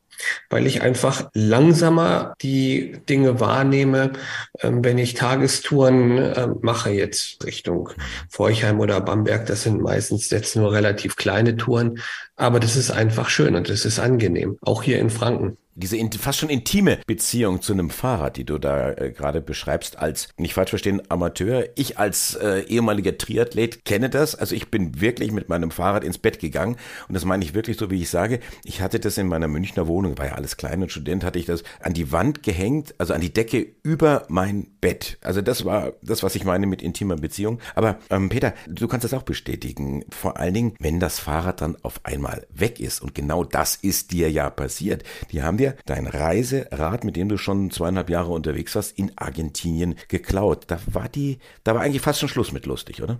weil 0.50 0.68
ich 0.68 0.82
einfach 0.82 1.30
langsamer 1.34 2.34
die 2.42 2.94
Dinge 3.08 3.40
wahrnehme, 3.40 4.14
ähm, 4.62 4.84
wenn 4.84 4.98
ich 4.98 5.14
Tagestouren 5.14 6.18
äh, 6.18 6.48
mache 6.62 6.92
jetzt 6.92 7.46
Richtung 7.46 7.90
Forchheim 8.30 8.80
oder 8.80 9.02
Bamberg. 9.02 9.46
Das 9.46 9.64
sind 9.64 9.82
meistens 9.82 10.30
jetzt 10.30 10.56
nur 10.56 10.72
relativ 10.72 11.16
kleine 11.16 11.58
Touren, 11.58 12.00
aber 12.36 12.60
das 12.60 12.76
ist 12.76 12.92
einfach 12.92 13.30
schön 13.30 13.56
und 13.56 13.70
das 13.70 13.86
ist 13.86 14.00
angenehm, 14.00 14.58
auch 14.62 14.84
hier 14.84 15.00
in 15.00 15.10
Franken 15.10 15.58
diese 15.80 15.98
fast 16.20 16.40
schon 16.40 16.50
intime 16.50 17.00
Beziehung 17.08 17.62
zu 17.62 17.74
einem 17.74 17.90
Fahrrad, 17.90 18.38
die 18.38 18.44
du 18.44 18.58
da 18.58 18.92
äh, 18.92 19.12
gerade 19.12 19.42
beschreibst, 19.42 19.98
als, 19.98 20.30
nicht 20.38 20.54
falsch 20.54 20.70
verstehen, 20.70 21.02
Amateur. 21.10 21.66
Ich 21.76 21.98
als 21.98 22.36
äh, 22.36 22.62
ehemaliger 22.68 23.18
Triathlet 23.18 23.86
kenne 23.86 24.10
das. 24.10 24.36
Also 24.36 24.56
ich 24.56 24.70
bin 24.70 25.02
wirklich 25.02 25.32
mit 25.32 25.50
meinem 25.50 25.72
Fahrrad 25.72 26.04
ins 26.04 26.18
Bett 26.18 26.40
gegangen. 26.40 26.76
Und 27.08 27.16
das 27.16 27.26
meine 27.26 27.44
ich 27.44 27.54
wirklich 27.54 27.78
so, 27.78 27.90
wie 27.90 28.02
ich 28.02 28.10
sage. 28.10 28.40
Ich 28.64 28.82
hatte 28.82 29.00
das 29.00 29.18
in 29.18 29.28
meiner 29.28 29.48
Münchner 29.48 29.88
Wohnung, 29.88 30.18
war 30.18 30.28
ja 30.28 30.34
alles 30.34 30.58
klein 30.58 30.82
und 30.82 30.92
Student, 30.92 31.24
hatte 31.24 31.40
ich 31.40 31.46
das 31.46 31.64
an 31.82 31.94
die 31.94 32.12
Wand 32.12 32.44
gehängt, 32.44 32.94
also 32.98 33.14
an 33.14 33.22
die 33.22 33.34
Decke 33.34 33.68
über 33.84 34.26
mein 34.30 34.68
Bett. 34.82 35.18
Also 35.22 35.42
das 35.42 35.66
war 35.66 35.94
das, 36.02 36.24
was 36.24 36.36
ich 36.36 36.44
meine 36.44 36.68
mit 36.68 36.82
intimer 36.82 37.16
Beziehung. 37.16 37.60
Aber 37.76 38.00
ähm, 38.10 38.30
Peter, 38.30 38.54
du 38.68 38.88
kannst 38.88 39.06
das 39.06 39.14
auch 39.14 39.24
bestätigen. 39.24 40.04
Vor 40.10 40.38
allen 40.38 40.54
Dingen, 40.54 40.76
wenn 40.80 41.00
das 41.00 41.20
Fahrrad 41.20 41.62
dann 41.62 41.78
auf 41.84 42.02
einmal 42.04 42.46
weg 42.54 42.80
ist. 42.80 43.02
Und 43.02 43.16
genau 43.16 43.44
das 43.44 43.76
ist 43.76 44.12
dir 44.12 44.30
ja 44.30 44.50
passiert. 44.50 45.04
Die 45.32 45.42
haben 45.42 45.58
dir 45.58 45.69
dir 45.70 45.76
dein 45.86 46.08
Reiserad, 46.08 47.04
mit 47.04 47.16
dem 47.16 47.30
du 47.30 47.38
schon 47.38 47.72
zweieinhalb 47.72 48.10
Jahre 48.10 48.32
unterwegs 48.32 48.76
warst, 48.76 48.98
in 48.98 49.12
Argentinien 49.18 49.96
geklaut. 50.08 50.66
Da 50.68 50.80
war 50.88 51.10
die, 51.10 51.40
da 51.64 51.76
war 51.76 51.82
eigentlich 51.82 52.02
fast 52.02 52.20
schon 52.20 52.30
Schluss 52.30 52.52
mit 52.52 52.66
lustig, 52.66 53.02
oder? 53.02 53.20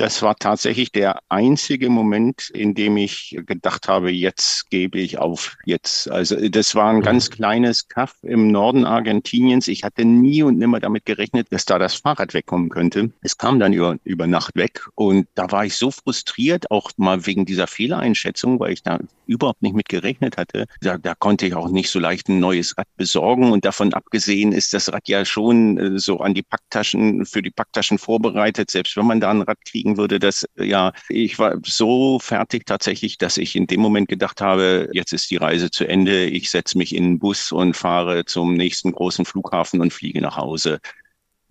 Das 0.00 0.22
war 0.22 0.34
tatsächlich 0.34 0.92
der 0.92 1.20
einzige 1.28 1.90
Moment, 1.90 2.48
in 2.54 2.74
dem 2.74 2.96
ich 2.96 3.36
gedacht 3.44 3.86
habe, 3.86 4.10
jetzt 4.10 4.70
gebe 4.70 4.98
ich 4.98 5.18
auf. 5.18 5.58
Jetzt, 5.66 6.10
also 6.10 6.48
das 6.48 6.74
war 6.74 6.88
ein 6.88 7.00
mhm. 7.00 7.02
ganz 7.02 7.28
kleines 7.28 7.86
Kaff 7.86 8.16
im 8.22 8.50
Norden 8.50 8.86
Argentiniens. 8.86 9.68
Ich 9.68 9.84
hatte 9.84 10.06
nie 10.06 10.42
und 10.42 10.56
nimmer 10.56 10.80
damit 10.80 11.04
gerechnet, 11.04 11.48
dass 11.50 11.66
da 11.66 11.78
das 11.78 11.96
Fahrrad 11.96 12.32
wegkommen 12.32 12.70
könnte. 12.70 13.12
Es 13.20 13.36
kam 13.36 13.60
dann 13.60 13.74
über, 13.74 13.98
über 14.04 14.26
Nacht 14.26 14.56
weg 14.56 14.88
und 14.94 15.28
da 15.34 15.52
war 15.52 15.66
ich 15.66 15.76
so 15.76 15.90
frustriert, 15.90 16.70
auch 16.70 16.92
mal 16.96 17.26
wegen 17.26 17.44
dieser 17.44 17.66
Fehlereinschätzung, 17.66 18.58
weil 18.58 18.72
ich 18.72 18.82
da 18.82 19.00
überhaupt 19.30 19.62
nicht 19.62 19.76
mit 19.76 19.88
gerechnet 19.88 20.36
hatte. 20.36 20.66
Da, 20.80 20.98
da 20.98 21.14
konnte 21.14 21.46
ich 21.46 21.54
auch 21.54 21.68
nicht 21.68 21.88
so 21.88 22.00
leicht 22.00 22.28
ein 22.28 22.40
neues 22.40 22.76
Rad 22.76 22.88
besorgen 22.96 23.52
und 23.52 23.64
davon 23.64 23.94
abgesehen 23.94 24.52
ist 24.52 24.72
das 24.72 24.92
Rad 24.92 25.08
ja 25.08 25.24
schon 25.24 25.78
äh, 25.78 25.98
so 25.98 26.18
an 26.18 26.34
die 26.34 26.42
Packtaschen, 26.42 27.24
für 27.24 27.40
die 27.40 27.50
Packtaschen 27.50 27.98
vorbereitet, 27.98 28.70
selbst 28.70 28.96
wenn 28.96 29.06
man 29.06 29.20
da 29.20 29.30
ein 29.30 29.42
Rad 29.42 29.64
kriegen 29.64 29.89
denken 29.90 29.96
würde, 29.96 30.18
dass 30.18 30.46
ja, 30.56 30.92
ich 31.08 31.38
war 31.38 31.56
so 31.64 32.18
fertig 32.18 32.66
tatsächlich, 32.66 33.18
dass 33.18 33.36
ich 33.36 33.56
in 33.56 33.66
dem 33.66 33.80
Moment 33.80 34.08
gedacht 34.08 34.40
habe, 34.40 34.88
jetzt 34.92 35.12
ist 35.12 35.30
die 35.30 35.36
Reise 35.36 35.70
zu 35.70 35.86
Ende, 35.86 36.26
ich 36.26 36.50
setze 36.50 36.78
mich 36.78 36.94
in 36.94 37.04
den 37.04 37.18
Bus 37.18 37.52
und 37.52 37.74
fahre 37.74 38.24
zum 38.24 38.54
nächsten 38.54 38.92
großen 38.92 39.24
Flughafen 39.24 39.80
und 39.80 39.92
fliege 39.92 40.20
nach 40.20 40.36
Hause. 40.36 40.80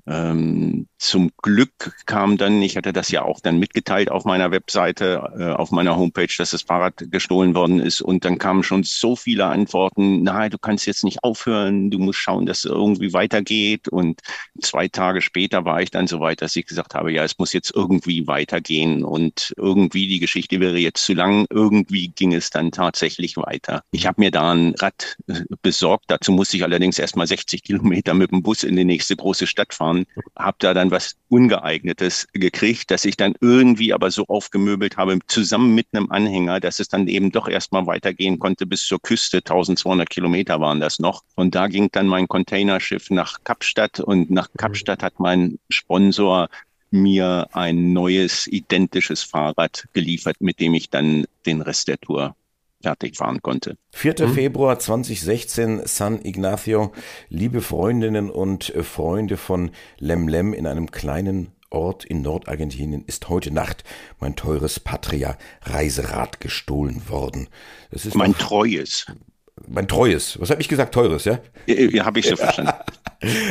Ähm, 0.10 0.88
zum 0.98 1.30
Glück 1.38 1.94
kam 2.08 2.38
dann, 2.38 2.64
ich 2.64 2.76
hatte 2.76 2.94
das 2.94 3.12
ja 3.12 3.22
auch 3.22 3.40
dann 3.42 3.60
mitgeteilt 3.60 4.10
auf 4.10 4.26
meiner 4.26 4.50
Webseite, 4.50 5.32
äh, 5.38 5.52
auf 5.52 5.70
meiner 5.70 5.98
Homepage, 5.98 6.34
dass 6.36 6.50
das 6.50 6.64
Fahrrad 6.64 7.12
gestohlen 7.12 7.54
worden 7.54 7.80
ist. 7.80 8.02
Und 8.02 8.26
dann 8.26 8.40
kamen 8.40 8.64
schon 8.64 8.84
so 8.84 9.16
viele 9.16 9.46
Antworten, 9.46 10.24
nein, 10.24 10.50
du 10.50 10.58
kannst 10.58 10.88
jetzt 10.88 11.04
nicht 11.04 11.24
aufhören, 11.24 11.92
du 11.92 12.00
musst 12.00 12.20
schauen, 12.20 12.48
dass 12.48 12.60
es 12.60 12.66
irgendwie 12.66 13.14
weitergeht. 13.14 13.88
Und 13.88 14.22
zwei 14.60 14.88
Tage 14.88 15.22
später 15.22 15.64
war 15.64 15.80
ich 15.82 15.92
dann 15.92 16.08
so 16.08 16.20
weit, 16.20 16.42
dass 16.42 16.56
ich 16.56 16.66
gesagt 16.66 16.96
habe, 16.96 17.12
ja, 17.12 17.24
es 17.24 17.38
muss 17.38 17.54
jetzt 17.54 17.72
irgendwie 17.76 18.26
weitergehen. 18.26 19.04
Und 19.04 19.54
irgendwie 19.58 20.08
die 20.08 20.20
Geschichte 20.20 20.60
wäre 20.60 20.80
jetzt 20.80 21.06
zu 21.06 21.14
lang. 21.14 21.46
Irgendwie 21.52 22.08
ging 22.08 22.34
es 22.34 22.50
dann 22.50 22.72
tatsächlich 22.72 23.38
weiter. 23.38 23.84
Ich 23.92 24.08
habe 24.08 24.20
mir 24.20 24.32
da 24.32 24.54
ein 24.54 24.74
Rad 24.80 25.18
äh, 25.28 25.42
besorgt. 25.62 26.06
Dazu 26.08 26.32
musste 26.32 26.58
ich 26.58 26.64
allerdings 26.64 26.98
erst 26.98 27.16
mal 27.16 27.28
60 27.28 27.64
Kilometer 27.64 28.16
mit 28.16 28.32
dem 28.32 28.42
Bus 28.42 28.64
in 28.64 28.76
die 28.76 28.86
nächste 28.86 29.16
große 29.16 29.46
Stadt 29.46 29.76
fahren 29.76 29.99
fahren, 30.00 30.06
habe 30.38 30.58
da 30.60 30.74
dann 30.74 30.92
was 30.92 31.16
Ungeeignetes 31.30 32.28
gekriegt, 32.34 32.92
dass 32.92 33.06
ich 33.06 33.18
dann 33.18 33.36
irgendwie 33.42 33.94
aber 33.94 34.12
so 34.12 34.26
aufgemöbelt 34.28 34.98
habe, 34.98 35.20
zusammen 35.28 35.76
mit 35.76 35.88
einem 35.92 36.12
Anhänger, 36.12 36.60
dass 36.60 36.80
es 36.80 36.88
dann 36.88 37.08
eben 37.08 37.32
doch 37.32 37.48
erstmal 37.48 37.86
weitergehen 37.86 38.40
konnte 38.40 38.66
bis 38.66 38.86
zur 38.86 39.00
Küste. 39.02 39.38
1200 39.38 40.10
Kilometer 40.10 40.60
waren 40.60 40.80
das 40.80 41.00
noch. 41.00 41.24
Und 41.36 41.56
da 41.56 41.68
ging 41.68 41.90
dann 41.92 42.08
mein 42.08 42.28
Containerschiff 42.28 43.10
nach 43.10 43.44
Kapstadt 43.44 44.00
und 44.00 44.32
nach 44.32 44.50
Kapstadt 44.58 45.04
hat 45.04 45.20
mein 45.20 45.60
Sponsor 45.70 46.50
mir 46.92 47.48
ein 47.54 47.94
neues, 47.94 48.48
identisches 48.48 49.22
Fahrrad 49.22 49.88
geliefert, 49.94 50.38
mit 50.40 50.60
dem 50.60 50.74
ich 50.74 50.90
dann 50.90 51.26
den 51.46 51.62
Rest 51.62 51.88
der 51.88 52.00
Tour 52.00 52.36
fertig 52.82 53.18
fahren 53.18 53.42
konnte. 53.42 53.78
4. 53.92 54.16
Hm? 54.20 54.34
Februar 54.34 54.80
2016, 54.80 55.82
San 55.86 56.24
Ignacio. 56.24 56.94
Liebe 57.30 57.62
Freundinnen 57.62 58.30
und 58.30 58.74
Freunde 58.82 59.38
von 59.38 59.72
Lemlem 59.98 60.54
in 60.54 60.68
einem 60.68 60.92
kleinen 60.92 61.52
Ort 61.72 62.04
in 62.04 62.22
Nordargentinien 62.22 63.04
ist 63.06 63.30
heute 63.30 63.52
Nacht 63.52 63.84
mein 64.20 64.36
teures 64.36 64.80
Patria 64.80 65.38
Reiserad 65.62 66.40
gestohlen 66.40 67.08
worden. 67.10 67.48
Das 67.92 68.06
ist 68.06 68.16
mein 68.16 68.34
treues. 68.34 69.06
Mein 69.68 69.88
treues. 69.88 70.40
Was 70.40 70.50
habe 70.50 70.62
ich 70.62 70.68
gesagt? 70.68 70.94
Teures, 70.94 71.26
ja? 71.26 71.40
Ja, 71.66 72.06
habe 72.06 72.20
ich 72.20 72.28
so 72.28 72.36
verstanden. 72.38 72.74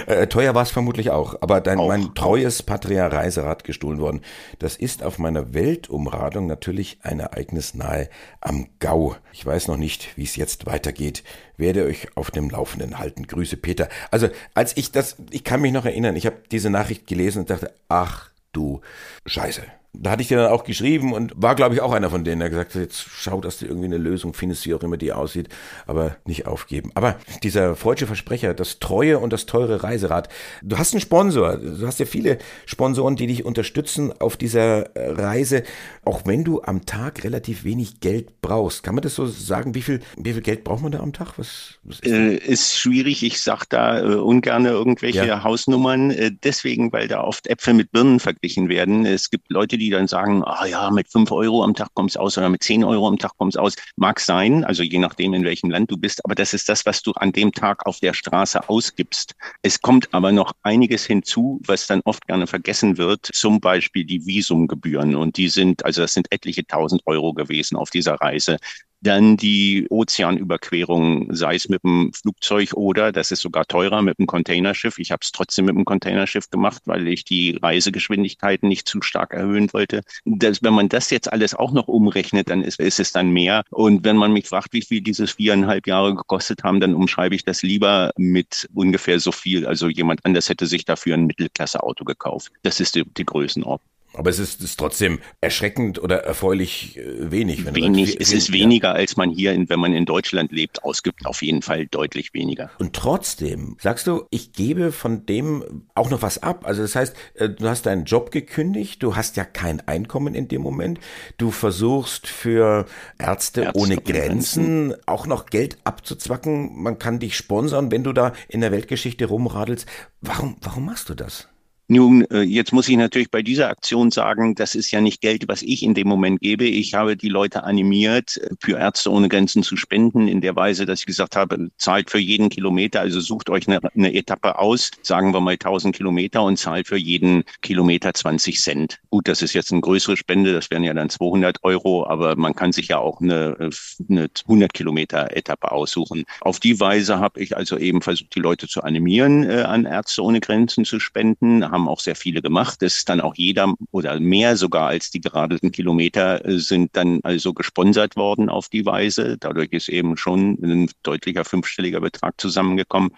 äh, 0.06 0.26
teuer 0.26 0.54
war 0.54 0.62
es 0.62 0.70
vermutlich 0.70 1.10
auch, 1.10 1.42
aber 1.42 1.60
dein, 1.60 1.78
auch, 1.78 1.88
mein 1.88 2.14
treues 2.14 2.62
Patria 2.62 3.06
Reiserad 3.06 3.64
gestohlen 3.64 4.00
worden. 4.00 4.22
Das 4.58 4.76
ist 4.76 5.02
auf 5.02 5.18
meiner 5.18 5.54
Weltumradung 5.54 6.46
natürlich 6.46 6.98
ein 7.02 7.20
Ereignis 7.20 7.74
nahe 7.74 8.08
am 8.40 8.68
Gau. 8.80 9.16
Ich 9.32 9.44
weiß 9.44 9.68
noch 9.68 9.76
nicht, 9.76 10.16
wie 10.16 10.24
es 10.24 10.36
jetzt 10.36 10.66
weitergeht. 10.66 11.22
Werde 11.56 11.84
euch 11.84 12.08
auf 12.16 12.30
dem 12.30 12.50
Laufenden 12.50 12.98
halten. 12.98 13.26
Grüße 13.26 13.56
Peter. 13.56 13.88
Also, 14.10 14.28
als 14.54 14.76
ich 14.76 14.92
das, 14.92 15.16
ich 15.30 15.44
kann 15.44 15.60
mich 15.60 15.72
noch 15.72 15.84
erinnern, 15.84 16.16
ich 16.16 16.26
habe 16.26 16.36
diese 16.50 16.70
Nachricht 16.70 17.06
gelesen 17.06 17.40
und 17.40 17.50
dachte, 17.50 17.72
ach 17.88 18.30
du 18.52 18.80
Scheiße. 19.26 19.62
Da 19.94 20.10
hatte 20.10 20.22
ich 20.22 20.28
dir 20.28 20.36
dann 20.36 20.52
auch 20.52 20.64
geschrieben 20.64 21.12
und 21.12 21.32
war, 21.34 21.54
glaube 21.54 21.74
ich, 21.74 21.80
auch 21.80 21.92
einer 21.92 22.10
von 22.10 22.22
denen, 22.22 22.40
der 22.40 22.50
gesagt 22.50 22.74
hat, 22.74 22.82
jetzt 22.82 23.06
schau, 23.10 23.40
dass 23.40 23.58
du 23.58 23.66
irgendwie 23.66 23.86
eine 23.86 23.98
Lösung 23.98 24.34
findest, 24.34 24.66
wie 24.66 24.74
auch 24.74 24.82
immer 24.82 24.96
die 24.96 25.12
aussieht, 25.12 25.48
aber 25.86 26.16
nicht 26.24 26.46
aufgeben. 26.46 26.90
Aber 26.94 27.16
dieser 27.42 27.74
freudsche 27.74 28.06
Versprecher, 28.06 28.54
das 28.54 28.78
treue 28.78 29.18
und 29.18 29.32
das 29.32 29.46
teure 29.46 29.82
Reiserad, 29.82 30.28
du 30.62 30.78
hast 30.78 30.92
einen 30.92 31.00
Sponsor, 31.00 31.56
du 31.56 31.86
hast 31.86 32.00
ja 32.00 32.06
viele 32.06 32.38
Sponsoren, 32.66 33.16
die 33.16 33.26
dich 33.26 33.44
unterstützen 33.44 34.12
auf 34.20 34.36
dieser 34.36 34.90
Reise, 34.94 35.62
auch 36.04 36.22
wenn 36.26 36.44
du 36.44 36.62
am 36.62 36.84
Tag 36.84 37.24
relativ 37.24 37.64
wenig 37.64 38.00
Geld 38.00 38.40
brauchst. 38.40 38.82
Kann 38.82 38.94
man 38.94 39.02
das 39.02 39.14
so 39.14 39.26
sagen? 39.26 39.74
Wie 39.74 39.82
viel, 39.82 40.00
wie 40.16 40.32
viel 40.32 40.42
Geld 40.42 40.64
braucht 40.64 40.82
man 40.82 40.92
da 40.92 41.00
am 41.00 41.12
Tag? 41.12 41.38
Was, 41.38 41.78
was 41.82 42.00
ist, 42.00 42.12
äh, 42.12 42.36
ist, 42.36 42.78
schwierig. 42.78 43.22
Ich 43.22 43.40
sage 43.40 43.64
da 43.68 44.00
äh, 44.00 44.14
ungern 44.16 44.66
irgendwelche 44.66 45.26
ja. 45.26 45.42
Hausnummern, 45.42 46.10
äh, 46.10 46.30
deswegen, 46.44 46.92
weil 46.92 47.08
da 47.08 47.22
oft 47.22 47.46
Äpfel 47.46 47.74
mit 47.74 47.92
Birnen 47.92 48.20
verglichen 48.20 48.68
werden. 48.68 49.06
Es 49.06 49.30
gibt 49.30 49.50
Leute, 49.50 49.77
die 49.78 49.90
dann 49.90 50.06
sagen, 50.06 50.42
ah 50.44 50.66
ja, 50.66 50.90
mit 50.90 51.08
fünf 51.10 51.30
Euro 51.32 51.64
am 51.64 51.74
Tag 51.74 51.88
kommt's 51.94 52.16
aus 52.16 52.36
oder 52.38 52.48
mit 52.48 52.62
zehn 52.62 52.84
Euro 52.84 53.08
am 53.08 53.18
Tag 53.18 53.32
kommt's 53.36 53.56
aus. 53.56 53.74
Mag 53.96 54.20
sein, 54.20 54.64
also 54.64 54.82
je 54.82 54.98
nachdem, 54.98 55.34
in 55.34 55.44
welchem 55.44 55.70
Land 55.70 55.90
du 55.90 55.96
bist, 55.96 56.24
aber 56.24 56.34
das 56.34 56.54
ist 56.54 56.68
das, 56.68 56.84
was 56.86 57.02
du 57.02 57.12
an 57.12 57.32
dem 57.32 57.52
Tag 57.52 57.86
auf 57.86 58.00
der 58.00 58.12
Straße 58.12 58.68
ausgibst. 58.68 59.34
Es 59.62 59.80
kommt 59.80 60.12
aber 60.12 60.32
noch 60.32 60.52
einiges 60.62 61.04
hinzu, 61.04 61.60
was 61.66 61.86
dann 61.86 62.00
oft 62.04 62.26
gerne 62.26 62.46
vergessen 62.46 62.98
wird, 62.98 63.26
zum 63.32 63.60
Beispiel 63.60 64.04
die 64.04 64.24
Visumgebühren. 64.26 65.14
Und 65.14 65.36
die 65.36 65.48
sind, 65.48 65.84
also 65.84 66.02
das 66.02 66.12
sind 66.12 66.30
etliche 66.32 66.66
tausend 66.66 67.02
Euro 67.06 67.32
gewesen 67.32 67.76
auf 67.76 67.90
dieser 67.90 68.14
Reise. 68.14 68.58
Dann 69.00 69.36
die 69.36 69.86
Ozeanüberquerung, 69.90 71.34
sei 71.34 71.54
es 71.54 71.68
mit 71.68 71.84
dem 71.84 72.12
Flugzeug 72.12 72.74
oder, 72.74 73.12
das 73.12 73.30
ist 73.30 73.40
sogar 73.40 73.66
teurer, 73.66 74.02
mit 74.02 74.18
dem 74.18 74.26
Containerschiff. 74.26 74.98
Ich 74.98 75.12
habe 75.12 75.20
es 75.22 75.30
trotzdem 75.30 75.66
mit 75.66 75.76
dem 75.76 75.84
Containerschiff 75.84 76.50
gemacht, 76.50 76.82
weil 76.86 77.06
ich 77.06 77.24
die 77.24 77.58
Reisegeschwindigkeiten 77.62 78.68
nicht 78.68 78.88
zu 78.88 79.00
stark 79.02 79.34
erhöhen 79.34 79.72
wollte. 79.72 80.02
Das, 80.24 80.62
wenn 80.62 80.74
man 80.74 80.88
das 80.88 81.10
jetzt 81.10 81.32
alles 81.32 81.54
auch 81.54 81.72
noch 81.72 81.88
umrechnet, 81.88 82.50
dann 82.50 82.62
ist, 82.62 82.80
ist 82.80 82.98
es 82.98 83.12
dann 83.12 83.30
mehr. 83.30 83.62
Und 83.70 84.04
wenn 84.04 84.16
man 84.16 84.32
mich 84.32 84.48
fragt, 84.48 84.72
wie 84.72 84.82
viel 84.82 85.00
dieses 85.00 85.32
viereinhalb 85.32 85.86
Jahre 85.86 86.14
gekostet 86.14 86.64
haben, 86.64 86.80
dann 86.80 86.94
umschreibe 86.94 87.34
ich 87.34 87.44
das 87.44 87.62
lieber 87.62 88.12
mit 88.16 88.68
ungefähr 88.74 89.20
so 89.20 89.32
viel. 89.32 89.66
Also 89.66 89.88
jemand 89.88 90.24
anders 90.24 90.48
hätte 90.48 90.66
sich 90.66 90.84
dafür 90.84 91.14
ein 91.14 91.26
Mittelklasse-Auto 91.26 92.04
gekauft. 92.04 92.52
Das 92.62 92.80
ist 92.80 92.94
die, 92.96 93.04
die 93.04 93.24
Größenordnung. 93.24 93.97
Aber 94.18 94.30
es 94.30 94.40
ist, 94.40 94.60
ist 94.62 94.78
trotzdem 94.78 95.20
erschreckend 95.40 96.02
oder 96.02 96.24
erfreulich 96.24 96.98
äh, 96.98 97.30
wenig. 97.30 97.64
Wenn 97.64 97.74
wenig, 97.76 98.10
sagst, 98.10 98.20
es 98.20 98.32
ist 98.32 98.52
weniger, 98.52 98.92
als 98.92 99.16
man 99.16 99.30
hier, 99.30 99.52
in, 99.52 99.68
wenn 99.68 99.78
man 99.78 99.92
in 99.92 100.06
Deutschland 100.06 100.50
lebt, 100.50 100.82
ausgibt. 100.82 101.24
Auf 101.24 101.40
jeden 101.40 101.62
Fall 101.62 101.86
deutlich 101.86 102.34
weniger. 102.34 102.70
Und 102.78 102.94
trotzdem 102.94 103.76
sagst 103.80 104.08
du, 104.08 104.24
ich 104.30 104.52
gebe 104.52 104.90
von 104.90 105.24
dem 105.24 105.84
auch 105.94 106.10
noch 106.10 106.20
was 106.20 106.42
ab. 106.42 106.66
Also 106.66 106.82
das 106.82 106.96
heißt, 106.96 107.16
äh, 107.34 107.48
du 107.48 107.68
hast 107.68 107.86
deinen 107.86 108.06
Job 108.06 108.32
gekündigt, 108.32 109.04
du 109.04 109.14
hast 109.14 109.36
ja 109.36 109.44
kein 109.44 109.86
Einkommen 109.86 110.34
in 110.34 110.48
dem 110.48 110.62
Moment. 110.62 110.98
Du 111.36 111.52
versuchst 111.52 112.26
für 112.26 112.86
Ärzte, 113.18 113.62
Ärzte 113.62 113.80
ohne 113.80 113.96
Grenzen, 113.98 114.88
Grenzen 114.88 114.94
auch 115.06 115.26
noch 115.28 115.46
Geld 115.46 115.78
abzuzwacken. 115.84 116.82
Man 116.82 116.98
kann 116.98 117.20
dich 117.20 117.36
sponsern, 117.36 117.92
wenn 117.92 118.02
du 118.02 118.12
da 118.12 118.32
in 118.48 118.62
der 118.62 118.72
Weltgeschichte 118.72 119.26
rumradelst. 119.26 119.86
Warum, 120.20 120.56
warum 120.60 120.86
machst 120.86 121.08
du 121.08 121.14
das? 121.14 121.47
Nun, 121.90 122.26
äh, 122.30 122.42
jetzt 122.42 122.74
muss 122.74 122.86
ich 122.86 122.98
natürlich 122.98 123.30
bei 123.30 123.40
dieser 123.40 123.70
Aktion 123.70 124.10
sagen, 124.10 124.54
das 124.54 124.74
ist 124.74 124.90
ja 124.90 125.00
nicht 125.00 125.22
Geld, 125.22 125.48
was 125.48 125.62
ich 125.62 125.82
in 125.82 125.94
dem 125.94 126.06
Moment 126.06 126.40
gebe. 126.42 126.64
Ich 126.64 126.92
habe 126.92 127.16
die 127.16 127.30
Leute 127.30 127.64
animiert, 127.64 128.36
äh, 128.36 128.50
für 128.60 128.78
Ärzte 128.78 129.10
ohne 129.10 129.30
Grenzen 129.30 129.62
zu 129.62 129.74
spenden, 129.78 130.28
in 130.28 130.42
der 130.42 130.54
Weise, 130.54 130.84
dass 130.84 131.00
ich 131.00 131.06
gesagt 131.06 131.34
habe, 131.34 131.70
zahlt 131.78 132.10
für 132.10 132.18
jeden 132.18 132.50
Kilometer, 132.50 133.00
also 133.00 133.20
sucht 133.20 133.48
euch 133.48 133.66
eine, 133.66 133.80
eine 133.94 134.12
Etappe 134.12 134.58
aus, 134.58 134.90
sagen 135.00 135.32
wir 135.32 135.40
mal 135.40 135.52
1000 135.52 135.96
Kilometer 135.96 136.42
und 136.42 136.58
zahlt 136.58 136.88
für 136.88 136.98
jeden 136.98 137.44
Kilometer 137.62 138.12
20 138.12 138.60
Cent. 138.60 139.00
Gut, 139.08 139.26
das 139.26 139.40
ist 139.40 139.54
jetzt 139.54 139.72
eine 139.72 139.80
größere 139.80 140.18
Spende, 140.18 140.52
das 140.52 140.70
wären 140.70 140.84
ja 140.84 140.92
dann 140.92 141.08
200 141.08 141.64
Euro, 141.64 142.06
aber 142.06 142.36
man 142.36 142.54
kann 142.54 142.72
sich 142.72 142.88
ja 142.88 142.98
auch 142.98 143.22
eine, 143.22 143.70
eine 144.10 144.28
100 144.42 144.74
Kilometer 144.74 145.34
Etappe 145.34 145.72
aussuchen. 145.72 146.24
Auf 146.42 146.60
die 146.60 146.78
Weise 146.80 147.18
habe 147.18 147.40
ich 147.40 147.56
also 147.56 147.78
eben 147.78 148.02
versucht, 148.02 148.34
die 148.34 148.40
Leute 148.40 148.68
zu 148.68 148.82
animieren, 148.82 149.48
äh, 149.48 149.62
an 149.62 149.86
Ärzte 149.86 150.22
ohne 150.22 150.40
Grenzen 150.40 150.84
zu 150.84 151.00
spenden 151.00 151.62
haben 151.78 151.88
auch 151.88 152.00
sehr 152.00 152.16
viele 152.16 152.42
gemacht. 152.42 152.82
Es 152.82 152.96
ist 152.96 153.08
dann 153.08 153.20
auch 153.20 153.34
jeder 153.36 153.74
oder 153.92 154.18
mehr 154.20 154.56
sogar 154.56 154.88
als 154.88 155.10
die 155.10 155.20
geradeten 155.20 155.72
Kilometer 155.72 156.44
äh, 156.44 156.58
sind 156.58 156.96
dann 156.96 157.20
also 157.22 157.54
gesponsert 157.54 158.16
worden 158.16 158.48
auf 158.48 158.68
die 158.68 158.84
Weise. 158.84 159.36
Dadurch 159.38 159.70
ist 159.72 159.88
eben 159.88 160.16
schon 160.16 160.58
ein 160.62 160.90
deutlicher 161.02 161.44
fünfstelliger 161.44 162.00
Betrag 162.00 162.40
zusammengekommen. 162.40 163.12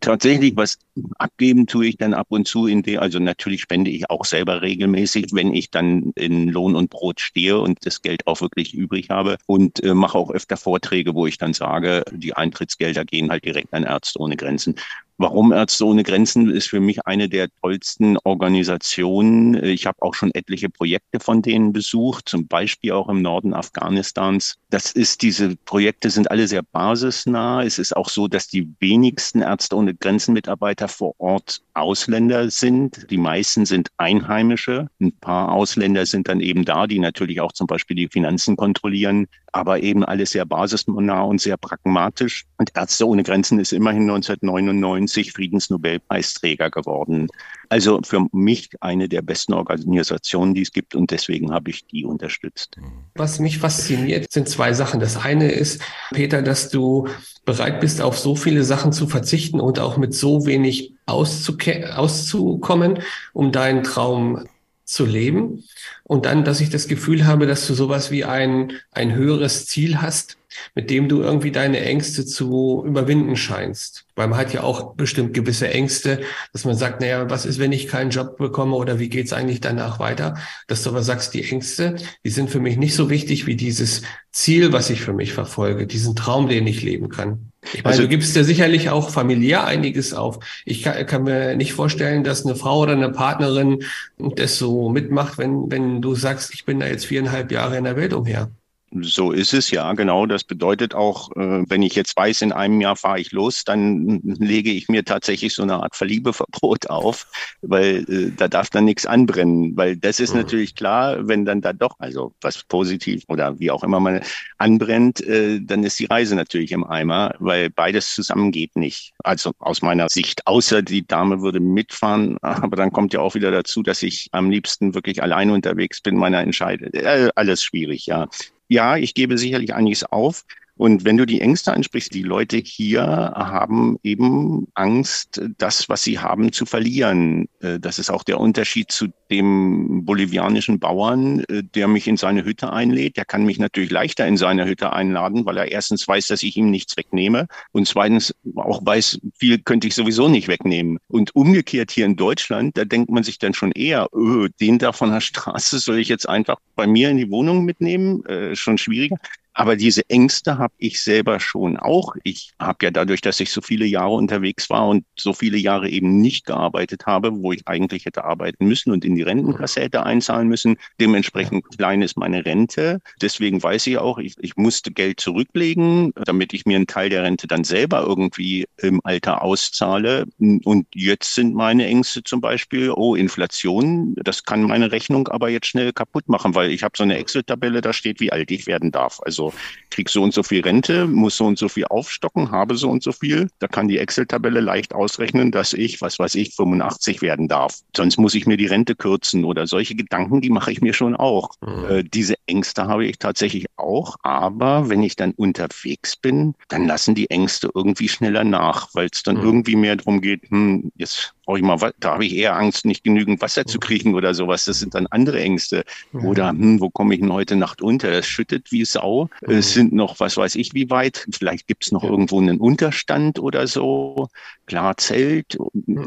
Tatsächlich, 0.00 0.56
was 0.56 0.78
abgeben 1.18 1.66
tue 1.66 1.86
ich 1.86 1.96
dann 1.96 2.14
ab 2.14 2.26
und 2.28 2.46
zu 2.46 2.66
in 2.66 2.82
der, 2.82 3.02
also 3.02 3.18
natürlich 3.18 3.62
spende 3.62 3.90
ich 3.90 4.10
auch 4.10 4.24
selber 4.24 4.62
regelmäßig, 4.62 5.28
wenn 5.32 5.54
ich 5.54 5.70
dann 5.70 6.12
in 6.14 6.48
Lohn 6.48 6.76
und 6.76 6.90
Brot 6.90 7.20
stehe 7.20 7.58
und 7.58 7.84
das 7.86 8.02
Geld 8.02 8.26
auch 8.26 8.40
wirklich 8.40 8.74
übrig 8.74 9.08
habe 9.10 9.36
und 9.46 9.82
äh, 9.82 9.94
mache 9.94 10.18
auch 10.18 10.30
öfter 10.30 10.56
Vorträge, 10.56 11.14
wo 11.14 11.26
ich 11.26 11.38
dann 11.38 11.54
sage, 11.54 12.04
die 12.12 12.34
Eintrittsgelder 12.34 13.04
gehen 13.04 13.30
halt 13.30 13.44
direkt 13.44 13.72
an 13.72 13.84
Ärzte 13.84 14.20
ohne 14.20 14.36
Grenzen. 14.36 14.76
Warum 15.18 15.50
Ärzte 15.50 15.86
ohne 15.86 16.02
Grenzen 16.02 16.50
ist 16.50 16.68
für 16.68 16.80
mich 16.80 17.06
eine 17.06 17.30
der 17.30 17.48
tollsten 17.62 18.18
Organisationen. 18.24 19.54
Ich 19.64 19.86
habe 19.86 20.02
auch 20.02 20.12
schon 20.12 20.30
etliche 20.34 20.68
Projekte 20.68 21.20
von 21.20 21.40
denen 21.40 21.72
besucht, 21.72 22.28
zum 22.28 22.46
Beispiel 22.46 22.92
auch 22.92 23.08
im 23.08 23.22
Norden 23.22 23.54
Afghanistans. 23.54 24.58
Das 24.68 24.92
ist, 24.92 25.22
diese 25.22 25.56
Projekte 25.56 26.10
sind 26.10 26.30
alle 26.30 26.46
sehr 26.46 26.62
basisnah. 26.62 27.62
Es 27.62 27.78
ist 27.78 27.96
auch 27.96 28.10
so, 28.10 28.28
dass 28.28 28.48
die 28.48 28.68
wenigsten 28.78 29.40
Ärzte 29.40 29.76
ohne 29.76 29.94
Grenzen 29.94 30.34
Mitarbeiter 30.34 30.86
vor 30.86 31.14
Ort 31.16 31.62
Ausländer 31.72 32.50
sind. 32.50 33.10
Die 33.10 33.16
meisten 33.16 33.64
sind 33.64 33.88
Einheimische. 33.96 34.88
Ein 35.00 35.12
paar 35.12 35.50
Ausländer 35.50 36.04
sind 36.04 36.28
dann 36.28 36.40
eben 36.40 36.66
da, 36.66 36.86
die 36.86 36.98
natürlich 36.98 37.40
auch 37.40 37.52
zum 37.52 37.66
Beispiel 37.66 37.96
die 37.96 38.08
Finanzen 38.08 38.56
kontrollieren 38.56 39.28
aber 39.56 39.82
eben 39.82 40.04
alles 40.04 40.32
sehr 40.32 40.44
basisnah 40.44 41.22
und 41.22 41.40
sehr 41.40 41.56
pragmatisch. 41.56 42.44
Und 42.58 42.72
Ärzte 42.76 43.08
ohne 43.08 43.22
Grenzen 43.22 43.58
ist 43.58 43.72
immerhin 43.72 44.02
1999 44.02 45.05
Friedensnobelpreisträger 45.32 46.70
geworden. 46.70 47.28
Also 47.68 48.00
für 48.04 48.26
mich 48.32 48.70
eine 48.80 49.08
der 49.08 49.22
besten 49.22 49.54
Organisationen, 49.54 50.54
die 50.54 50.62
es 50.62 50.72
gibt 50.72 50.94
und 50.94 51.10
deswegen 51.10 51.52
habe 51.52 51.70
ich 51.70 51.86
die 51.86 52.04
unterstützt. 52.04 52.76
Was 53.14 53.38
mich 53.38 53.58
fasziniert, 53.58 54.30
sind 54.32 54.48
zwei 54.48 54.72
Sachen. 54.72 55.00
Das 55.00 55.16
eine 55.16 55.50
ist, 55.50 55.82
Peter, 56.12 56.42
dass 56.42 56.70
du 56.70 57.08
bereit 57.44 57.80
bist, 57.80 58.00
auf 58.00 58.18
so 58.18 58.36
viele 58.36 58.64
Sachen 58.64 58.92
zu 58.92 59.06
verzichten 59.06 59.60
und 59.60 59.78
auch 59.78 59.96
mit 59.96 60.14
so 60.14 60.46
wenig 60.46 60.94
auszukommen, 61.06 62.98
um 63.32 63.52
deinen 63.52 63.82
Traum 63.82 64.46
zu 64.84 65.04
leben. 65.04 65.64
Und 66.04 66.26
dann, 66.26 66.44
dass 66.44 66.60
ich 66.60 66.70
das 66.70 66.88
Gefühl 66.88 67.26
habe, 67.26 67.46
dass 67.46 67.66
du 67.66 67.74
sowas 67.74 68.10
wie 68.10 68.24
ein, 68.24 68.72
ein 68.92 69.14
höheres 69.14 69.66
Ziel 69.66 70.00
hast, 70.00 70.38
mit 70.74 70.90
dem 70.90 71.08
du 71.08 71.22
irgendwie 71.22 71.52
deine 71.52 71.80
Ängste 71.80 72.26
zu 72.26 72.84
überwinden 72.86 73.36
scheinst. 73.36 74.06
Weil 74.14 74.28
man 74.28 74.38
hat 74.38 74.54
ja 74.54 74.62
auch 74.62 74.94
bestimmt 74.94 75.34
gewisse 75.34 75.68
Ängste, 75.68 76.20
dass 76.52 76.64
man 76.64 76.74
sagt, 76.74 77.00
naja, 77.00 77.28
was 77.28 77.44
ist, 77.44 77.58
wenn 77.58 77.72
ich 77.72 77.88
keinen 77.88 78.10
Job 78.10 78.38
bekomme 78.38 78.76
oder 78.76 78.98
wie 78.98 79.08
geht's 79.08 79.32
eigentlich 79.32 79.60
danach 79.60 79.98
weiter? 79.98 80.36
Dass 80.68 80.82
du 80.82 80.90
aber 80.90 81.02
sagst, 81.02 81.34
die 81.34 81.44
Ängste, 81.44 81.96
die 82.24 82.30
sind 82.30 82.50
für 82.50 82.60
mich 82.60 82.76
nicht 82.76 82.94
so 82.94 83.10
wichtig 83.10 83.46
wie 83.46 83.56
dieses 83.56 84.02
Ziel, 84.32 84.72
was 84.72 84.90
ich 84.90 85.02
für 85.02 85.12
mich 85.12 85.32
verfolge, 85.32 85.86
diesen 85.86 86.16
Traum, 86.16 86.48
den 86.48 86.66
ich 86.66 86.82
leben 86.82 87.08
kann. 87.08 87.52
Ich 87.72 87.84
meine, 87.84 87.86
also, 87.86 88.02
du 88.02 88.08
gibst 88.08 88.36
ja 88.36 88.44
sicherlich 88.44 88.90
auch 88.90 89.10
familiär 89.10 89.64
einiges 89.64 90.14
auf. 90.14 90.38
Ich 90.64 90.82
kann, 90.82 91.06
kann, 91.06 91.24
mir 91.24 91.56
nicht 91.56 91.72
vorstellen, 91.72 92.24
dass 92.24 92.44
eine 92.44 92.54
Frau 92.54 92.80
oder 92.80 92.92
eine 92.92 93.10
Partnerin 93.10 93.82
das 94.18 94.56
so 94.56 94.88
mitmacht, 94.88 95.38
wenn, 95.38 95.70
wenn 95.70 96.00
du 96.00 96.14
sagst, 96.14 96.54
ich 96.54 96.64
bin 96.64 96.80
da 96.80 96.86
jetzt 96.86 97.06
viereinhalb 97.06 97.50
Jahre 97.50 97.76
in 97.76 97.84
der 97.84 97.96
Welt 97.96 98.12
umher. 98.12 98.50
So 98.92 99.32
ist 99.32 99.52
es, 99.52 99.70
ja, 99.72 99.92
genau. 99.94 100.26
Das 100.26 100.44
bedeutet 100.44 100.94
auch, 100.94 101.30
äh, 101.32 101.64
wenn 101.68 101.82
ich 101.82 101.96
jetzt 101.96 102.16
weiß, 102.16 102.42
in 102.42 102.52
einem 102.52 102.80
Jahr 102.80 102.94
fahre 102.94 103.18
ich 103.18 103.32
los, 103.32 103.64
dann 103.64 104.20
lege 104.22 104.70
ich 104.70 104.88
mir 104.88 105.04
tatsächlich 105.04 105.54
so 105.54 105.62
eine 105.62 105.82
Art 105.82 105.96
Verliebeverbot 105.96 106.88
auf, 106.88 107.26
weil 107.62 108.04
äh, 108.08 108.30
da 108.36 108.46
darf 108.46 108.70
dann 108.70 108.84
nichts 108.84 109.04
anbrennen. 109.04 109.76
Weil 109.76 109.96
das 109.96 110.20
ist 110.20 110.34
mhm. 110.34 110.42
natürlich 110.42 110.76
klar, 110.76 111.26
wenn 111.26 111.44
dann 111.44 111.60
da 111.60 111.72
doch, 111.72 111.96
also 111.98 112.32
was 112.40 112.62
positiv 112.64 113.24
oder 113.26 113.58
wie 113.58 113.72
auch 113.72 113.82
immer 113.82 113.98
man 113.98 114.20
anbrennt, 114.58 115.20
äh, 115.20 115.60
dann 115.60 115.82
ist 115.82 115.98
die 115.98 116.06
Reise 116.06 116.36
natürlich 116.36 116.70
im 116.70 116.84
Eimer, 116.84 117.34
weil 117.40 117.70
beides 117.70 118.14
zusammen 118.14 118.52
geht 118.52 118.76
nicht. 118.76 119.14
Also 119.24 119.52
aus 119.58 119.82
meiner 119.82 120.08
Sicht, 120.08 120.46
außer 120.46 120.82
die 120.82 121.04
Dame 121.04 121.42
würde 121.42 121.58
mitfahren, 121.58 122.38
aber 122.40 122.76
dann 122.76 122.92
kommt 122.92 123.12
ja 123.12 123.20
auch 123.20 123.34
wieder 123.34 123.50
dazu, 123.50 123.82
dass 123.82 124.04
ich 124.04 124.28
am 124.30 124.48
liebsten 124.48 124.94
wirklich 124.94 125.22
allein 125.22 125.50
unterwegs 125.50 126.00
bin, 126.00 126.16
meiner 126.16 126.40
Entscheidung. 126.40 126.90
Alles 127.34 127.64
schwierig, 127.64 128.06
ja 128.06 128.28
ja, 128.68 128.96
ich 128.96 129.14
gebe 129.14 129.38
sicherlich 129.38 129.74
einiges 129.74 130.04
auf. 130.04 130.44
Und 130.76 131.04
wenn 131.04 131.16
du 131.16 131.24
die 131.24 131.40
Ängste 131.40 131.72
ansprichst, 131.72 132.12
die 132.12 132.22
Leute 132.22 132.58
hier 132.58 133.02
haben 133.02 133.98
eben 134.02 134.68
Angst, 134.74 135.40
das, 135.56 135.88
was 135.88 136.02
sie 136.02 136.18
haben, 136.18 136.52
zu 136.52 136.66
verlieren. 136.66 137.48
Äh, 137.60 137.80
das 137.80 137.98
ist 137.98 138.10
auch 138.10 138.22
der 138.22 138.38
Unterschied 138.38 138.92
zu 138.92 139.08
dem 139.30 140.04
bolivianischen 140.04 140.78
Bauern, 140.78 141.40
äh, 141.48 141.62
der 141.62 141.88
mich 141.88 142.06
in 142.06 142.16
seine 142.16 142.44
Hütte 142.44 142.72
einlädt. 142.72 143.16
Der 143.16 143.24
kann 143.24 143.44
mich 143.44 143.58
natürlich 143.58 143.90
leichter 143.90 144.26
in 144.26 144.36
seine 144.36 144.66
Hütte 144.66 144.92
einladen, 144.92 145.46
weil 145.46 145.56
er 145.56 145.72
erstens 145.72 146.06
weiß, 146.06 146.26
dass 146.26 146.42
ich 146.42 146.56
ihm 146.56 146.70
nichts 146.70 146.96
wegnehme 146.96 147.48
und 147.72 147.88
zweitens 147.88 148.34
auch 148.56 148.84
weiß, 148.84 149.20
viel 149.38 149.58
könnte 149.58 149.86
ich 149.86 149.94
sowieso 149.94 150.28
nicht 150.28 150.48
wegnehmen. 150.48 150.98
Und 151.08 151.34
umgekehrt 151.34 151.90
hier 151.90 152.04
in 152.04 152.16
Deutschland, 152.16 152.76
da 152.76 152.84
denkt 152.84 153.10
man 153.10 153.22
sich 153.22 153.38
dann 153.38 153.54
schon 153.54 153.72
eher, 153.72 154.08
öh, 154.14 154.48
den 154.60 154.78
da 154.78 154.92
von 154.92 155.10
der 155.10 155.20
Straße 155.22 155.78
soll 155.78 155.98
ich 155.98 156.08
jetzt 156.08 156.28
einfach 156.28 156.56
bei 156.74 156.86
mir 156.86 157.10
in 157.10 157.16
die 157.16 157.30
Wohnung 157.30 157.64
mitnehmen? 157.64 158.24
Äh, 158.26 158.54
schon 158.54 158.78
schwieriger. 158.78 159.16
Aber 159.58 159.76
diese 159.76 160.02
Ängste 160.10 160.58
habe 160.58 160.74
ich 160.76 161.02
selber 161.02 161.40
schon 161.40 161.78
auch. 161.78 162.14
Ich 162.24 162.52
habe 162.60 162.84
ja 162.84 162.90
dadurch, 162.90 163.22
dass 163.22 163.40
ich 163.40 163.50
so 163.50 163.62
viele 163.62 163.86
Jahre 163.86 164.12
unterwegs 164.12 164.68
war 164.68 164.86
und 164.86 165.06
so 165.18 165.32
viele 165.32 165.56
Jahre 165.56 165.88
eben 165.88 166.20
nicht 166.20 166.44
gearbeitet 166.44 167.06
habe, 167.06 167.32
wo 167.32 167.52
ich 167.52 167.66
eigentlich 167.66 168.04
hätte 168.04 168.24
arbeiten 168.24 168.66
müssen 168.66 168.92
und 168.92 169.02
in 169.02 169.14
die 169.14 169.22
Rentenkasse 169.22 169.80
hätte 169.80 170.04
einzahlen 170.04 170.48
müssen. 170.48 170.76
Dementsprechend 171.00 171.64
klein 171.74 172.02
ist 172.02 172.18
meine 172.18 172.44
Rente. 172.44 173.00
Deswegen 173.22 173.62
weiß 173.62 173.86
ich 173.86 173.96
auch, 173.96 174.18
ich, 174.18 174.34
ich 174.40 174.56
musste 174.56 174.92
Geld 174.92 175.20
zurücklegen, 175.20 176.12
damit 176.26 176.52
ich 176.52 176.66
mir 176.66 176.76
einen 176.76 176.86
Teil 176.86 177.08
der 177.08 177.22
Rente 177.22 177.46
dann 177.46 177.64
selber 177.64 178.02
irgendwie 178.02 178.66
im 178.76 179.00
Alter 179.04 179.40
auszahle. 179.40 180.26
Und 180.38 180.86
jetzt 180.94 181.34
sind 181.34 181.54
meine 181.54 181.86
Ängste 181.86 182.22
zum 182.22 182.42
Beispiel, 182.42 182.90
oh, 182.90 183.14
Inflation, 183.14 184.16
das 184.16 184.42
kann 184.42 184.64
meine 184.64 184.92
Rechnung 184.92 185.28
aber 185.28 185.48
jetzt 185.48 185.68
schnell 185.68 185.94
kaputt 185.94 186.28
machen, 186.28 186.54
weil 186.54 186.70
ich 186.70 186.82
habe 186.82 186.92
so 186.94 187.04
eine 187.04 187.16
Excel-Tabelle, 187.16 187.80
da 187.80 187.94
steht, 187.94 188.20
wie 188.20 188.32
alt 188.32 188.50
ich 188.50 188.66
werden 188.66 188.90
darf. 188.90 189.18
Also 189.24 189.45
krieg 189.90 190.08
so 190.08 190.22
und 190.22 190.34
so 190.34 190.42
viel 190.42 190.62
Rente, 190.62 191.06
muss 191.06 191.36
so 191.36 191.46
und 191.46 191.58
so 191.58 191.68
viel 191.68 191.86
aufstocken, 191.86 192.50
habe 192.50 192.76
so 192.76 192.90
und 192.90 193.02
so 193.02 193.12
viel. 193.12 193.48
Da 193.58 193.68
kann 193.68 193.88
die 193.88 193.98
Excel-Tabelle 193.98 194.60
leicht 194.60 194.94
ausrechnen, 194.94 195.52
dass 195.52 195.72
ich, 195.72 196.00
was 196.00 196.18
weiß 196.18 196.34
ich, 196.34 196.54
85 196.54 197.22
werden 197.22 197.48
darf. 197.48 197.78
Sonst 197.96 198.18
muss 198.18 198.34
ich 198.34 198.46
mir 198.46 198.56
die 198.56 198.66
Rente 198.66 198.94
kürzen 198.94 199.44
oder 199.44 199.66
solche 199.66 199.94
Gedanken, 199.94 200.40
die 200.40 200.50
mache 200.50 200.72
ich 200.72 200.80
mir 200.80 200.92
schon 200.92 201.16
auch. 201.16 201.50
Mhm. 201.60 201.84
Äh, 201.88 202.04
diese 202.04 202.34
Ängste 202.46 202.86
habe 202.86 203.06
ich 203.06 203.18
tatsächlich 203.18 203.66
auch. 203.76 204.16
Aber 204.22 204.88
wenn 204.88 205.02
ich 205.02 205.16
dann 205.16 205.32
unterwegs 205.32 206.16
bin, 206.16 206.54
dann 206.68 206.86
lassen 206.86 207.14
die 207.14 207.30
Ängste 207.30 207.70
irgendwie 207.74 208.08
schneller 208.08 208.44
nach, 208.44 208.88
weil 208.94 209.08
es 209.12 209.22
dann 209.22 209.38
mhm. 209.38 209.44
irgendwie 209.44 209.76
mehr 209.76 209.96
darum 209.96 210.20
geht, 210.20 210.50
hm, 210.50 210.92
jetzt 210.96 211.35
brauche 211.46 211.58
ich 211.58 211.64
mal, 211.64 211.92
da 212.00 212.12
habe 212.14 212.26
ich 212.26 212.34
eher 212.34 212.56
Angst, 212.56 212.84
nicht 212.84 213.04
genügend 213.04 213.40
Wasser 213.40 213.64
zu 213.64 213.78
kriegen 213.78 214.14
oder 214.14 214.34
sowas. 214.34 214.64
Das 214.64 214.80
sind 214.80 214.94
dann 214.94 215.06
andere 215.06 215.40
Ängste. 215.40 215.84
Oder 216.12 216.50
hm, 216.50 216.80
wo 216.80 216.90
komme 216.90 217.14
ich 217.14 217.20
denn 217.20 217.32
heute 217.32 217.54
Nacht 217.54 217.80
unter? 217.80 218.10
Das 218.10 218.26
schüttet 218.26 218.72
wie 218.72 218.84
Sau. 218.84 219.30
Es 219.42 219.72
sind 219.72 219.92
noch, 219.92 220.18
was 220.18 220.36
weiß 220.36 220.56
ich, 220.56 220.74
wie 220.74 220.90
weit. 220.90 221.26
Vielleicht 221.30 221.68
gibt 221.68 221.84
es 221.84 221.92
noch 221.92 222.02
irgendwo 222.02 222.40
einen 222.40 222.58
Unterstand 222.58 223.38
oder 223.38 223.68
so. 223.68 224.28
Klar, 224.66 224.96
Zelt. 224.96 225.56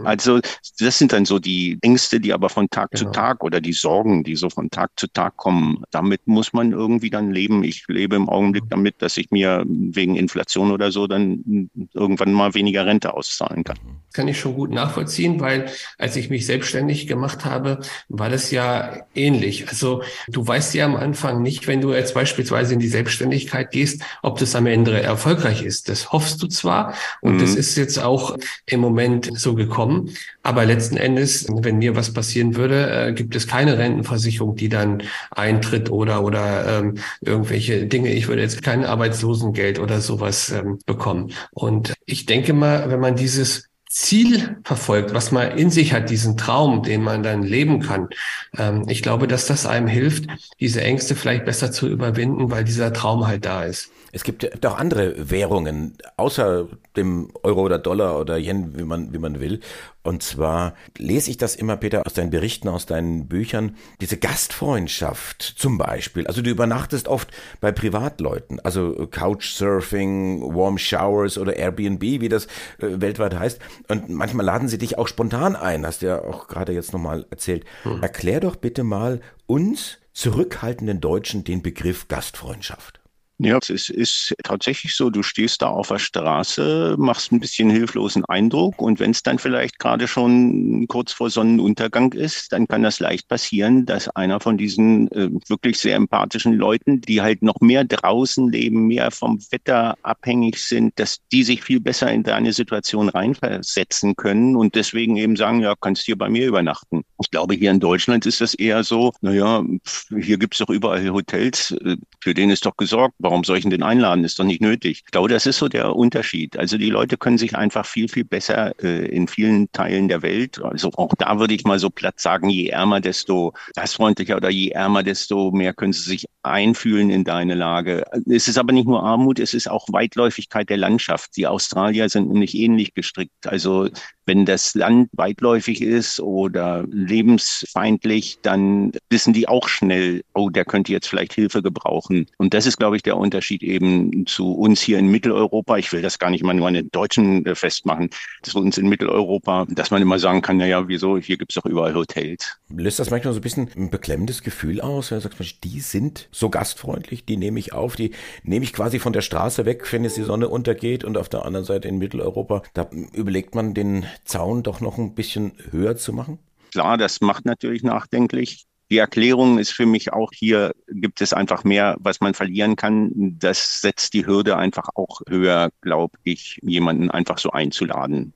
Also 0.03 0.41
das 0.79 0.97
sind 0.97 1.13
dann 1.13 1.23
so 1.23 1.39
die 1.39 1.77
Ängste, 1.81 2.19
die 2.19 2.33
aber 2.33 2.49
von 2.49 2.69
Tag 2.69 2.91
genau. 2.91 3.05
zu 3.05 3.11
Tag 3.11 3.41
oder 3.41 3.61
die 3.61 3.71
Sorgen, 3.71 4.25
die 4.25 4.35
so 4.35 4.49
von 4.49 4.69
Tag 4.69 4.91
zu 4.97 5.07
Tag 5.07 5.37
kommen. 5.37 5.83
Damit 5.91 6.27
muss 6.27 6.51
man 6.51 6.73
irgendwie 6.73 7.09
dann 7.09 7.31
leben. 7.31 7.63
Ich 7.63 7.87
lebe 7.87 8.17
im 8.17 8.27
Augenblick 8.27 8.65
damit, 8.69 9.01
dass 9.01 9.15
ich 9.15 9.31
mir 9.31 9.63
wegen 9.65 10.17
Inflation 10.17 10.71
oder 10.71 10.91
so 10.91 11.07
dann 11.07 11.69
irgendwann 11.93 12.33
mal 12.33 12.53
weniger 12.53 12.85
Rente 12.85 13.13
auszahlen 13.13 13.63
kann. 13.63 13.77
Kann 14.19 14.27
ich 14.27 14.37
schon 14.37 14.55
gut 14.55 14.71
nachvollziehen 14.71 15.39
weil 15.39 15.67
als 15.97 16.17
ich 16.17 16.29
mich 16.29 16.45
selbstständig 16.45 17.07
gemacht 17.07 17.45
habe, 17.45 17.79
war 18.09 18.29
das 18.29 18.51
ja 18.51 18.97
ähnlich. 19.15 19.69
Also 19.69 20.03
du 20.27 20.45
weißt 20.45 20.73
ja 20.73 20.83
am 20.83 20.97
Anfang 20.97 21.41
nicht, 21.41 21.67
wenn 21.67 21.79
du 21.79 21.93
jetzt 21.93 22.13
beispielsweise 22.13 22.73
in 22.73 22.81
die 22.81 22.89
Selbstständigkeit 22.89 23.71
gehst, 23.71 24.01
ob 24.21 24.37
das 24.39 24.55
am 24.55 24.65
Ende 24.65 25.01
erfolgreich 25.01 25.63
ist. 25.63 25.87
Das 25.87 26.11
hoffst 26.11 26.43
du 26.43 26.47
zwar 26.47 26.95
und 27.21 27.35
mhm. 27.35 27.39
das 27.39 27.55
ist 27.55 27.77
jetzt 27.77 27.97
auch 27.97 28.37
im 28.65 28.81
Moment 28.81 29.29
so 29.33 29.55
gekommen, 29.55 30.11
aber 30.43 30.65
letzten 30.65 30.97
Endes, 30.97 31.47
wenn 31.49 31.77
mir 31.77 31.95
was 31.95 32.13
passieren 32.13 32.57
würde, 32.57 33.07
äh, 33.07 33.13
gibt 33.13 33.35
es 33.35 33.47
keine 33.47 33.77
Rentenversicherung, 33.77 34.55
die 34.55 34.69
dann 34.69 35.03
eintritt 35.31 35.89
oder 35.89 36.23
oder 36.23 36.79
ähm, 36.79 36.97
irgendwelche 37.21 37.85
Dinge. 37.85 38.11
Ich 38.11 38.27
würde 38.27 38.41
jetzt 38.41 38.63
kein 38.63 38.83
Arbeitslosengeld 38.83 39.79
oder 39.79 40.01
sowas 40.01 40.51
ähm, 40.51 40.79
bekommen. 40.85 41.31
Und 41.51 41.93
ich 42.05 42.25
denke 42.25 42.53
mal, 42.53 42.89
wenn 42.89 42.99
man 42.99 43.15
dieses 43.15 43.68
Ziel 43.89 44.57
verfolgt, 44.63 45.15
was 45.15 45.31
man 45.31 45.57
in 45.57 45.71
sich 45.71 45.93
hat, 45.93 46.11
diesen 46.11 46.37
Traum, 46.37 46.83
den 46.83 47.01
man 47.01 47.23
dann 47.23 47.41
leben 47.41 47.81
kann. 47.81 48.09
Ähm, 48.55 48.85
ich 48.87 49.01
glaube, 49.01 49.27
dass 49.27 49.47
das 49.47 49.65
einem 49.65 49.87
hilft, 49.87 50.29
diese 50.59 50.81
Ängste 50.81 51.15
vielleicht 51.15 51.45
besser 51.45 51.71
zu 51.71 51.87
überwinden, 51.87 52.51
weil 52.51 52.63
dieser 52.63 52.93
Traum 52.93 53.25
halt 53.27 53.45
da 53.45 53.63
ist. 53.63 53.91
Es 54.11 54.23
gibt 54.23 54.65
auch 54.65 54.77
andere 54.77 55.29
Währungen, 55.29 55.97
außer 56.17 56.67
dem 56.95 57.29
Euro 57.43 57.61
oder 57.61 57.77
Dollar 57.77 58.19
oder 58.19 58.37
Yen, 58.37 58.77
wie 58.77 58.83
man, 58.83 59.13
wie 59.13 59.19
man 59.19 59.39
will. 59.39 59.59
Und 60.01 60.23
zwar 60.23 60.73
lese 60.97 61.29
ich 61.29 61.37
das 61.37 61.55
immer, 61.55 61.77
Peter, 61.77 62.05
aus 62.05 62.13
deinen 62.13 62.31
Berichten, 62.31 62.67
aus 62.67 62.85
deinen 62.85 63.27
Büchern. 63.27 63.75
Diese 64.01 64.17
Gastfreundschaft 64.17 65.43
zum 65.43 65.77
Beispiel. 65.77 66.25
Also 66.25 66.41
du 66.41 66.49
übernachtest 66.49 67.07
oft 67.07 67.29
bei 67.59 67.71
Privatleuten. 67.71 68.59
Also 68.59 69.07
Couchsurfing, 69.11 70.41
Warm 70.55 70.77
Showers 70.77 71.37
oder 71.37 71.55
Airbnb, 71.55 72.01
wie 72.01 72.29
das 72.29 72.45
äh, 72.79 72.99
weltweit 72.99 73.37
heißt. 73.37 73.59
Und 73.87 74.09
manchmal 74.09 74.45
laden 74.45 74.67
sie 74.67 74.77
dich 74.77 74.97
auch 74.97 75.07
spontan 75.07 75.55
ein. 75.55 75.85
Hast 75.85 76.01
du 76.01 76.07
ja 76.07 76.23
auch 76.23 76.47
gerade 76.47 76.73
jetzt 76.73 76.93
nochmal 76.93 77.25
erzählt. 77.29 77.65
Hm. 77.83 78.01
Erklär 78.01 78.39
doch 78.39 78.55
bitte 78.55 78.83
mal 78.83 79.21
uns 79.45 79.97
zurückhaltenden 80.13 81.01
Deutschen 81.01 81.43
den 81.43 81.61
Begriff 81.61 82.07
Gastfreundschaft. 82.07 82.98
Ja, 83.41 83.57
es 83.57 83.87
ist 83.87 84.35
tatsächlich 84.43 84.93
so, 84.97 85.09
du 85.09 85.23
stehst 85.23 85.61
da 85.61 85.67
auf 85.67 85.87
der 85.87 85.97
Straße, 85.97 86.95
machst 86.99 87.31
ein 87.31 87.39
bisschen 87.39 87.69
hilflosen 87.69 88.25
Eindruck 88.25 88.81
und 88.81 88.99
wenn 88.99 89.11
es 89.11 89.23
dann 89.23 89.39
vielleicht 89.39 89.79
gerade 89.79 90.09
schon 90.09 90.85
kurz 90.89 91.13
vor 91.13 91.29
Sonnenuntergang 91.29 92.11
ist, 92.11 92.51
dann 92.51 92.67
kann 92.67 92.83
das 92.83 92.99
leicht 92.99 93.29
passieren, 93.29 93.85
dass 93.85 94.09
einer 94.09 94.41
von 94.41 94.57
diesen 94.57 95.09
äh, 95.13 95.29
wirklich 95.47 95.77
sehr 95.77 95.95
empathischen 95.95 96.51
Leuten, 96.51 96.99
die 96.99 97.21
halt 97.21 97.41
noch 97.41 97.61
mehr 97.61 97.85
draußen 97.85 98.51
leben, 98.51 98.87
mehr 98.87 99.09
vom 99.09 99.39
Wetter 99.51 99.97
abhängig 100.01 100.61
sind, 100.61 100.99
dass 100.99 101.19
die 101.31 101.43
sich 101.43 101.63
viel 101.63 101.79
besser 101.79 102.11
in 102.11 102.23
deine 102.23 102.51
Situation 102.51 103.07
reinversetzen 103.07 104.17
können 104.17 104.57
und 104.57 104.75
deswegen 104.75 105.15
eben 105.15 105.37
sagen, 105.37 105.61
ja, 105.61 105.75
kannst 105.79 106.03
hier 106.03 106.17
bei 106.17 106.27
mir 106.27 106.45
übernachten. 106.45 107.03
Ich 107.21 107.31
glaube, 107.31 107.53
hier 107.53 107.71
in 107.71 107.79
Deutschland 107.79 108.25
ist 108.25 108.41
das 108.41 108.53
eher 108.53 108.83
so, 108.83 109.13
naja, 109.21 109.63
hier 110.09 110.37
gibt's 110.37 110.57
doch 110.57 110.69
überall 110.69 111.09
Hotels, 111.09 111.71
äh, 111.71 111.95
für 112.19 112.33
den 112.33 112.49
ist 112.49 112.65
doch 112.65 112.75
gesorgt 112.75 113.15
warum 113.29 113.43
soll 113.43 113.59
ich 113.59 113.69
denn 113.69 113.83
einladen? 113.83 114.23
Ist 114.23 114.39
doch 114.39 114.43
nicht 114.43 114.59
nötig. 114.61 115.03
Ich 115.05 115.11
glaube, 115.11 115.29
das 115.29 115.45
ist 115.45 115.59
so 115.59 115.67
der 115.67 115.95
Unterschied. 115.95 116.57
Also 116.57 116.79
die 116.79 116.89
Leute 116.89 117.15
können 117.15 117.37
sich 117.37 117.55
einfach 117.55 117.85
viel, 117.85 118.09
viel 118.09 118.25
besser 118.25 118.73
äh, 118.83 119.05
in 119.05 119.27
vielen 119.27 119.71
Teilen 119.71 120.07
der 120.07 120.23
Welt, 120.23 120.59
also 120.63 120.89
auch 120.95 121.13
da 121.17 121.39
würde 121.39 121.53
ich 121.53 121.63
mal 121.63 121.77
so 121.77 121.89
platt 121.89 122.19
sagen, 122.19 122.49
je 122.49 122.69
ärmer, 122.69 123.01
desto 123.01 123.53
gastfreundlicher 123.75 124.35
oder 124.37 124.49
je 124.49 124.69
ärmer, 124.69 125.03
desto 125.03 125.51
mehr 125.51 125.73
können 125.73 125.93
sie 125.93 126.09
sich 126.09 126.25
einfühlen 126.41 127.09
in 127.11 127.23
deine 127.23 127.53
Lage. 127.53 128.03
Es 128.25 128.47
ist 128.47 128.57
aber 128.57 128.73
nicht 128.73 128.87
nur 128.87 129.03
Armut, 129.03 129.39
es 129.39 129.53
ist 129.53 129.69
auch 129.69 129.85
Weitläufigkeit 129.91 130.69
der 130.69 130.77
Landschaft. 130.77 131.35
Die 131.37 131.45
Australier 131.45 132.09
sind 132.09 132.29
nämlich 132.29 132.55
ähnlich 132.55 132.93
gestrickt. 132.93 133.45
Also 133.45 133.89
wenn 134.25 134.45
das 134.45 134.75
Land 134.75 135.09
weitläufig 135.13 135.81
ist 135.81 136.19
oder 136.19 136.85
lebensfeindlich, 136.89 138.37
dann 138.41 138.91
wissen 139.09 139.33
die 139.33 139.47
auch 139.47 139.67
schnell, 139.67 140.23
oh, 140.33 140.49
der 140.49 140.65
könnte 140.65 140.91
jetzt 140.91 141.07
vielleicht 141.07 141.33
Hilfe 141.33 141.61
gebrauchen. 141.61 142.27
Und 142.37 142.53
das 142.53 142.65
ist, 142.65 142.77
glaube 142.77 142.95
ich, 142.95 143.03
der 143.03 143.17
Unterschied 143.19 143.63
eben 143.63 144.25
zu 144.25 144.53
uns 144.53 144.81
hier 144.81 144.97
in 144.99 145.07
Mitteleuropa. 145.07 145.77
Ich 145.77 145.91
will 145.93 146.01
das 146.01 146.19
gar 146.19 146.29
nicht 146.29 146.43
mal 146.43 146.53
nur 146.53 146.67
an 146.67 146.73
den 146.73 146.89
Deutschen 146.91 147.45
äh, 147.45 147.55
festmachen, 147.55 148.09
zu 148.41 148.59
uns 148.59 148.77
in 148.77 148.87
Mitteleuropa, 148.87 149.65
dass 149.69 149.91
man 149.91 150.01
immer 150.01 150.19
sagen 150.19 150.41
kann, 150.41 150.57
naja, 150.57 150.87
wieso, 150.87 151.17
hier 151.17 151.37
gibt 151.37 151.51
es 151.51 151.55
doch 151.55 151.65
überall 151.65 151.93
Hotels. 151.93 152.57
Löst 152.69 152.99
das 152.99 153.09
manchmal 153.09 153.33
so 153.33 153.39
ein 153.39 153.43
bisschen 153.43 153.69
ein 153.75 153.89
beklemmendes 153.89 154.43
Gefühl 154.43 154.81
aus, 154.81 155.11
wenn 155.11 155.19
du 155.19 155.21
sagst, 155.21 155.63
die 155.63 155.79
sind 155.79 156.27
so 156.31 156.49
gastfreundlich, 156.49 157.25
die 157.25 157.37
nehme 157.37 157.59
ich 157.59 157.73
auf, 157.73 157.95
die 157.95 158.11
nehme 158.43 158.63
ich 158.63 158.73
quasi 158.73 158.99
von 158.99 159.13
der 159.13 159.21
Straße 159.21 159.65
weg, 159.65 159.91
wenn 159.91 160.03
jetzt 160.03 160.17
die 160.17 160.23
Sonne 160.23 160.49
untergeht 160.49 161.03
und 161.03 161.17
auf 161.17 161.29
der 161.29 161.45
anderen 161.45 161.65
Seite 161.65 161.87
in 161.87 161.97
Mitteleuropa, 161.97 162.63
da 162.73 162.89
überlegt 163.13 163.55
man 163.55 163.73
den 163.73 164.05
Zaun 164.23 164.63
doch 164.63 164.81
noch 164.81 164.97
ein 164.97 165.15
bisschen 165.15 165.53
höher 165.71 165.95
zu 165.95 166.13
machen? 166.13 166.39
Klar, 166.71 166.97
das 166.97 167.21
macht 167.21 167.45
natürlich 167.45 167.83
nachdenklich. 167.83 168.65
Die 168.91 168.97
Erklärung 168.97 169.59
ist 169.59 169.71
für 169.71 169.85
mich 169.85 170.13
auch 170.13 170.31
hier, 170.33 170.73
gibt 170.87 171.21
es 171.21 171.31
einfach 171.31 171.63
mehr, 171.63 171.95
was 171.99 172.21
man 172.21 172.33
verlieren 172.33 172.75
kann. 172.75 173.11
Das 173.37 173.81
setzt 173.81 174.13
die 174.13 174.25
Hürde 174.25 174.57
einfach 174.57 174.89
auch 174.95 175.21
höher, 175.27 175.69
glaube 175.81 176.17
ich, 176.23 176.59
jemanden 176.63 177.11
einfach 177.11 177.37
so 177.37 177.51
einzuladen. 177.51 178.33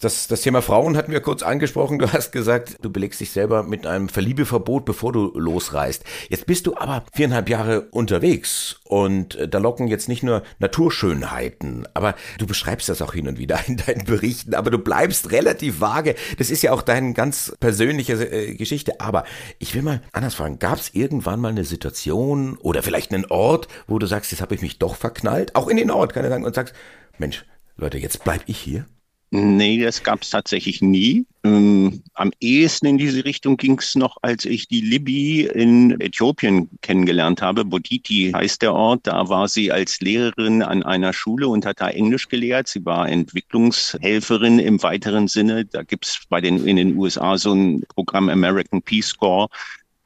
Das, 0.00 0.26
das 0.26 0.42
Thema 0.42 0.60
Frauen 0.60 0.96
hatten 0.96 1.12
wir 1.12 1.20
kurz 1.20 1.42
angesprochen. 1.42 1.98
Du 1.98 2.12
hast 2.12 2.32
gesagt, 2.32 2.78
du 2.82 2.90
belegst 2.90 3.20
dich 3.20 3.30
selber 3.30 3.62
mit 3.62 3.86
einem 3.86 4.08
Verliebeverbot, 4.08 4.84
bevor 4.84 5.12
du 5.12 5.30
losreist. 5.38 6.04
Jetzt 6.28 6.46
bist 6.46 6.66
du 6.66 6.76
aber 6.76 7.04
viereinhalb 7.12 7.48
Jahre 7.48 7.82
unterwegs 7.90 8.80
und 8.84 9.36
äh, 9.36 9.48
da 9.48 9.58
locken 9.58 9.86
jetzt 9.86 10.08
nicht 10.08 10.24
nur 10.24 10.42
Naturschönheiten, 10.58 11.86
aber 11.94 12.16
du 12.38 12.46
beschreibst 12.46 12.88
das 12.88 13.02
auch 13.02 13.14
hin 13.14 13.28
und 13.28 13.38
wieder 13.38 13.60
in 13.66 13.76
deinen 13.76 14.04
Berichten, 14.04 14.54
aber 14.54 14.70
du 14.70 14.78
bleibst 14.78 15.30
relativ 15.30 15.80
vage. 15.80 16.16
Das 16.38 16.50
ist 16.50 16.62
ja 16.62 16.72
auch 16.72 16.82
deine 16.82 17.12
ganz 17.12 17.54
persönliche 17.60 18.14
äh, 18.14 18.54
Geschichte. 18.54 19.00
Aber 19.00 19.24
ich 19.58 19.74
will 19.74 19.82
mal 19.82 20.02
anders 20.12 20.34
fragen, 20.34 20.58
gab 20.58 20.78
es 20.78 20.92
irgendwann 20.92 21.40
mal 21.40 21.48
eine 21.48 21.64
Situation 21.64 22.56
oder 22.58 22.82
vielleicht 22.82 23.14
einen 23.14 23.26
Ort, 23.26 23.68
wo 23.86 23.98
du 23.98 24.06
sagst, 24.06 24.32
jetzt 24.32 24.40
habe 24.40 24.54
ich 24.56 24.62
mich 24.62 24.78
doch 24.78 24.96
verknallt, 24.96 25.54
auch 25.54 25.68
in 25.68 25.76
den 25.76 25.90
Ort, 25.90 26.14
kann 26.14 26.24
ich 26.24 26.30
sagen, 26.30 26.44
und 26.44 26.54
sagst, 26.54 26.74
Mensch, 27.18 27.44
Leute, 27.76 27.98
jetzt 27.98 28.24
bleib 28.24 28.42
ich 28.46 28.58
hier? 28.58 28.86
Nee, 29.36 29.82
das 29.82 30.04
gab 30.04 30.22
es 30.22 30.30
tatsächlich 30.30 30.80
nie. 30.80 31.26
Ähm, 31.42 32.04
am 32.14 32.30
ehesten 32.38 32.86
in 32.86 32.98
diese 32.98 33.24
Richtung 33.24 33.56
ging 33.56 33.76
es 33.80 33.96
noch, 33.96 34.16
als 34.22 34.44
ich 34.44 34.68
die 34.68 34.80
Libby 34.80 35.40
in 35.46 36.00
Äthiopien 36.00 36.68
kennengelernt 36.82 37.42
habe. 37.42 37.64
Boditi 37.64 38.30
heißt 38.32 38.62
der 38.62 38.72
Ort. 38.74 39.08
Da 39.08 39.28
war 39.28 39.48
sie 39.48 39.72
als 39.72 39.98
Lehrerin 39.98 40.62
an 40.62 40.84
einer 40.84 41.12
Schule 41.12 41.48
und 41.48 41.66
hat 41.66 41.80
da 41.80 41.88
Englisch 41.88 42.28
gelehrt. 42.28 42.68
Sie 42.68 42.84
war 42.84 43.08
Entwicklungshelferin 43.08 44.60
im 44.60 44.80
weiteren 44.84 45.26
Sinne. 45.26 45.64
Da 45.64 45.82
gibt 45.82 46.06
es 46.06 46.22
bei 46.28 46.40
den 46.40 46.64
in 46.64 46.76
den 46.76 46.96
USA 46.96 47.36
so 47.36 47.54
ein 47.54 47.82
Programm 47.88 48.28
American 48.28 48.82
Peace 48.82 49.16
Corps. 49.16 49.48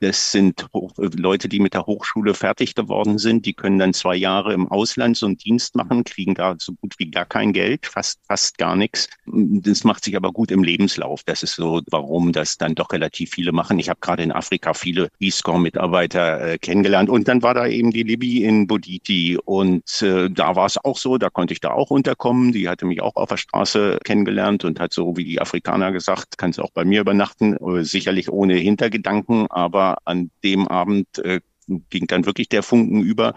Das 0.01 0.31
sind 0.31 0.67
Leute, 0.97 1.49
die 1.49 1.59
mit 1.59 1.75
der 1.75 1.87
Hochschule 1.87 2.35
fertig 2.35 2.75
geworden 2.77 3.19
sind. 3.19 3.47
Die 3.47 3.55
können 3.55 3.79
dann 3.79 3.93
zwei 3.93 4.15
Jahre 4.15 4.53
im 4.53 4.69
Ausland 4.69 5.17
so 5.17 5.27
einen 5.27 5.39
Dienst 5.39 5.75
machen, 5.75 6.05
kriegen 6.05 6.35
da 6.35 6.55
so 6.59 6.75
gut 6.75 6.95
wie 6.99 7.11
gar 7.11 7.25
kein 7.25 7.53
Geld, 7.53 7.87
fast, 7.87 8.21
fast 8.29 8.59
gar 8.59 8.77
nichts. 8.77 9.09
Das 9.27 9.83
macht 9.83 10.05
sich 10.05 10.17
aber 10.17 10.31
gut 10.33 10.53
im 10.53 10.63
Lebenslauf. 10.63 11.25
Das 11.25 11.43
ist 11.43 11.57
so, 11.57 11.81
warum 11.91 12.33
das 12.33 12.59
dann 12.59 12.77
doch 12.77 12.93
relativ 12.93 13.31
viele 13.31 13.51
machen. 13.51 13.79
Ich 13.81 13.89
habe 13.89 13.99
gerade 14.01 14.23
in 14.23 14.31
Afrika 14.31 14.73
viele 14.73 15.09
E-Score-Mitarbeiter 15.19 16.53
äh, 16.53 16.59
kennengelernt. 16.59 17.11
Und 17.11 17.27
dann 17.27 17.43
war 17.43 17.55
da 17.55 17.67
eben 17.67 17.91
die 17.91 18.05
Libby 18.05 18.45
in 18.45 18.69
Boditi. 18.69 19.37
Und 19.45 20.03
äh, 20.03 20.31
da 20.31 20.55
war 20.55 20.67
es 20.67 20.79
auch 20.85 20.97
so, 20.97 21.19
da 21.19 21.29
konnte 21.29 21.55
ich 21.55 21.61
da 21.61 21.71
auch 21.71 21.91
unterkommen. 21.91 22.53
Die 22.53 22.69
hatte 22.69 22.87
mich 22.87 23.03
auch 23.03 23.17
auf 23.17 23.31
der 23.31 23.37
Straße 23.37 23.99
kennengelernt 24.05 24.65
und 24.65 24.79
hat 24.79 24.93
so 24.93 25.17
wie 25.17 25.25
die 25.25 25.41
Afrikaner 25.41 25.91
gesagt, 25.91 26.39
kannst 26.39 26.61
auch 26.61 26.71
bei 26.71 26.85
mir 26.85 27.01
übernachten. 27.01 27.57
Äh, 27.57 27.83
sicherlich 27.83 28.31
ohne 28.31 28.55
Hintergedanken, 28.55 29.47
aber 29.51 29.88
an 30.05 30.31
dem 30.45 30.69
Abend 30.69 31.07
äh, 31.19 31.41
ging 31.91 32.07
dann 32.07 32.27
wirklich 32.27 32.49
der 32.49 32.63
Funken 32.63 33.03
über. 33.03 33.35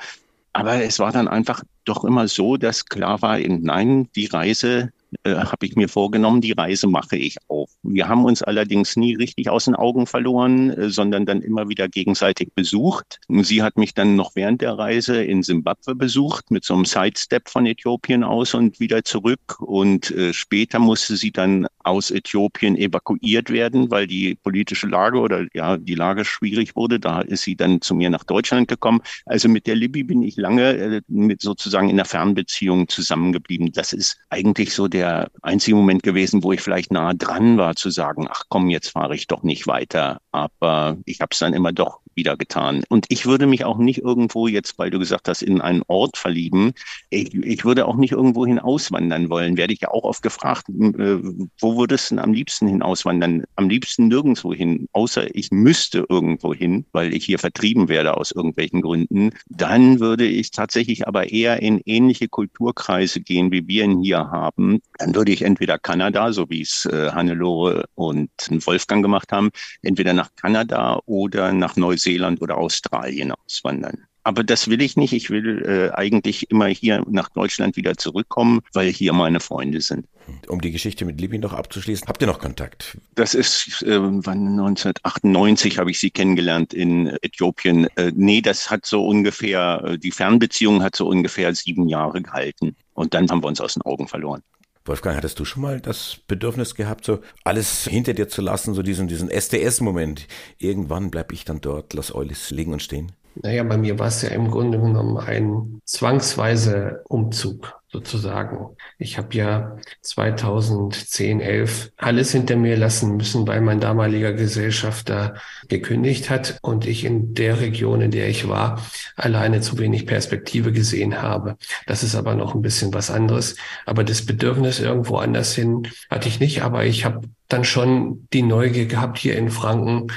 Aber 0.53 0.83
es 0.83 0.99
war 0.99 1.11
dann 1.11 1.27
einfach 1.27 1.63
doch 1.85 2.03
immer 2.03 2.27
so, 2.27 2.57
dass 2.57 2.85
klar 2.85 3.21
war, 3.21 3.39
nein, 3.39 4.09
die 4.15 4.25
Reise 4.25 4.91
äh, 5.23 5.35
habe 5.35 5.65
ich 5.65 5.75
mir 5.75 5.87
vorgenommen, 5.87 6.41
die 6.41 6.51
Reise 6.51 6.87
mache 6.87 7.17
ich 7.17 7.37
auch. 7.61 7.69
Wir 7.83 8.07
haben 8.07 8.25
uns 8.25 8.41
allerdings 8.41 8.95
nie 8.95 9.15
richtig 9.15 9.49
aus 9.49 9.65
den 9.65 9.75
Augen 9.75 10.07
verloren, 10.07 10.71
äh, 10.71 10.89
sondern 10.89 11.25
dann 11.25 11.41
immer 11.41 11.69
wieder 11.69 11.87
gegenseitig 11.87 12.53
besucht. 12.55 13.19
Sie 13.27 13.61
hat 13.63 13.77
mich 13.77 13.93
dann 13.93 14.15
noch 14.15 14.31
während 14.35 14.61
der 14.61 14.77
Reise 14.77 15.23
in 15.23 15.43
Simbabwe 15.43 15.95
besucht, 15.95 16.51
mit 16.51 16.63
so 16.63 16.73
einem 16.73 16.85
Sidestep 16.85 17.49
von 17.49 17.65
Äthiopien 17.65 18.23
aus 18.23 18.53
und 18.53 18.79
wieder 18.79 19.03
zurück. 19.03 19.59
Und 19.59 20.11
äh, 20.11 20.33
später 20.33 20.79
musste 20.79 21.15
sie 21.15 21.31
dann 21.31 21.67
aus 21.83 22.11
Äthiopien 22.11 22.75
evakuiert 22.75 23.49
werden, 23.49 23.89
weil 23.91 24.07
die 24.07 24.35
politische 24.35 24.87
Lage 24.87 25.19
oder 25.19 25.45
ja, 25.53 25.77
die 25.77 25.95
Lage 25.95 26.25
schwierig 26.25 26.75
wurde. 26.75 26.99
Da 26.99 27.21
ist 27.21 27.43
sie 27.43 27.55
dann 27.55 27.81
zu 27.81 27.95
mir 27.95 28.09
nach 28.09 28.23
Deutschland 28.23 28.67
gekommen. 28.67 29.01
Also 29.25 29.49
mit 29.49 29.67
der 29.67 29.75
Libby 29.75 30.03
bin 30.03 30.21
ich 30.23 30.35
lange 30.37 30.73
äh, 30.73 31.01
mit 31.07 31.41
sozusagen 31.41 31.89
in 31.89 31.97
der 31.97 32.05
Fernbeziehung 32.05 32.87
zusammengeblieben. 32.87 33.71
Das 33.71 33.93
ist 33.93 34.17
eigentlich 34.29 34.73
so 34.73 34.87
der 34.87 35.29
einzige 35.41 35.75
Moment 35.75 36.03
gewesen, 36.03 36.43
wo 36.43 36.51
ich 36.51 36.61
vielleicht 36.61 36.91
nah 36.91 37.13
dran 37.13 37.50
war 37.57 37.75
zu 37.75 37.89
sagen, 37.89 38.27
ach 38.29 38.43
komm, 38.49 38.69
jetzt 38.69 38.89
fahre 38.89 39.15
ich 39.15 39.27
doch 39.27 39.43
nicht 39.43 39.67
weiter. 39.67 40.21
Aber 40.31 40.97
ich 41.05 41.21
habe 41.21 41.29
es 41.31 41.39
dann 41.39 41.53
immer 41.53 41.71
doch 41.71 42.00
wieder 42.21 42.37
getan. 42.37 42.83
Und 42.87 43.07
ich 43.09 43.25
würde 43.25 43.47
mich 43.47 43.65
auch 43.65 43.79
nicht 43.79 44.03
irgendwo 44.03 44.47
jetzt, 44.47 44.77
weil 44.77 44.91
du 44.91 44.99
gesagt 44.99 45.27
hast, 45.27 45.41
in 45.41 45.59
einen 45.59 45.81
Ort 45.87 46.17
verlieben. 46.17 46.73
Ich, 47.09 47.33
ich 47.33 47.65
würde 47.65 47.87
auch 47.87 47.95
nicht 47.95 48.11
irgendwo 48.11 48.45
hin 48.45 48.59
auswandern 48.59 49.31
wollen. 49.31 49.57
Werde 49.57 49.73
ich 49.73 49.81
ja 49.81 49.89
auch 49.89 50.03
oft 50.03 50.21
gefragt, 50.21 50.69
äh, 50.69 51.17
wo 51.59 51.77
würdest 51.77 52.11
du 52.11 52.15
denn 52.15 52.23
am 52.23 52.33
liebsten 52.33 52.67
hin 52.67 52.83
auswandern? 52.83 53.43
Am 53.55 53.69
liebsten 53.69 54.07
nirgendwo 54.07 54.53
hin, 54.53 54.87
außer 54.91 55.33
ich 55.35 55.49
müsste 55.49 56.05
irgendwo 56.09 56.53
hin, 56.53 56.85
weil 56.91 57.11
ich 57.15 57.25
hier 57.25 57.39
vertrieben 57.39 57.89
werde 57.89 58.15
aus 58.15 58.31
irgendwelchen 58.31 58.81
Gründen. 58.81 59.31
Dann 59.47 59.99
würde 59.99 60.27
ich 60.27 60.51
tatsächlich 60.51 61.07
aber 61.07 61.31
eher 61.31 61.59
in 61.59 61.81
ähnliche 61.85 62.27
Kulturkreise 62.27 63.21
gehen, 63.21 63.51
wie 63.51 63.67
wir 63.67 63.85
ihn 63.85 64.03
hier 64.03 64.29
haben. 64.29 64.79
Dann 64.99 65.15
würde 65.15 65.31
ich 65.31 65.41
entweder 65.41 65.79
Kanada, 65.79 66.31
so 66.33 66.51
wie 66.51 66.61
es 66.61 66.85
äh, 66.85 67.09
Hannelore 67.11 67.85
und 67.95 68.29
Wolfgang 68.67 69.01
gemacht 69.01 69.31
haben, 69.31 69.49
entweder 69.81 70.13
nach 70.13 70.29
Kanada 70.35 70.99
oder 71.07 71.51
nach 71.51 71.75
Neuseeland 71.77 72.10
Neuseeland 72.11 72.41
oder 72.41 72.57
Australien 72.57 73.31
auswandern. 73.31 74.05
Aber 74.23 74.43
das 74.43 74.67
will 74.67 74.83
ich 74.83 74.97
nicht. 74.97 75.13
Ich 75.13 75.31
will 75.31 75.65
äh, 75.65 75.95
eigentlich 75.95 76.51
immer 76.51 76.67
hier 76.67 77.03
nach 77.09 77.29
Deutschland 77.29 77.75
wieder 77.75 77.97
zurückkommen, 77.97 78.61
weil 78.73 78.91
hier 78.91 79.13
meine 79.13 79.39
Freunde 79.39 79.81
sind. 79.81 80.05
Um 80.47 80.61
die 80.61 80.71
Geschichte 80.71 81.05
mit 81.05 81.19
Libyen 81.19 81.41
noch 81.41 81.53
abzuschließen, 81.53 82.07
habt 82.07 82.21
ihr 82.21 82.27
noch 82.27 82.37
Kontakt? 82.37 82.99
Das 83.15 83.33
ist, 83.33 83.81
äh, 83.81 83.99
wann 83.99 84.59
1998 84.59 85.79
habe 85.79 85.89
ich 85.89 85.99
sie 85.99 86.11
kennengelernt 86.11 86.71
in 86.71 87.07
Äthiopien. 87.23 87.87
Äh, 87.95 88.11
nee, 88.13 88.41
das 88.41 88.69
hat 88.69 88.85
so 88.85 89.03
ungefähr, 89.07 89.83
äh, 89.85 89.97
die 89.97 90.11
Fernbeziehung 90.11 90.83
hat 90.83 90.95
so 90.95 91.07
ungefähr 91.07 91.55
sieben 91.55 91.89
Jahre 91.89 92.21
gehalten. 92.21 92.75
Und 92.93 93.15
dann 93.15 93.27
haben 93.31 93.41
wir 93.41 93.47
uns 93.47 93.59
aus 93.59 93.73
den 93.73 93.81
Augen 93.81 94.07
verloren. 94.07 94.43
Wolfgang, 94.85 95.15
hattest 95.15 95.39
du 95.39 95.45
schon 95.45 95.61
mal 95.61 95.79
das 95.79 96.17
Bedürfnis 96.27 96.75
gehabt, 96.75 97.05
so 97.05 97.19
alles 97.43 97.85
hinter 97.85 98.13
dir 98.13 98.27
zu 98.27 98.41
lassen, 98.41 98.73
so 98.73 98.81
diesen, 98.81 99.07
diesen 99.07 99.29
STS-Moment? 99.29 100.27
Irgendwann 100.57 101.11
bleibe 101.11 101.33
ich 101.33 101.45
dann 101.45 101.61
dort, 101.61 101.93
lass 101.93 102.11
alles 102.11 102.49
liegen 102.49 102.73
und 102.73 102.81
stehen? 102.81 103.11
Naja, 103.35 103.63
bei 103.63 103.77
mir 103.77 103.97
war 103.99 104.07
es 104.07 104.21
ja 104.23 104.29
im 104.29 104.49
Grunde 104.49 104.79
genommen 104.79 105.17
ein 105.17 105.81
zwangsweise 105.85 107.03
Umzug 107.07 107.80
sozusagen. 107.91 108.75
Ich 108.97 109.17
habe 109.17 109.35
ja 109.35 109.77
2010, 110.01 111.41
11 111.41 111.91
alles 111.97 112.31
hinter 112.31 112.55
mir 112.55 112.77
lassen 112.77 113.17
müssen, 113.17 113.45
weil 113.47 113.61
mein 113.61 113.81
damaliger 113.81 114.31
Gesellschafter 114.33 115.35
gekündigt 115.67 116.29
hat 116.29 116.57
und 116.61 116.85
ich 116.85 117.03
in 117.03 117.33
der 117.33 117.59
Region, 117.59 118.01
in 118.01 118.11
der 118.11 118.29
ich 118.29 118.47
war, 118.47 118.81
alleine 119.15 119.59
zu 119.61 119.77
wenig 119.77 120.05
Perspektive 120.05 120.71
gesehen 120.71 121.21
habe. 121.21 121.57
Das 121.85 122.03
ist 122.03 122.15
aber 122.15 122.35
noch 122.35 122.55
ein 122.55 122.61
bisschen 122.61 122.93
was 122.93 123.11
anderes. 123.11 123.57
Aber 123.85 124.03
das 124.03 124.25
Bedürfnis 124.25 124.79
irgendwo 124.79 125.17
anders 125.17 125.53
hin 125.53 125.87
hatte 126.09 126.29
ich 126.29 126.39
nicht. 126.39 126.63
Aber 126.63 126.85
ich 126.85 127.03
habe 127.03 127.27
dann 127.49 127.65
schon 127.65 128.27
die 128.31 128.43
Neugier 128.43 128.85
gehabt, 128.85 129.17
hier 129.17 129.37
in 129.37 129.49
Franken 129.49 130.07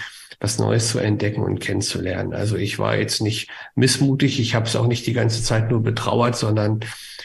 was 0.40 0.58
Neues 0.58 0.90
zu 0.90 0.98
entdecken 0.98 1.42
und 1.42 1.60
kennenzulernen. 1.60 2.34
Also 2.34 2.56
ich 2.56 2.78
war 2.78 2.96
jetzt 2.98 3.22
nicht 3.22 3.48
missmutig, 3.74 4.38
ich 4.40 4.54
habe 4.54 4.66
es 4.66 4.76
auch 4.76 4.86
nicht 4.86 5.06
die 5.06 5.14
ganze 5.14 5.42
Zeit 5.42 5.70
nur 5.70 5.82
betrauert, 5.82 6.36
sondern 6.36 6.80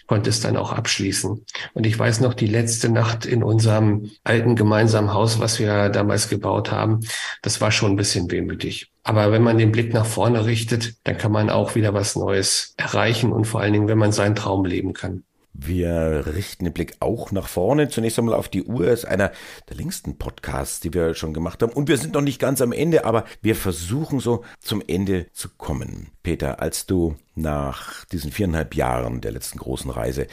konnte 0.10 0.32
es 0.32 0.40
dann 0.40 0.58
auch 0.58 0.74
abschließen. 0.74 1.46
Und 1.76 1.86
ich 1.86 1.98
weiß 1.98 2.22
noch, 2.22 2.34
die 2.34 2.48
letzte 2.48 2.90
Nacht 2.90 3.28
in 3.28 3.44
unserem 3.44 4.10
alten 4.24 4.56
gemeinsamen 4.56 5.14
Haus, 5.14 5.40
was 5.40 5.60
wir 5.60 5.90
damals 5.90 6.30
gebaut 6.30 6.72
haben, 6.72 7.02
das 7.44 7.62
war 7.62 7.72
schon 7.72 7.92
ein 7.92 7.96
bisschen 7.96 8.32
wehmütig. 8.32 8.92
Aber 9.04 9.32
wenn 9.32 9.44
man 9.44 9.60
den 9.60 9.72
Blick 9.72 9.94
nach 9.94 10.08
vorne 10.08 10.46
richtet, 10.46 10.96
dann 11.04 11.20
kann 11.20 11.32
man 11.32 11.52
auch 11.52 11.76
wieder 11.76 11.94
was 11.94 12.16
Neues 12.16 12.74
erreichen 12.76 13.32
und 13.32 13.46
vor 13.46 13.62
allen 13.62 13.74
Dingen, 13.74 13.88
wenn 13.88 14.00
man 14.00 14.12
seinen 14.12 14.34
Traum 14.34 14.66
leben 14.66 14.94
kann. 14.94 15.26
Wir 15.54 16.24
richten 16.28 16.66
den 16.66 16.74
Blick 16.74 16.94
auch 17.00 17.32
nach 17.32 17.48
vorne. 17.48 17.90
Zunächst 17.90 18.20
einmal 18.20 18.36
auf 18.36 18.50
die 18.50 18.64
Uhr. 18.64 18.88
Es 18.88 19.04
ist 19.04 19.06
einer 19.06 19.32
der 19.68 19.78
längsten 19.78 20.18
Podcasts, 20.18 20.80
die 20.80 20.94
wir 20.94 21.16
schon 21.16 21.34
gemacht 21.34 21.62
haben. 21.62 21.74
Und 21.74 21.88
wir 21.88 21.98
sind 21.98 22.14
noch 22.14 22.22
nicht 22.22 22.40
ganz 22.40 22.62
am 22.62 22.72
Ende, 22.72 23.06
aber 23.06 23.26
wir 23.42 23.56
versuchen 23.56 24.20
so 24.20 24.44
zum 24.60 24.84
Ende 24.88 25.28
zu 25.34 25.50
kommen. 25.50 26.12
Peter, 26.24 26.62
als 26.62 26.86
du 26.86 27.16
nach 27.36 28.06
diesen 28.06 28.32
viereinhalb 28.32 28.76
Jahren 28.76 29.22
der 29.22 29.32
letzten 29.32 29.60
großen 29.60 29.90
Reise 29.92 30.28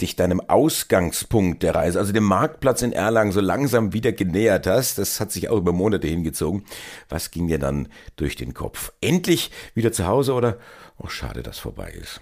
dich 0.00 0.16
deinem 0.16 0.40
Ausgangspunkt 0.40 1.62
der 1.62 1.74
Reise, 1.76 1.98
also 1.98 2.12
dem 2.12 2.24
Marktplatz 2.24 2.82
in 2.82 2.92
Erlangen, 2.92 3.30
so 3.30 3.40
langsam 3.40 3.92
wieder 3.92 4.12
genähert 4.12 4.66
hast, 4.66 4.98
das 4.98 5.20
hat 5.20 5.30
sich 5.30 5.48
auch 5.48 5.56
über 5.56 5.72
Monate 5.72 6.08
hingezogen. 6.08 6.64
Was 7.08 7.30
ging 7.30 7.46
dir 7.46 7.58
dann 7.58 7.88
durch 8.16 8.34
den 8.34 8.52
Kopf? 8.52 8.92
Endlich 9.00 9.50
wieder 9.74 9.92
zu 9.92 10.06
Hause 10.06 10.34
oder, 10.34 10.58
oh 10.98 11.08
schade, 11.08 11.42
dass 11.42 11.58
vorbei 11.58 11.90
ist? 11.90 12.20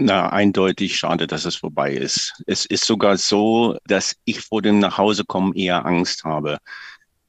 Na, 0.00 0.30
eindeutig 0.30 0.96
schade, 0.96 1.26
dass 1.26 1.44
es 1.44 1.56
vorbei 1.56 1.92
ist. 1.92 2.40
Es 2.46 2.64
ist 2.64 2.84
sogar 2.84 3.16
so, 3.16 3.76
dass 3.86 4.14
ich 4.24 4.40
vor 4.40 4.62
dem 4.62 4.78
Nachhausekommen 4.78 5.54
eher 5.54 5.84
Angst 5.84 6.22
habe. 6.22 6.58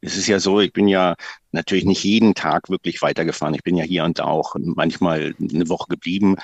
Es 0.02 0.16
ist 0.16 0.28
ja 0.28 0.40
so, 0.40 0.60
ich 0.60 0.72
bin 0.72 0.88
ja 0.88 1.16
natürlich 1.52 1.86
nicht 1.86 2.04
jeden 2.04 2.36
Tag 2.36 2.70
wirklich 2.70 3.02
weitergefahren. 3.02 3.56
Ich 3.56 3.64
bin 3.64 3.76
ja 3.76 3.84
hier 3.84 4.04
und 4.04 4.20
da 4.20 4.26
auch 4.26 4.56
manchmal 4.60 5.36
eine 5.40 5.68
Woche 5.68 5.88
geblieben. 5.90 6.36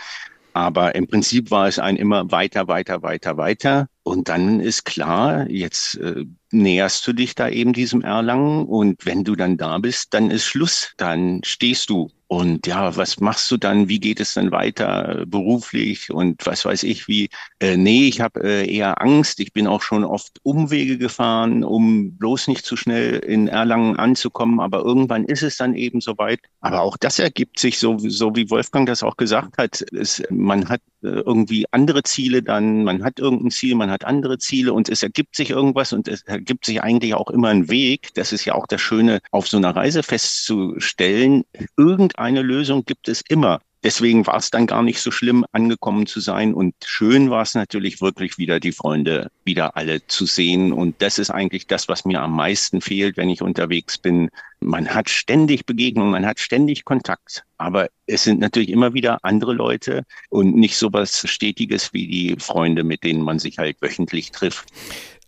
Aber 0.53 0.95
im 0.95 1.05
Prinzip 1.07 1.51
war 1.51 1.67
es 1.67 1.77
ein 1.77 1.95
immer 1.95 2.31
weiter, 2.31 2.67
weiter, 2.67 3.03
weiter, 3.03 3.37
weiter. 3.37 3.87
Und 4.03 4.27
dann 4.27 4.59
ist 4.59 4.83
klar, 4.83 5.47
jetzt 5.49 5.95
äh, 5.97 6.25
näherst 6.55 7.05
du 7.07 7.13
dich 7.13 7.35
da 7.35 7.49
eben 7.49 7.73
diesem 7.73 8.01
Erlangen 8.01 8.65
und 8.65 9.05
wenn 9.05 9.23
du 9.23 9.35
dann 9.35 9.57
da 9.57 9.77
bist, 9.77 10.13
dann 10.13 10.31
ist 10.31 10.45
Schluss. 10.45 10.93
Dann 10.97 11.41
stehst 11.43 11.89
du 11.89 12.09
und 12.27 12.65
ja, 12.65 12.97
was 12.97 13.19
machst 13.19 13.51
du 13.51 13.57
dann? 13.57 13.87
Wie 13.87 13.99
geht 13.99 14.19
es 14.19 14.33
dann 14.33 14.51
weiter 14.51 15.25
beruflich 15.27 16.11
und 16.11 16.43
was 16.45 16.65
weiß 16.65 16.81
ich 16.83 17.07
wie? 17.07 17.29
Äh, 17.59 17.77
nee, 17.77 18.07
ich 18.07 18.19
habe 18.19 18.43
äh, 18.43 18.67
eher 18.67 18.99
Angst. 19.01 19.39
Ich 19.39 19.53
bin 19.53 19.67
auch 19.67 19.83
schon 19.83 20.03
oft 20.03 20.39
Umwege 20.41 20.97
gefahren, 20.97 21.63
um 21.63 22.17
bloß 22.17 22.47
nicht 22.47 22.65
zu 22.65 22.77
schnell 22.77 23.19
in 23.19 23.47
Erlangen 23.47 23.97
anzukommen. 23.97 24.59
Aber 24.59 24.79
irgendwann 24.79 25.25
ist 25.25 25.43
es 25.43 25.57
dann 25.57 25.75
eben 25.75 26.01
soweit. 26.01 26.39
Aber 26.61 26.81
auch 26.81 26.97
das 26.97 27.19
ergibt 27.19 27.59
sich 27.59 27.77
so, 27.77 27.99
so 27.99 28.35
wie 28.35 28.49
Wolfgang 28.49 28.87
das 28.87 29.03
auch 29.03 29.17
gesagt 29.17 29.59
hat. 29.59 29.85
Es, 29.93 30.23
man 30.31 30.67
hat 30.67 30.81
äh, 31.03 31.09
irgendwie 31.09 31.65
andere 31.69 32.01
Ziele 32.01 32.41
dann, 32.41 32.83
man 32.83 33.03
hat 33.03 33.19
irgendein 33.19 33.51
Ziel, 33.51 33.75
man 33.75 33.91
hat 33.91 34.03
andere 34.03 34.39
Ziele 34.39 34.73
und 34.73 34.89
es 34.89 35.03
ergibt 35.03 35.35
sich 35.35 35.51
irgendwas 35.51 35.93
und 35.93 36.07
es 36.07 36.23
ergibt 36.23 36.44
sich 36.65 36.81
eigentlich 36.81 37.13
auch 37.13 37.29
immer 37.29 37.49
ein 37.49 37.69
Weg. 37.69 38.13
Das 38.15 38.33
ist 38.33 38.45
ja 38.45 38.55
auch 38.55 38.67
das 38.67 38.81
Schöne, 38.81 39.19
auf 39.31 39.47
so 39.47 39.57
einer 39.57 39.75
Reise 39.75 40.03
festzustellen. 40.03 41.43
Irgend 41.77 42.17
eine 42.19 42.41
Lösung 42.41 42.85
gibt 42.85 43.07
es 43.07 43.21
immer. 43.27 43.59
Deswegen 43.85 44.25
war 44.25 44.37
es 44.37 44.49
dann 44.49 44.65
gar 44.65 44.81
nicht 44.81 44.99
so 44.99 45.11
schlimm, 45.11 45.45
angekommen 45.51 46.07
zu 46.07 46.19
sein. 46.19 46.55
Und 46.55 46.73
schön 46.83 47.29
war 47.29 47.43
es 47.43 47.53
natürlich 47.53 48.01
wirklich 48.01 48.39
wieder, 48.39 48.59
die 48.59 48.71
Freunde 48.71 49.29
wieder 49.43 49.77
alle 49.77 50.03
zu 50.07 50.25
sehen. 50.25 50.73
Und 50.73 51.03
das 51.03 51.19
ist 51.19 51.29
eigentlich 51.29 51.67
das, 51.67 51.87
was 51.87 52.03
mir 52.03 52.19
am 52.23 52.35
meisten 52.35 52.81
fehlt, 52.81 53.15
wenn 53.15 53.29
ich 53.29 53.43
unterwegs 53.43 53.99
bin. 53.99 54.31
Man 54.59 54.89
hat 54.89 55.07
ständig 55.07 55.67
Begegnungen, 55.67 56.09
man 56.09 56.25
hat 56.25 56.39
ständig 56.39 56.83
Kontakt. 56.83 57.43
Aber 57.59 57.87
es 58.07 58.23
sind 58.23 58.39
natürlich 58.39 58.69
immer 58.69 58.95
wieder 58.95 59.23
andere 59.23 59.53
Leute 59.53 60.03
und 60.29 60.55
nicht 60.55 60.77
so 60.77 60.91
was 60.91 61.29
Stetiges 61.29 61.93
wie 61.93 62.07
die 62.07 62.35
Freunde, 62.39 62.83
mit 62.83 63.03
denen 63.03 63.21
man 63.21 63.37
sich 63.37 63.59
halt 63.59 63.79
wöchentlich 63.83 64.31
trifft. 64.31 64.65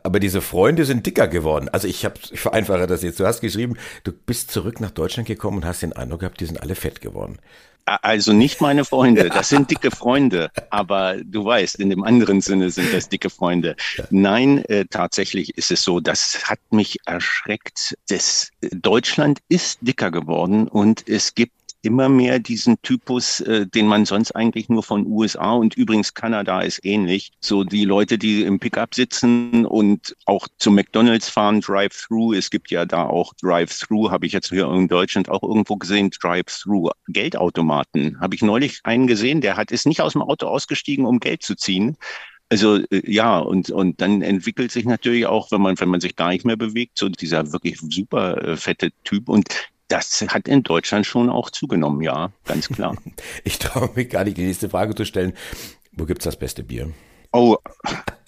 Aber 0.08 0.22
diese 0.22 0.40
Freunde 0.40 0.86
sind 0.86 1.06
dicker 1.06 1.28
geworden. 1.28 1.68
Also 1.68 1.86
ich 1.86 2.06
habe, 2.06 2.16
ich 2.32 2.40
vereinfache 2.40 2.88
das 2.88 3.04
jetzt. 3.04 3.20
Du 3.20 3.26
hast 3.26 3.42
geschrieben, 3.42 3.76
du 4.06 4.14
bist 4.14 4.52
zurück 4.52 4.80
nach 4.80 4.92
Deutschland 4.92 5.28
gekommen 5.28 5.58
und 5.58 5.66
hast 5.66 5.82
den 5.82 5.92
Eindruck 5.92 6.22
gehabt, 6.22 6.40
die 6.40 6.46
sind 6.46 6.62
alle 6.62 6.76
fett 6.76 7.02
geworden. 7.02 7.40
Also 7.84 8.32
nicht 8.32 8.62
meine 8.62 8.86
Freunde, 8.86 9.28
das 9.28 9.50
sind 9.50 9.70
dicke 9.70 9.92
Freunde, 9.92 10.50
aber 10.70 11.18
du 11.22 11.44
weißt, 11.44 11.78
in 11.82 11.90
dem 11.90 12.06
anderen 12.06 12.40
Sinne 12.40 12.70
sind 12.70 12.94
das 12.94 13.10
dicke 13.10 13.30
Freunde. 13.30 13.76
Nein, 14.10 14.64
äh, 14.66 14.86
tatsächlich 14.90 15.58
ist 15.58 15.72
es 15.72 15.84
so, 15.84 16.00
das 16.00 16.46
hat 16.46 16.60
mich 16.70 17.00
erschreckt. 17.06 17.98
Das, 18.08 18.50
Deutschland 18.62 19.40
ist 19.50 19.80
dicker 19.82 20.10
geworden 20.10 20.70
und 20.70 21.08
es 21.10 21.36
gibt 21.36 21.57
immer 21.82 22.10
mehr 22.10 22.40
diesen 22.40 22.82
Typus, 22.82 23.40
äh, 23.42 23.68
den 23.68 23.88
man 23.88 24.06
sonst 24.06 24.32
eigentlich 24.32 24.70
nur 24.70 24.84
von 24.84 25.06
USA 25.06 25.54
und 25.54 25.76
übrigens 25.76 26.14
Kanada 26.14 26.62
ist 26.62 26.84
ähnlich. 26.84 27.32
So 27.40 27.64
die 27.64 27.86
Leute, 27.86 28.18
die 28.18 28.44
im 28.44 28.60
Pickup 28.60 28.96
sitzen 28.96 29.66
und 29.66 30.16
auch 30.26 30.48
zum 30.58 30.76
McDonalds 30.76 31.30
fahren, 31.30 31.62
Drive-Thru. 31.62 32.34
Es 32.34 32.50
gibt 32.50 32.72
ja 32.72 32.86
da 32.86 33.06
auch 33.06 33.34
Drive-Thru, 33.42 34.12
habe 34.12 34.26
ich 34.26 34.34
jetzt 34.34 34.50
hier 34.50 34.68
in 34.72 34.88
Deutschland 34.88 35.30
auch 35.30 35.44
irgendwo 35.44 35.76
gesehen, 35.78 36.10
Drive-Thru. 36.10 36.90
Geldautomaten. 37.08 38.20
Habe 38.20 38.36
ich 38.36 38.42
neulich 38.42 38.80
einen 38.84 39.08
gesehen, 39.08 39.42
der 39.42 39.58
hat 39.58 39.72
ist 39.72 39.86
nicht 39.86 40.02
aus 40.02 40.14
dem 40.14 40.22
Auto 40.22 40.48
ausgestiegen, 40.48 41.06
um 41.06 41.20
Geld 41.20 41.44
zu 41.44 41.56
ziehen. 41.56 41.98
Also 42.50 42.78
äh, 42.78 43.02
ja, 43.06 43.40
und, 43.40 43.70
und 43.70 44.02
dann 44.02 44.22
entwickelt 44.22 44.72
sich 44.72 44.86
natürlich 44.86 45.26
auch, 45.26 45.52
wenn 45.52 45.62
man, 45.62 45.80
wenn 45.80 45.90
man 45.90 46.02
sich 46.02 46.16
gar 46.16 46.30
nicht 46.30 46.46
mehr 46.46 46.58
bewegt, 46.58 46.98
so 46.98 47.10
dieser 47.10 47.52
wirklich 47.52 47.80
super 47.80 48.42
äh, 48.44 48.58
fette 48.58 48.92
Typ. 49.04 49.30
Und 49.30 49.50
das 49.88 50.22
hat 50.28 50.48
in 50.48 50.64
Deutschland 50.64 51.06
schon 51.06 51.30
auch 51.30 51.50
zugenommen, 51.50 52.02
ja, 52.02 52.32
ganz 52.46 52.68
klar. 52.68 52.96
ich 53.44 53.60
traue 53.60 53.90
mich 53.96 54.10
gar 54.10 54.24
nicht, 54.24 54.38
die 54.38 54.46
nächste 54.46 54.70
Frage 54.70 54.96
zu 54.96 55.06
stellen. 55.06 55.34
Wo 55.92 56.06
gibt's 56.06 56.26
das 56.26 56.38
beste 56.38 56.64
Bier? 56.64 56.92
Oh, 57.34 57.58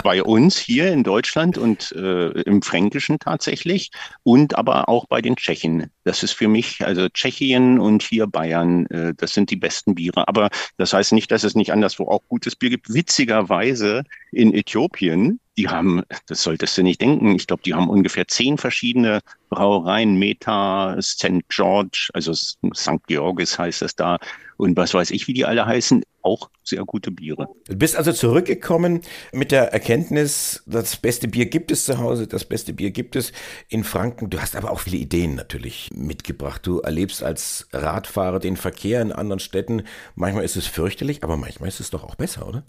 bei 0.03 0.23
uns 0.23 0.57
hier 0.57 0.91
in 0.91 1.03
Deutschland 1.03 1.57
und 1.57 1.91
äh, 1.93 2.29
im 2.41 2.61
Fränkischen 2.61 3.19
tatsächlich 3.19 3.91
und 4.23 4.57
aber 4.57 4.89
auch 4.89 5.05
bei 5.07 5.21
den 5.21 5.35
Tschechen. 5.35 5.91
Das 6.03 6.23
ist 6.23 6.33
für 6.33 6.47
mich, 6.47 6.85
also 6.85 7.07
Tschechien 7.09 7.79
und 7.79 8.03
hier 8.03 8.27
Bayern, 8.27 8.85
äh, 8.87 9.13
das 9.15 9.33
sind 9.33 9.51
die 9.51 9.55
besten 9.55 9.95
Biere. 9.95 10.27
Aber 10.27 10.49
das 10.77 10.93
heißt 10.93 11.13
nicht, 11.13 11.31
dass 11.31 11.43
es 11.43 11.55
nicht 11.55 11.71
anderswo 11.71 12.07
auch 12.07 12.21
gutes 12.27 12.55
Bier 12.55 12.71
gibt. 12.71 12.93
Witzigerweise 12.93 14.03
in 14.31 14.53
Äthiopien, 14.53 15.39
die 15.57 15.67
haben, 15.67 16.03
das 16.27 16.43
solltest 16.43 16.77
du 16.77 16.83
nicht 16.83 17.01
denken, 17.01 17.35
ich 17.35 17.47
glaube, 17.47 17.63
die 17.63 17.73
haben 17.73 17.89
ungefähr 17.89 18.27
zehn 18.27 18.57
verschiedene 18.57 19.19
Brauereien, 19.49 20.17
Meta, 20.17 20.95
St. 21.01 21.47
George, 21.49 22.09
also 22.13 22.33
St. 22.33 23.07
Georges 23.07 23.59
heißt 23.59 23.81
das 23.81 23.95
da 23.95 24.19
und 24.57 24.77
was 24.77 24.93
weiß 24.93 25.11
ich, 25.11 25.27
wie 25.27 25.33
die 25.33 25.45
alle 25.45 25.65
heißen, 25.65 26.03
auch 26.21 26.49
sehr 26.63 26.83
gute 26.85 27.11
Biere. 27.11 27.47
Du 27.67 27.75
bist 27.75 27.95
also 27.95 28.11
zurückgekommen 28.11 29.01
mit 29.31 29.51
der 29.51 29.73
Erkenntnis, 29.73 30.63
das 30.65 30.97
beste 30.97 31.27
Bier 31.27 31.45
gibt 31.45 31.71
es 31.71 31.85
zu 31.85 31.97
Hause, 31.97 32.27
das 32.27 32.45
beste 32.45 32.73
Bier 32.73 32.91
gibt 32.91 33.15
es 33.15 33.31
in 33.69 33.83
Franken. 33.83 34.29
Du 34.29 34.39
hast 34.39 34.55
aber 34.55 34.71
auch 34.71 34.81
viele 34.81 34.97
Ideen 34.97 35.35
natürlich 35.35 35.89
mitgebracht. 35.93 36.65
Du 36.65 36.79
erlebst 36.79 37.23
als 37.23 37.67
Radfahrer 37.71 38.39
den 38.39 38.57
Verkehr 38.57 39.01
in 39.01 39.11
anderen 39.11 39.39
Städten. 39.39 39.83
Manchmal 40.15 40.43
ist 40.43 40.57
es 40.57 40.67
fürchterlich, 40.67 41.23
aber 41.23 41.37
manchmal 41.37 41.69
ist 41.69 41.79
es 41.79 41.89
doch 41.89 42.03
auch 42.03 42.15
besser, 42.15 42.47
oder? 42.47 42.63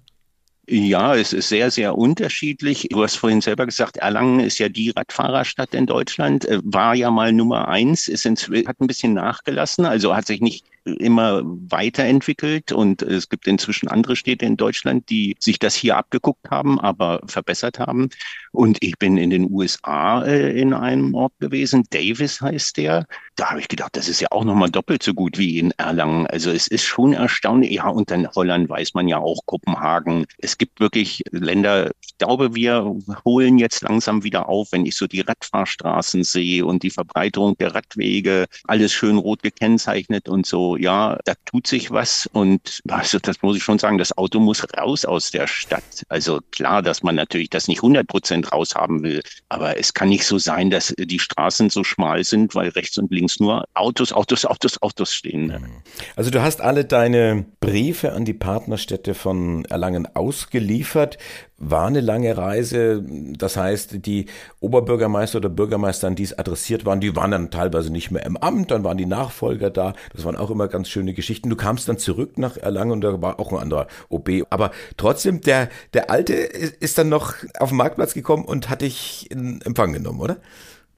Ja, 0.73 1.17
es 1.17 1.33
ist 1.33 1.49
sehr, 1.49 1.69
sehr 1.73 1.99
unterschiedlich. 1.99 2.87
Du 2.91 3.03
hast 3.03 3.17
vorhin 3.17 3.41
selber 3.41 3.67
gesagt, 3.67 3.97
Erlangen 3.97 4.39
ist 4.39 4.59
ja 4.59 4.69
die 4.69 4.91
Radfahrerstadt 4.91 5.75
in 5.75 5.85
Deutschland, 5.87 6.45
äh, 6.45 6.61
war 6.63 6.95
ja 6.95 7.11
mal 7.11 7.33
Nummer 7.33 7.67
eins, 7.67 8.07
ist 8.07 8.25
hat 8.25 8.81
ein 8.81 8.87
bisschen 8.87 9.15
nachgelassen, 9.15 9.85
also 9.85 10.15
hat 10.15 10.29
sich 10.29 10.41
nicht 10.41 10.65
immer 10.85 11.43
weiterentwickelt 11.45 12.73
und 12.73 13.03
es 13.03 13.29
gibt 13.29 13.47
inzwischen 13.47 13.89
andere 13.89 14.17
Städte 14.17 14.47
in 14.47 14.57
Deutschland, 14.57 15.11
die 15.11 15.37
sich 15.39 15.59
das 15.59 15.75
hier 15.75 15.97
abgeguckt 15.97 16.51
haben, 16.51 16.81
aber 16.81 17.21
verbessert 17.27 17.79
haben. 17.79 18.09
Und 18.53 18.79
ich 18.81 18.99
bin 18.99 19.17
in 19.17 19.31
den 19.31 19.51
USA 19.51 20.25
äh, 20.25 20.59
in 20.59 20.73
einem 20.75 21.15
Ort 21.15 21.33
gewesen, 21.39 21.85
Davis 21.91 22.41
heißt 22.41 22.79
der. 22.79 23.07
Da 23.37 23.51
habe 23.51 23.61
ich 23.61 23.69
gedacht, 23.69 23.97
das 23.97 24.09
ist 24.09 24.21
ja 24.21 24.29
auch 24.31 24.45
nochmal 24.45 24.71
doppelt 24.71 25.03
so 25.03 25.15
gut 25.15 25.39
wie 25.39 25.59
in 25.59 25.71
Erlangen. 25.73 26.27
Also 26.27 26.51
es 26.51 26.67
ist 26.67 26.85
schon 26.85 27.13
erstaunlich. 27.13 27.71
Ja, 27.71 27.89
und 27.89 28.11
dann 28.11 28.29
Holland 28.35 28.69
weiß 28.69 28.95
man 28.95 29.07
ja 29.07 29.19
auch, 29.19 29.41
Kopenhagen. 29.47 30.27
Es 30.39 30.59
gibt 30.59 30.81
wirklich 30.81 31.23
Länder, 31.31 31.93
ich 32.05 32.19
glaube, 32.19 32.55
wir 32.55 32.97
holen 33.25 33.59
jetzt 33.59 33.83
langsam 33.83 34.25
wieder 34.25 34.49
auf, 34.49 34.73
wenn 34.73 34.85
ich 34.85 34.97
so 34.97 35.07
die 35.07 35.21
Radfahrstraßen 35.21 36.25
sehe 36.25 36.67
und 36.67 36.83
die 36.83 36.91
Verbreiterung 36.91 37.57
der 37.59 37.75
Radwege, 37.75 38.47
alles 38.65 38.93
schön 38.93 39.17
rot 39.17 39.43
gekennzeichnet 39.43 40.29
und 40.29 40.47
so 40.47 40.70
ja, 40.77 41.19
da 41.25 41.35
tut 41.45 41.67
sich 41.67 41.91
was 41.91 42.29
und 42.33 42.81
also 42.89 43.19
das 43.19 43.43
muss 43.43 43.57
ich 43.57 43.63
schon 43.63 43.79
sagen, 43.79 43.99
das 43.99 44.17
Auto 44.17 44.41
muss 44.41 44.67
raus 44.77 45.05
aus 45.05 45.31
der 45.31 45.47
Stadt. 45.47 46.05
Also 46.09 46.41
klar, 46.51 46.83
dass 46.83 47.03
man 47.03 47.15
natürlich 47.15 47.51
das 47.51 47.69
nicht 47.69 47.79
100 47.79 48.07
Prozent 48.07 48.53
raus 48.53 48.75
haben 48.75 49.03
will, 49.03 49.23
aber 49.49 49.79
es 49.79 49.95
kann 49.95 50.09
nicht 50.09 50.25
so 50.25 50.39
sein, 50.39 50.71
dass 50.71 50.95
die 50.99 51.19
Straßen 51.19 51.71
so 51.71 51.85
schmal 51.85 52.25
sind, 52.25 52.55
weil 52.55 52.69
rechts 52.71 52.99
und 52.99 53.11
links 53.11 53.41
nur 53.41 53.65
Autos, 53.75 54.13
Autos, 54.13 54.45
Autos, 54.45 54.81
Autos 54.83 55.13
stehen. 55.13 55.83
Also 56.17 56.31
du 56.31 56.43
hast 56.43 56.61
alle 56.61 56.85
deine 56.85 57.47
Briefe 57.61 58.13
an 58.13 58.25
die 58.25 58.35
Partnerstädte 58.35 59.15
von 59.15 59.65
Erlangen 59.67 60.07
ausgeliefert 60.15 61.19
war 61.61 61.87
eine 61.87 62.01
lange 62.01 62.37
Reise. 62.37 63.05
Das 63.37 63.57
heißt, 63.57 64.05
die 64.07 64.27
Oberbürgermeister 64.61 65.39
oder 65.39 65.51
Bürgermeister, 65.51 66.09
an 66.09 66.17
die 66.17 66.25
es 66.25 66.37
adressiert 66.37 66.87
waren, 66.87 67.01
die 67.01 67.15
waren 67.15 67.31
dann 67.31 67.51
teilweise 67.51 67.93
nicht 67.93 68.11
mehr 68.11 68.25
im 68.25 68.37
Amt, 68.39 68.71
dann 68.71 68.83
waren 68.83 68.97
die 68.97 69.07
Nachfolger 69.07 69.71
da. 69.71 69.93
Das 70.13 70.25
waren 70.25 70.37
auch 70.37 70.51
immer 70.51 70.69
ganz 70.69 70.89
schöne 70.89 71.13
Geschichten. 71.13 71.51
Du 71.51 71.57
kamst 71.57 71.89
dann 71.89 71.99
zurück 71.99 72.39
nach 72.39 72.57
Erlangen 72.57 72.93
und 72.93 73.03
da 73.03 73.21
war 73.21 73.39
auch 73.39 73.53
ein 73.53 73.59
anderer 73.59 73.87
OB. 74.09 74.47
Aber 74.49 74.71
trotzdem, 74.97 75.43
der, 75.43 75.69
der 75.93 76.11
Alte 76.11 76.33
ist 76.33 76.99
dann 76.99 77.11
noch 77.11 77.35
auf 77.59 77.69
den 77.69 77.77
Marktplatz 77.77 78.15
gekommen 78.15 78.45
und 78.45 78.71
hat 78.71 78.81
dich 78.81 79.31
in 79.31 79.61
Empfang 79.61 79.93
genommen, 79.93 80.21
oder? 80.21 80.39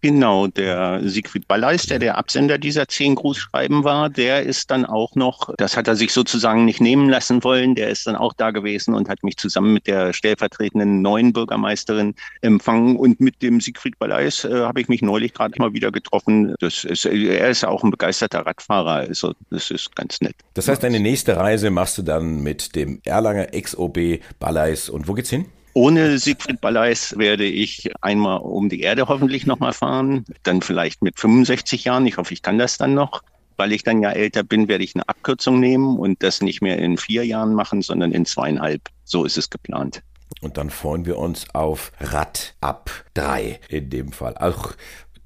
Genau, 0.04 0.48
der 0.48 1.00
Siegfried 1.04 1.46
Balleis, 1.46 1.86
der 1.86 2.00
der 2.00 2.18
Absender 2.18 2.58
dieser 2.58 2.88
zehn 2.88 3.14
Grußschreiben 3.14 3.84
war, 3.84 4.10
der 4.10 4.42
ist 4.42 4.72
dann 4.72 4.84
auch 4.84 5.14
noch, 5.14 5.54
das 5.58 5.76
hat 5.76 5.86
er 5.86 5.94
sich 5.94 6.12
sozusagen 6.12 6.64
nicht 6.64 6.80
nehmen 6.80 7.08
lassen 7.08 7.44
wollen, 7.44 7.76
der 7.76 7.88
ist 7.88 8.08
dann 8.08 8.16
auch 8.16 8.32
da 8.32 8.50
gewesen 8.50 8.94
und 8.94 9.08
hat 9.08 9.22
mich 9.22 9.36
zusammen 9.36 9.72
mit 9.72 9.86
der 9.86 10.12
stellvertretenden 10.12 11.02
neuen 11.02 11.32
Bürgermeisterin 11.32 12.16
empfangen 12.40 12.96
und 12.96 13.20
mit 13.20 13.42
dem 13.42 13.60
Siegfried 13.60 13.96
Balleis 14.00 14.44
äh, 14.44 14.62
habe 14.62 14.80
ich 14.80 14.88
mich 14.88 15.02
neulich 15.02 15.34
gerade 15.34 15.54
mal 15.60 15.72
wieder 15.72 15.92
getroffen. 15.92 16.56
Das 16.58 16.82
ist, 16.82 17.04
er 17.04 17.48
ist 17.48 17.64
auch 17.64 17.84
ein 17.84 17.92
begeisterter 17.92 18.44
Radfahrer, 18.44 19.06
also 19.06 19.34
das 19.50 19.70
ist 19.70 19.94
ganz 19.94 20.20
nett. 20.20 20.34
Das 20.54 20.66
heißt, 20.66 20.82
deine 20.82 20.98
nächste 20.98 21.36
Reise 21.36 21.70
machst 21.70 21.96
du 21.98 22.02
dann 22.02 22.42
mit 22.42 22.74
dem 22.74 23.00
Erlanger 23.04 23.54
Ex-OB 23.54 24.18
Balleis 24.40 24.88
und 24.88 25.06
wo 25.06 25.14
geht's 25.14 25.30
hin? 25.30 25.46
Ohne 25.74 26.18
Siegfried 26.18 26.60
Balleis 26.60 27.16
werde 27.16 27.44
ich 27.44 27.90
einmal 28.02 28.40
um 28.40 28.68
die 28.68 28.80
Erde 28.80 29.08
hoffentlich 29.08 29.46
nochmal 29.46 29.72
fahren, 29.72 30.24
dann 30.42 30.60
vielleicht 30.60 31.02
mit 31.02 31.18
65 31.18 31.84
Jahren. 31.84 32.06
Ich 32.06 32.18
hoffe, 32.18 32.34
ich 32.34 32.42
kann 32.42 32.58
das 32.58 32.76
dann 32.76 32.94
noch. 32.94 33.22
Weil 33.56 33.72
ich 33.72 33.82
dann 33.82 34.02
ja 34.02 34.10
älter 34.10 34.42
bin, 34.42 34.68
werde 34.68 34.82
ich 34.84 34.94
eine 34.94 35.08
Abkürzung 35.08 35.60
nehmen 35.60 35.98
und 35.98 36.22
das 36.22 36.40
nicht 36.40 36.62
mehr 36.62 36.78
in 36.78 36.96
vier 36.96 37.24
Jahren 37.24 37.54
machen, 37.54 37.82
sondern 37.82 38.12
in 38.12 38.24
zweieinhalb. 38.24 38.82
So 39.04 39.24
ist 39.24 39.38
es 39.38 39.50
geplant. 39.50 40.02
Und 40.40 40.56
dann 40.56 40.70
freuen 40.70 41.06
wir 41.06 41.18
uns 41.18 41.54
auf 41.54 41.92
Rad 42.00 42.54
ab 42.60 42.90
drei 43.14 43.60
in 43.68 43.90
dem 43.90 44.12
Fall. 44.12 44.36
Auch 44.38 44.72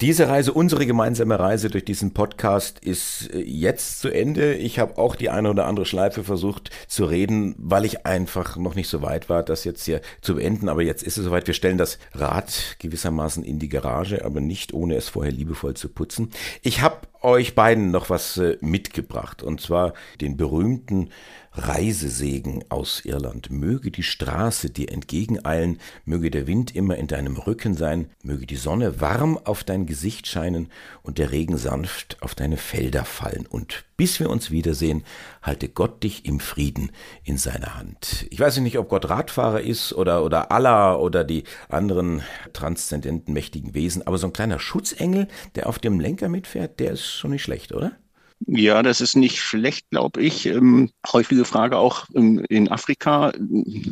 Diese 0.02 0.28
Reise, 0.28 0.52
unsere 0.52 0.84
gemeinsame 0.84 1.38
Reise 1.38 1.70
durch 1.70 1.86
diesen 1.86 2.12
Podcast 2.12 2.80
ist 2.80 3.30
äh, 3.32 3.40
jetzt 3.40 4.00
zu 4.00 4.10
Ende. 4.10 4.52
Ich 4.52 4.78
habe 4.78 4.98
auch 4.98 5.16
die 5.16 5.30
eine 5.30 5.48
oder 5.48 5.64
andere 5.64 5.86
Schleife 5.86 6.22
versucht 6.22 6.68
zu 6.86 7.06
reden, 7.06 7.54
weil 7.56 7.86
ich 7.86 8.04
einfach 8.04 8.58
noch 8.58 8.74
nicht 8.74 8.90
so 8.90 9.00
weit 9.00 9.30
war, 9.30 9.42
das 9.42 9.64
jetzt 9.64 9.86
hier 9.86 10.02
zu 10.20 10.34
beenden. 10.34 10.68
Aber 10.68 10.82
jetzt 10.82 11.02
ist 11.02 11.16
es 11.16 11.24
soweit. 11.24 11.46
Wir 11.46 11.54
stellen 11.54 11.78
das 11.78 11.98
Rad 12.12 12.76
gewissermaßen 12.78 13.42
in 13.42 13.58
die 13.58 13.70
Garage, 13.70 14.22
aber 14.22 14.42
nicht 14.42 14.74
ohne 14.74 14.96
es 14.96 15.08
vorher 15.08 15.32
liebevoll 15.32 15.72
zu 15.72 15.88
putzen. 15.88 16.30
Ich 16.60 16.82
habe 16.82 16.98
euch 17.22 17.54
beiden 17.54 17.90
noch 17.90 18.10
was 18.10 18.36
äh, 18.36 18.58
mitgebracht 18.60 19.42
und 19.42 19.62
zwar 19.62 19.94
den 20.20 20.36
berühmten 20.36 21.08
Reisesegen 21.56 22.64
aus 22.68 23.04
Irland. 23.04 23.50
Möge 23.50 23.90
die 23.90 24.02
Straße 24.02 24.70
dir 24.70 24.92
entgegeneilen, 24.92 25.78
möge 26.04 26.30
der 26.30 26.46
Wind 26.46 26.76
immer 26.76 26.96
in 26.96 27.06
deinem 27.06 27.36
Rücken 27.36 27.74
sein, 27.74 28.10
möge 28.22 28.46
die 28.46 28.56
Sonne 28.56 29.00
warm 29.00 29.38
auf 29.38 29.64
dein 29.64 29.86
Gesicht 29.86 30.26
scheinen 30.26 30.68
und 31.02 31.18
der 31.18 31.32
Regen 31.32 31.56
sanft 31.56 32.18
auf 32.20 32.34
deine 32.34 32.58
Felder 32.58 33.04
fallen. 33.04 33.46
Und 33.46 33.84
bis 33.96 34.20
wir 34.20 34.28
uns 34.28 34.50
wiedersehen, 34.50 35.04
halte 35.42 35.68
Gott 35.68 36.02
dich 36.02 36.26
im 36.26 36.40
Frieden 36.40 36.90
in 37.24 37.38
seiner 37.38 37.76
Hand. 37.76 38.26
Ich 38.30 38.38
weiß 38.38 38.58
nicht, 38.58 38.78
ob 38.78 38.90
Gott 38.90 39.08
Radfahrer 39.08 39.62
ist 39.62 39.94
oder, 39.94 40.24
oder 40.24 40.52
Allah 40.52 40.96
oder 40.96 41.24
die 41.24 41.44
anderen 41.68 42.22
transzendenten 42.52 43.32
mächtigen 43.32 43.74
Wesen, 43.74 44.06
aber 44.06 44.18
so 44.18 44.26
ein 44.26 44.32
kleiner 44.32 44.58
Schutzengel, 44.58 45.28
der 45.54 45.68
auf 45.68 45.78
dem 45.78 46.00
Lenker 46.00 46.28
mitfährt, 46.28 46.78
der 46.80 46.92
ist 46.92 47.06
schon 47.06 47.30
nicht 47.30 47.42
schlecht, 47.42 47.72
oder? 47.72 47.92
Ja, 48.40 48.82
das 48.82 49.00
ist 49.00 49.16
nicht 49.16 49.40
schlecht, 49.40 49.88
glaube 49.90 50.20
ich. 50.20 50.46
Ähm, 50.46 50.90
häufige 51.10 51.44
Frage 51.44 51.78
auch 51.78 52.06
ähm, 52.14 52.44
in 52.48 52.68
Afrika. 52.70 53.32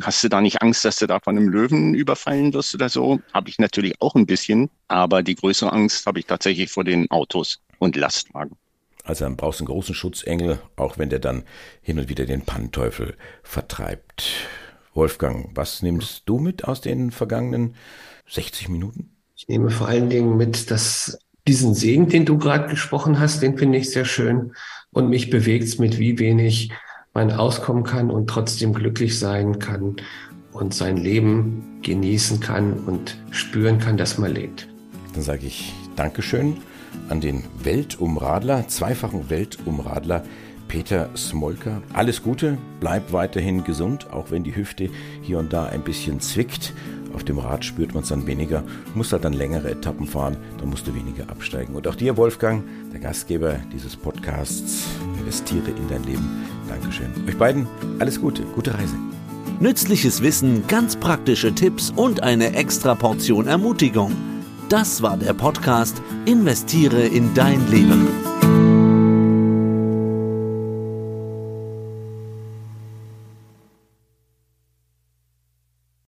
Hast 0.01 0.23
du 0.23 0.29
da 0.29 0.39
nicht 0.39 0.61
Angst, 0.61 0.85
dass 0.85 0.97
du 0.97 1.07
da 1.07 1.19
von 1.19 1.37
einem 1.37 1.49
Löwen 1.49 1.95
überfallen 1.95 2.53
wirst 2.53 2.75
oder 2.75 2.89
so? 2.89 3.19
Habe 3.33 3.49
ich 3.49 3.57
natürlich 3.57 3.99
auch 4.01 4.15
ein 4.15 4.25
bisschen. 4.25 4.69
Aber 4.87 5.23
die 5.23 5.35
größere 5.35 5.73
Angst 5.73 6.05
habe 6.05 6.19
ich 6.19 6.25
tatsächlich 6.27 6.71
vor 6.71 6.83
den 6.83 7.09
Autos 7.09 7.59
und 7.79 7.95
Lastwagen. 7.95 8.55
Also 9.03 9.25
dann 9.25 9.35
brauchst 9.35 9.59
du 9.59 9.63
einen 9.63 9.73
großen 9.73 9.95
Schutzengel, 9.95 10.59
auch 10.75 10.97
wenn 10.97 11.09
der 11.09 11.19
dann 11.19 11.43
hin 11.81 11.99
und 11.99 12.09
wieder 12.09 12.25
den 12.25 12.41
Pannteufel 12.41 13.15
vertreibt. 13.43 14.31
Wolfgang, 14.93 15.49
was 15.53 15.81
nimmst 15.81 16.23
du 16.25 16.39
mit 16.39 16.63
aus 16.65 16.81
den 16.81 17.11
vergangenen 17.11 17.75
60 18.27 18.69
Minuten? 18.69 19.11
Ich 19.35 19.47
nehme 19.47 19.69
vor 19.69 19.87
allen 19.87 20.09
Dingen 20.09 20.37
mit, 20.37 20.71
dass 20.71 21.19
diesen 21.47 21.75
Segen, 21.75 22.09
den 22.09 22.25
du 22.25 22.37
gerade 22.37 22.69
gesprochen 22.69 23.19
hast, 23.19 23.41
den 23.41 23.57
finde 23.57 23.77
ich 23.77 23.91
sehr 23.91 24.05
schön. 24.05 24.53
Und 24.91 25.09
mich 25.09 25.29
bewegt 25.29 25.65
es 25.65 25.77
mit, 25.77 25.99
wie 25.99 26.19
wenig 26.19 26.71
man 27.13 27.31
auskommen 27.31 27.83
kann 27.83 28.09
und 28.09 28.27
trotzdem 28.29 28.73
glücklich 28.73 29.19
sein 29.19 29.59
kann 29.59 29.97
und 30.51 30.73
sein 30.73 30.97
Leben 30.97 31.79
genießen 31.81 32.39
kann 32.39 32.73
und 32.73 33.17
spüren 33.31 33.79
kann, 33.79 33.97
dass 33.97 34.17
man 34.17 34.33
lebt. 34.33 34.67
Dann 35.13 35.21
sage 35.21 35.45
ich 35.45 35.73
Dankeschön 35.95 36.57
an 37.09 37.21
den 37.21 37.43
Weltumradler, 37.63 38.67
zweifachen 38.67 39.29
Weltumradler 39.29 40.23
Peter 40.67 41.09
Smolka. 41.15 41.81
Alles 41.93 42.23
Gute, 42.23 42.57
bleib 42.79 43.13
weiterhin 43.13 43.63
gesund, 43.63 44.11
auch 44.11 44.31
wenn 44.31 44.43
die 44.43 44.55
Hüfte 44.55 44.89
hier 45.21 45.39
und 45.39 45.53
da 45.53 45.67
ein 45.67 45.83
bisschen 45.83 46.19
zwickt. 46.19 46.73
Auf 47.15 47.23
dem 47.23 47.39
Rad 47.39 47.63
spürt 47.63 47.93
man 47.93 48.03
es 48.03 48.09
dann 48.09 48.27
weniger, 48.27 48.63
muss 48.93 49.13
halt 49.13 49.23
dann 49.23 49.31
längere 49.31 49.71
Etappen 49.71 50.05
fahren, 50.05 50.35
dann 50.59 50.69
musst 50.69 50.85
du 50.85 50.93
weniger 50.93 51.29
absteigen. 51.29 51.73
Und 51.73 51.87
auch 51.87 51.95
dir, 51.95 52.17
Wolfgang, 52.17 52.63
der 52.91 52.99
Gastgeber 52.99 53.55
dieses 53.71 53.95
Podcasts, 53.95 54.83
investiere 55.17 55.69
in 55.69 55.87
dein 55.87 56.03
Leben. 56.03 56.45
Dankeschön. 56.67 57.07
Euch 57.25 57.37
beiden 57.37 57.67
alles 57.99 58.19
Gute, 58.19 58.43
gute 58.53 58.73
Reise. 58.73 58.95
Nützliches 59.61 60.21
Wissen, 60.21 60.67
ganz 60.67 60.97
praktische 60.97 61.55
Tipps 61.55 61.89
und 61.95 62.21
eine 62.21 62.53
extra 62.53 62.95
Portion 62.95 63.47
Ermutigung. 63.47 64.11
Das 64.67 65.01
war 65.01 65.15
der 65.15 65.33
Podcast 65.33 66.01
Investiere 66.25 67.05
in 67.05 67.33
dein 67.33 67.65
Leben. 67.71 68.34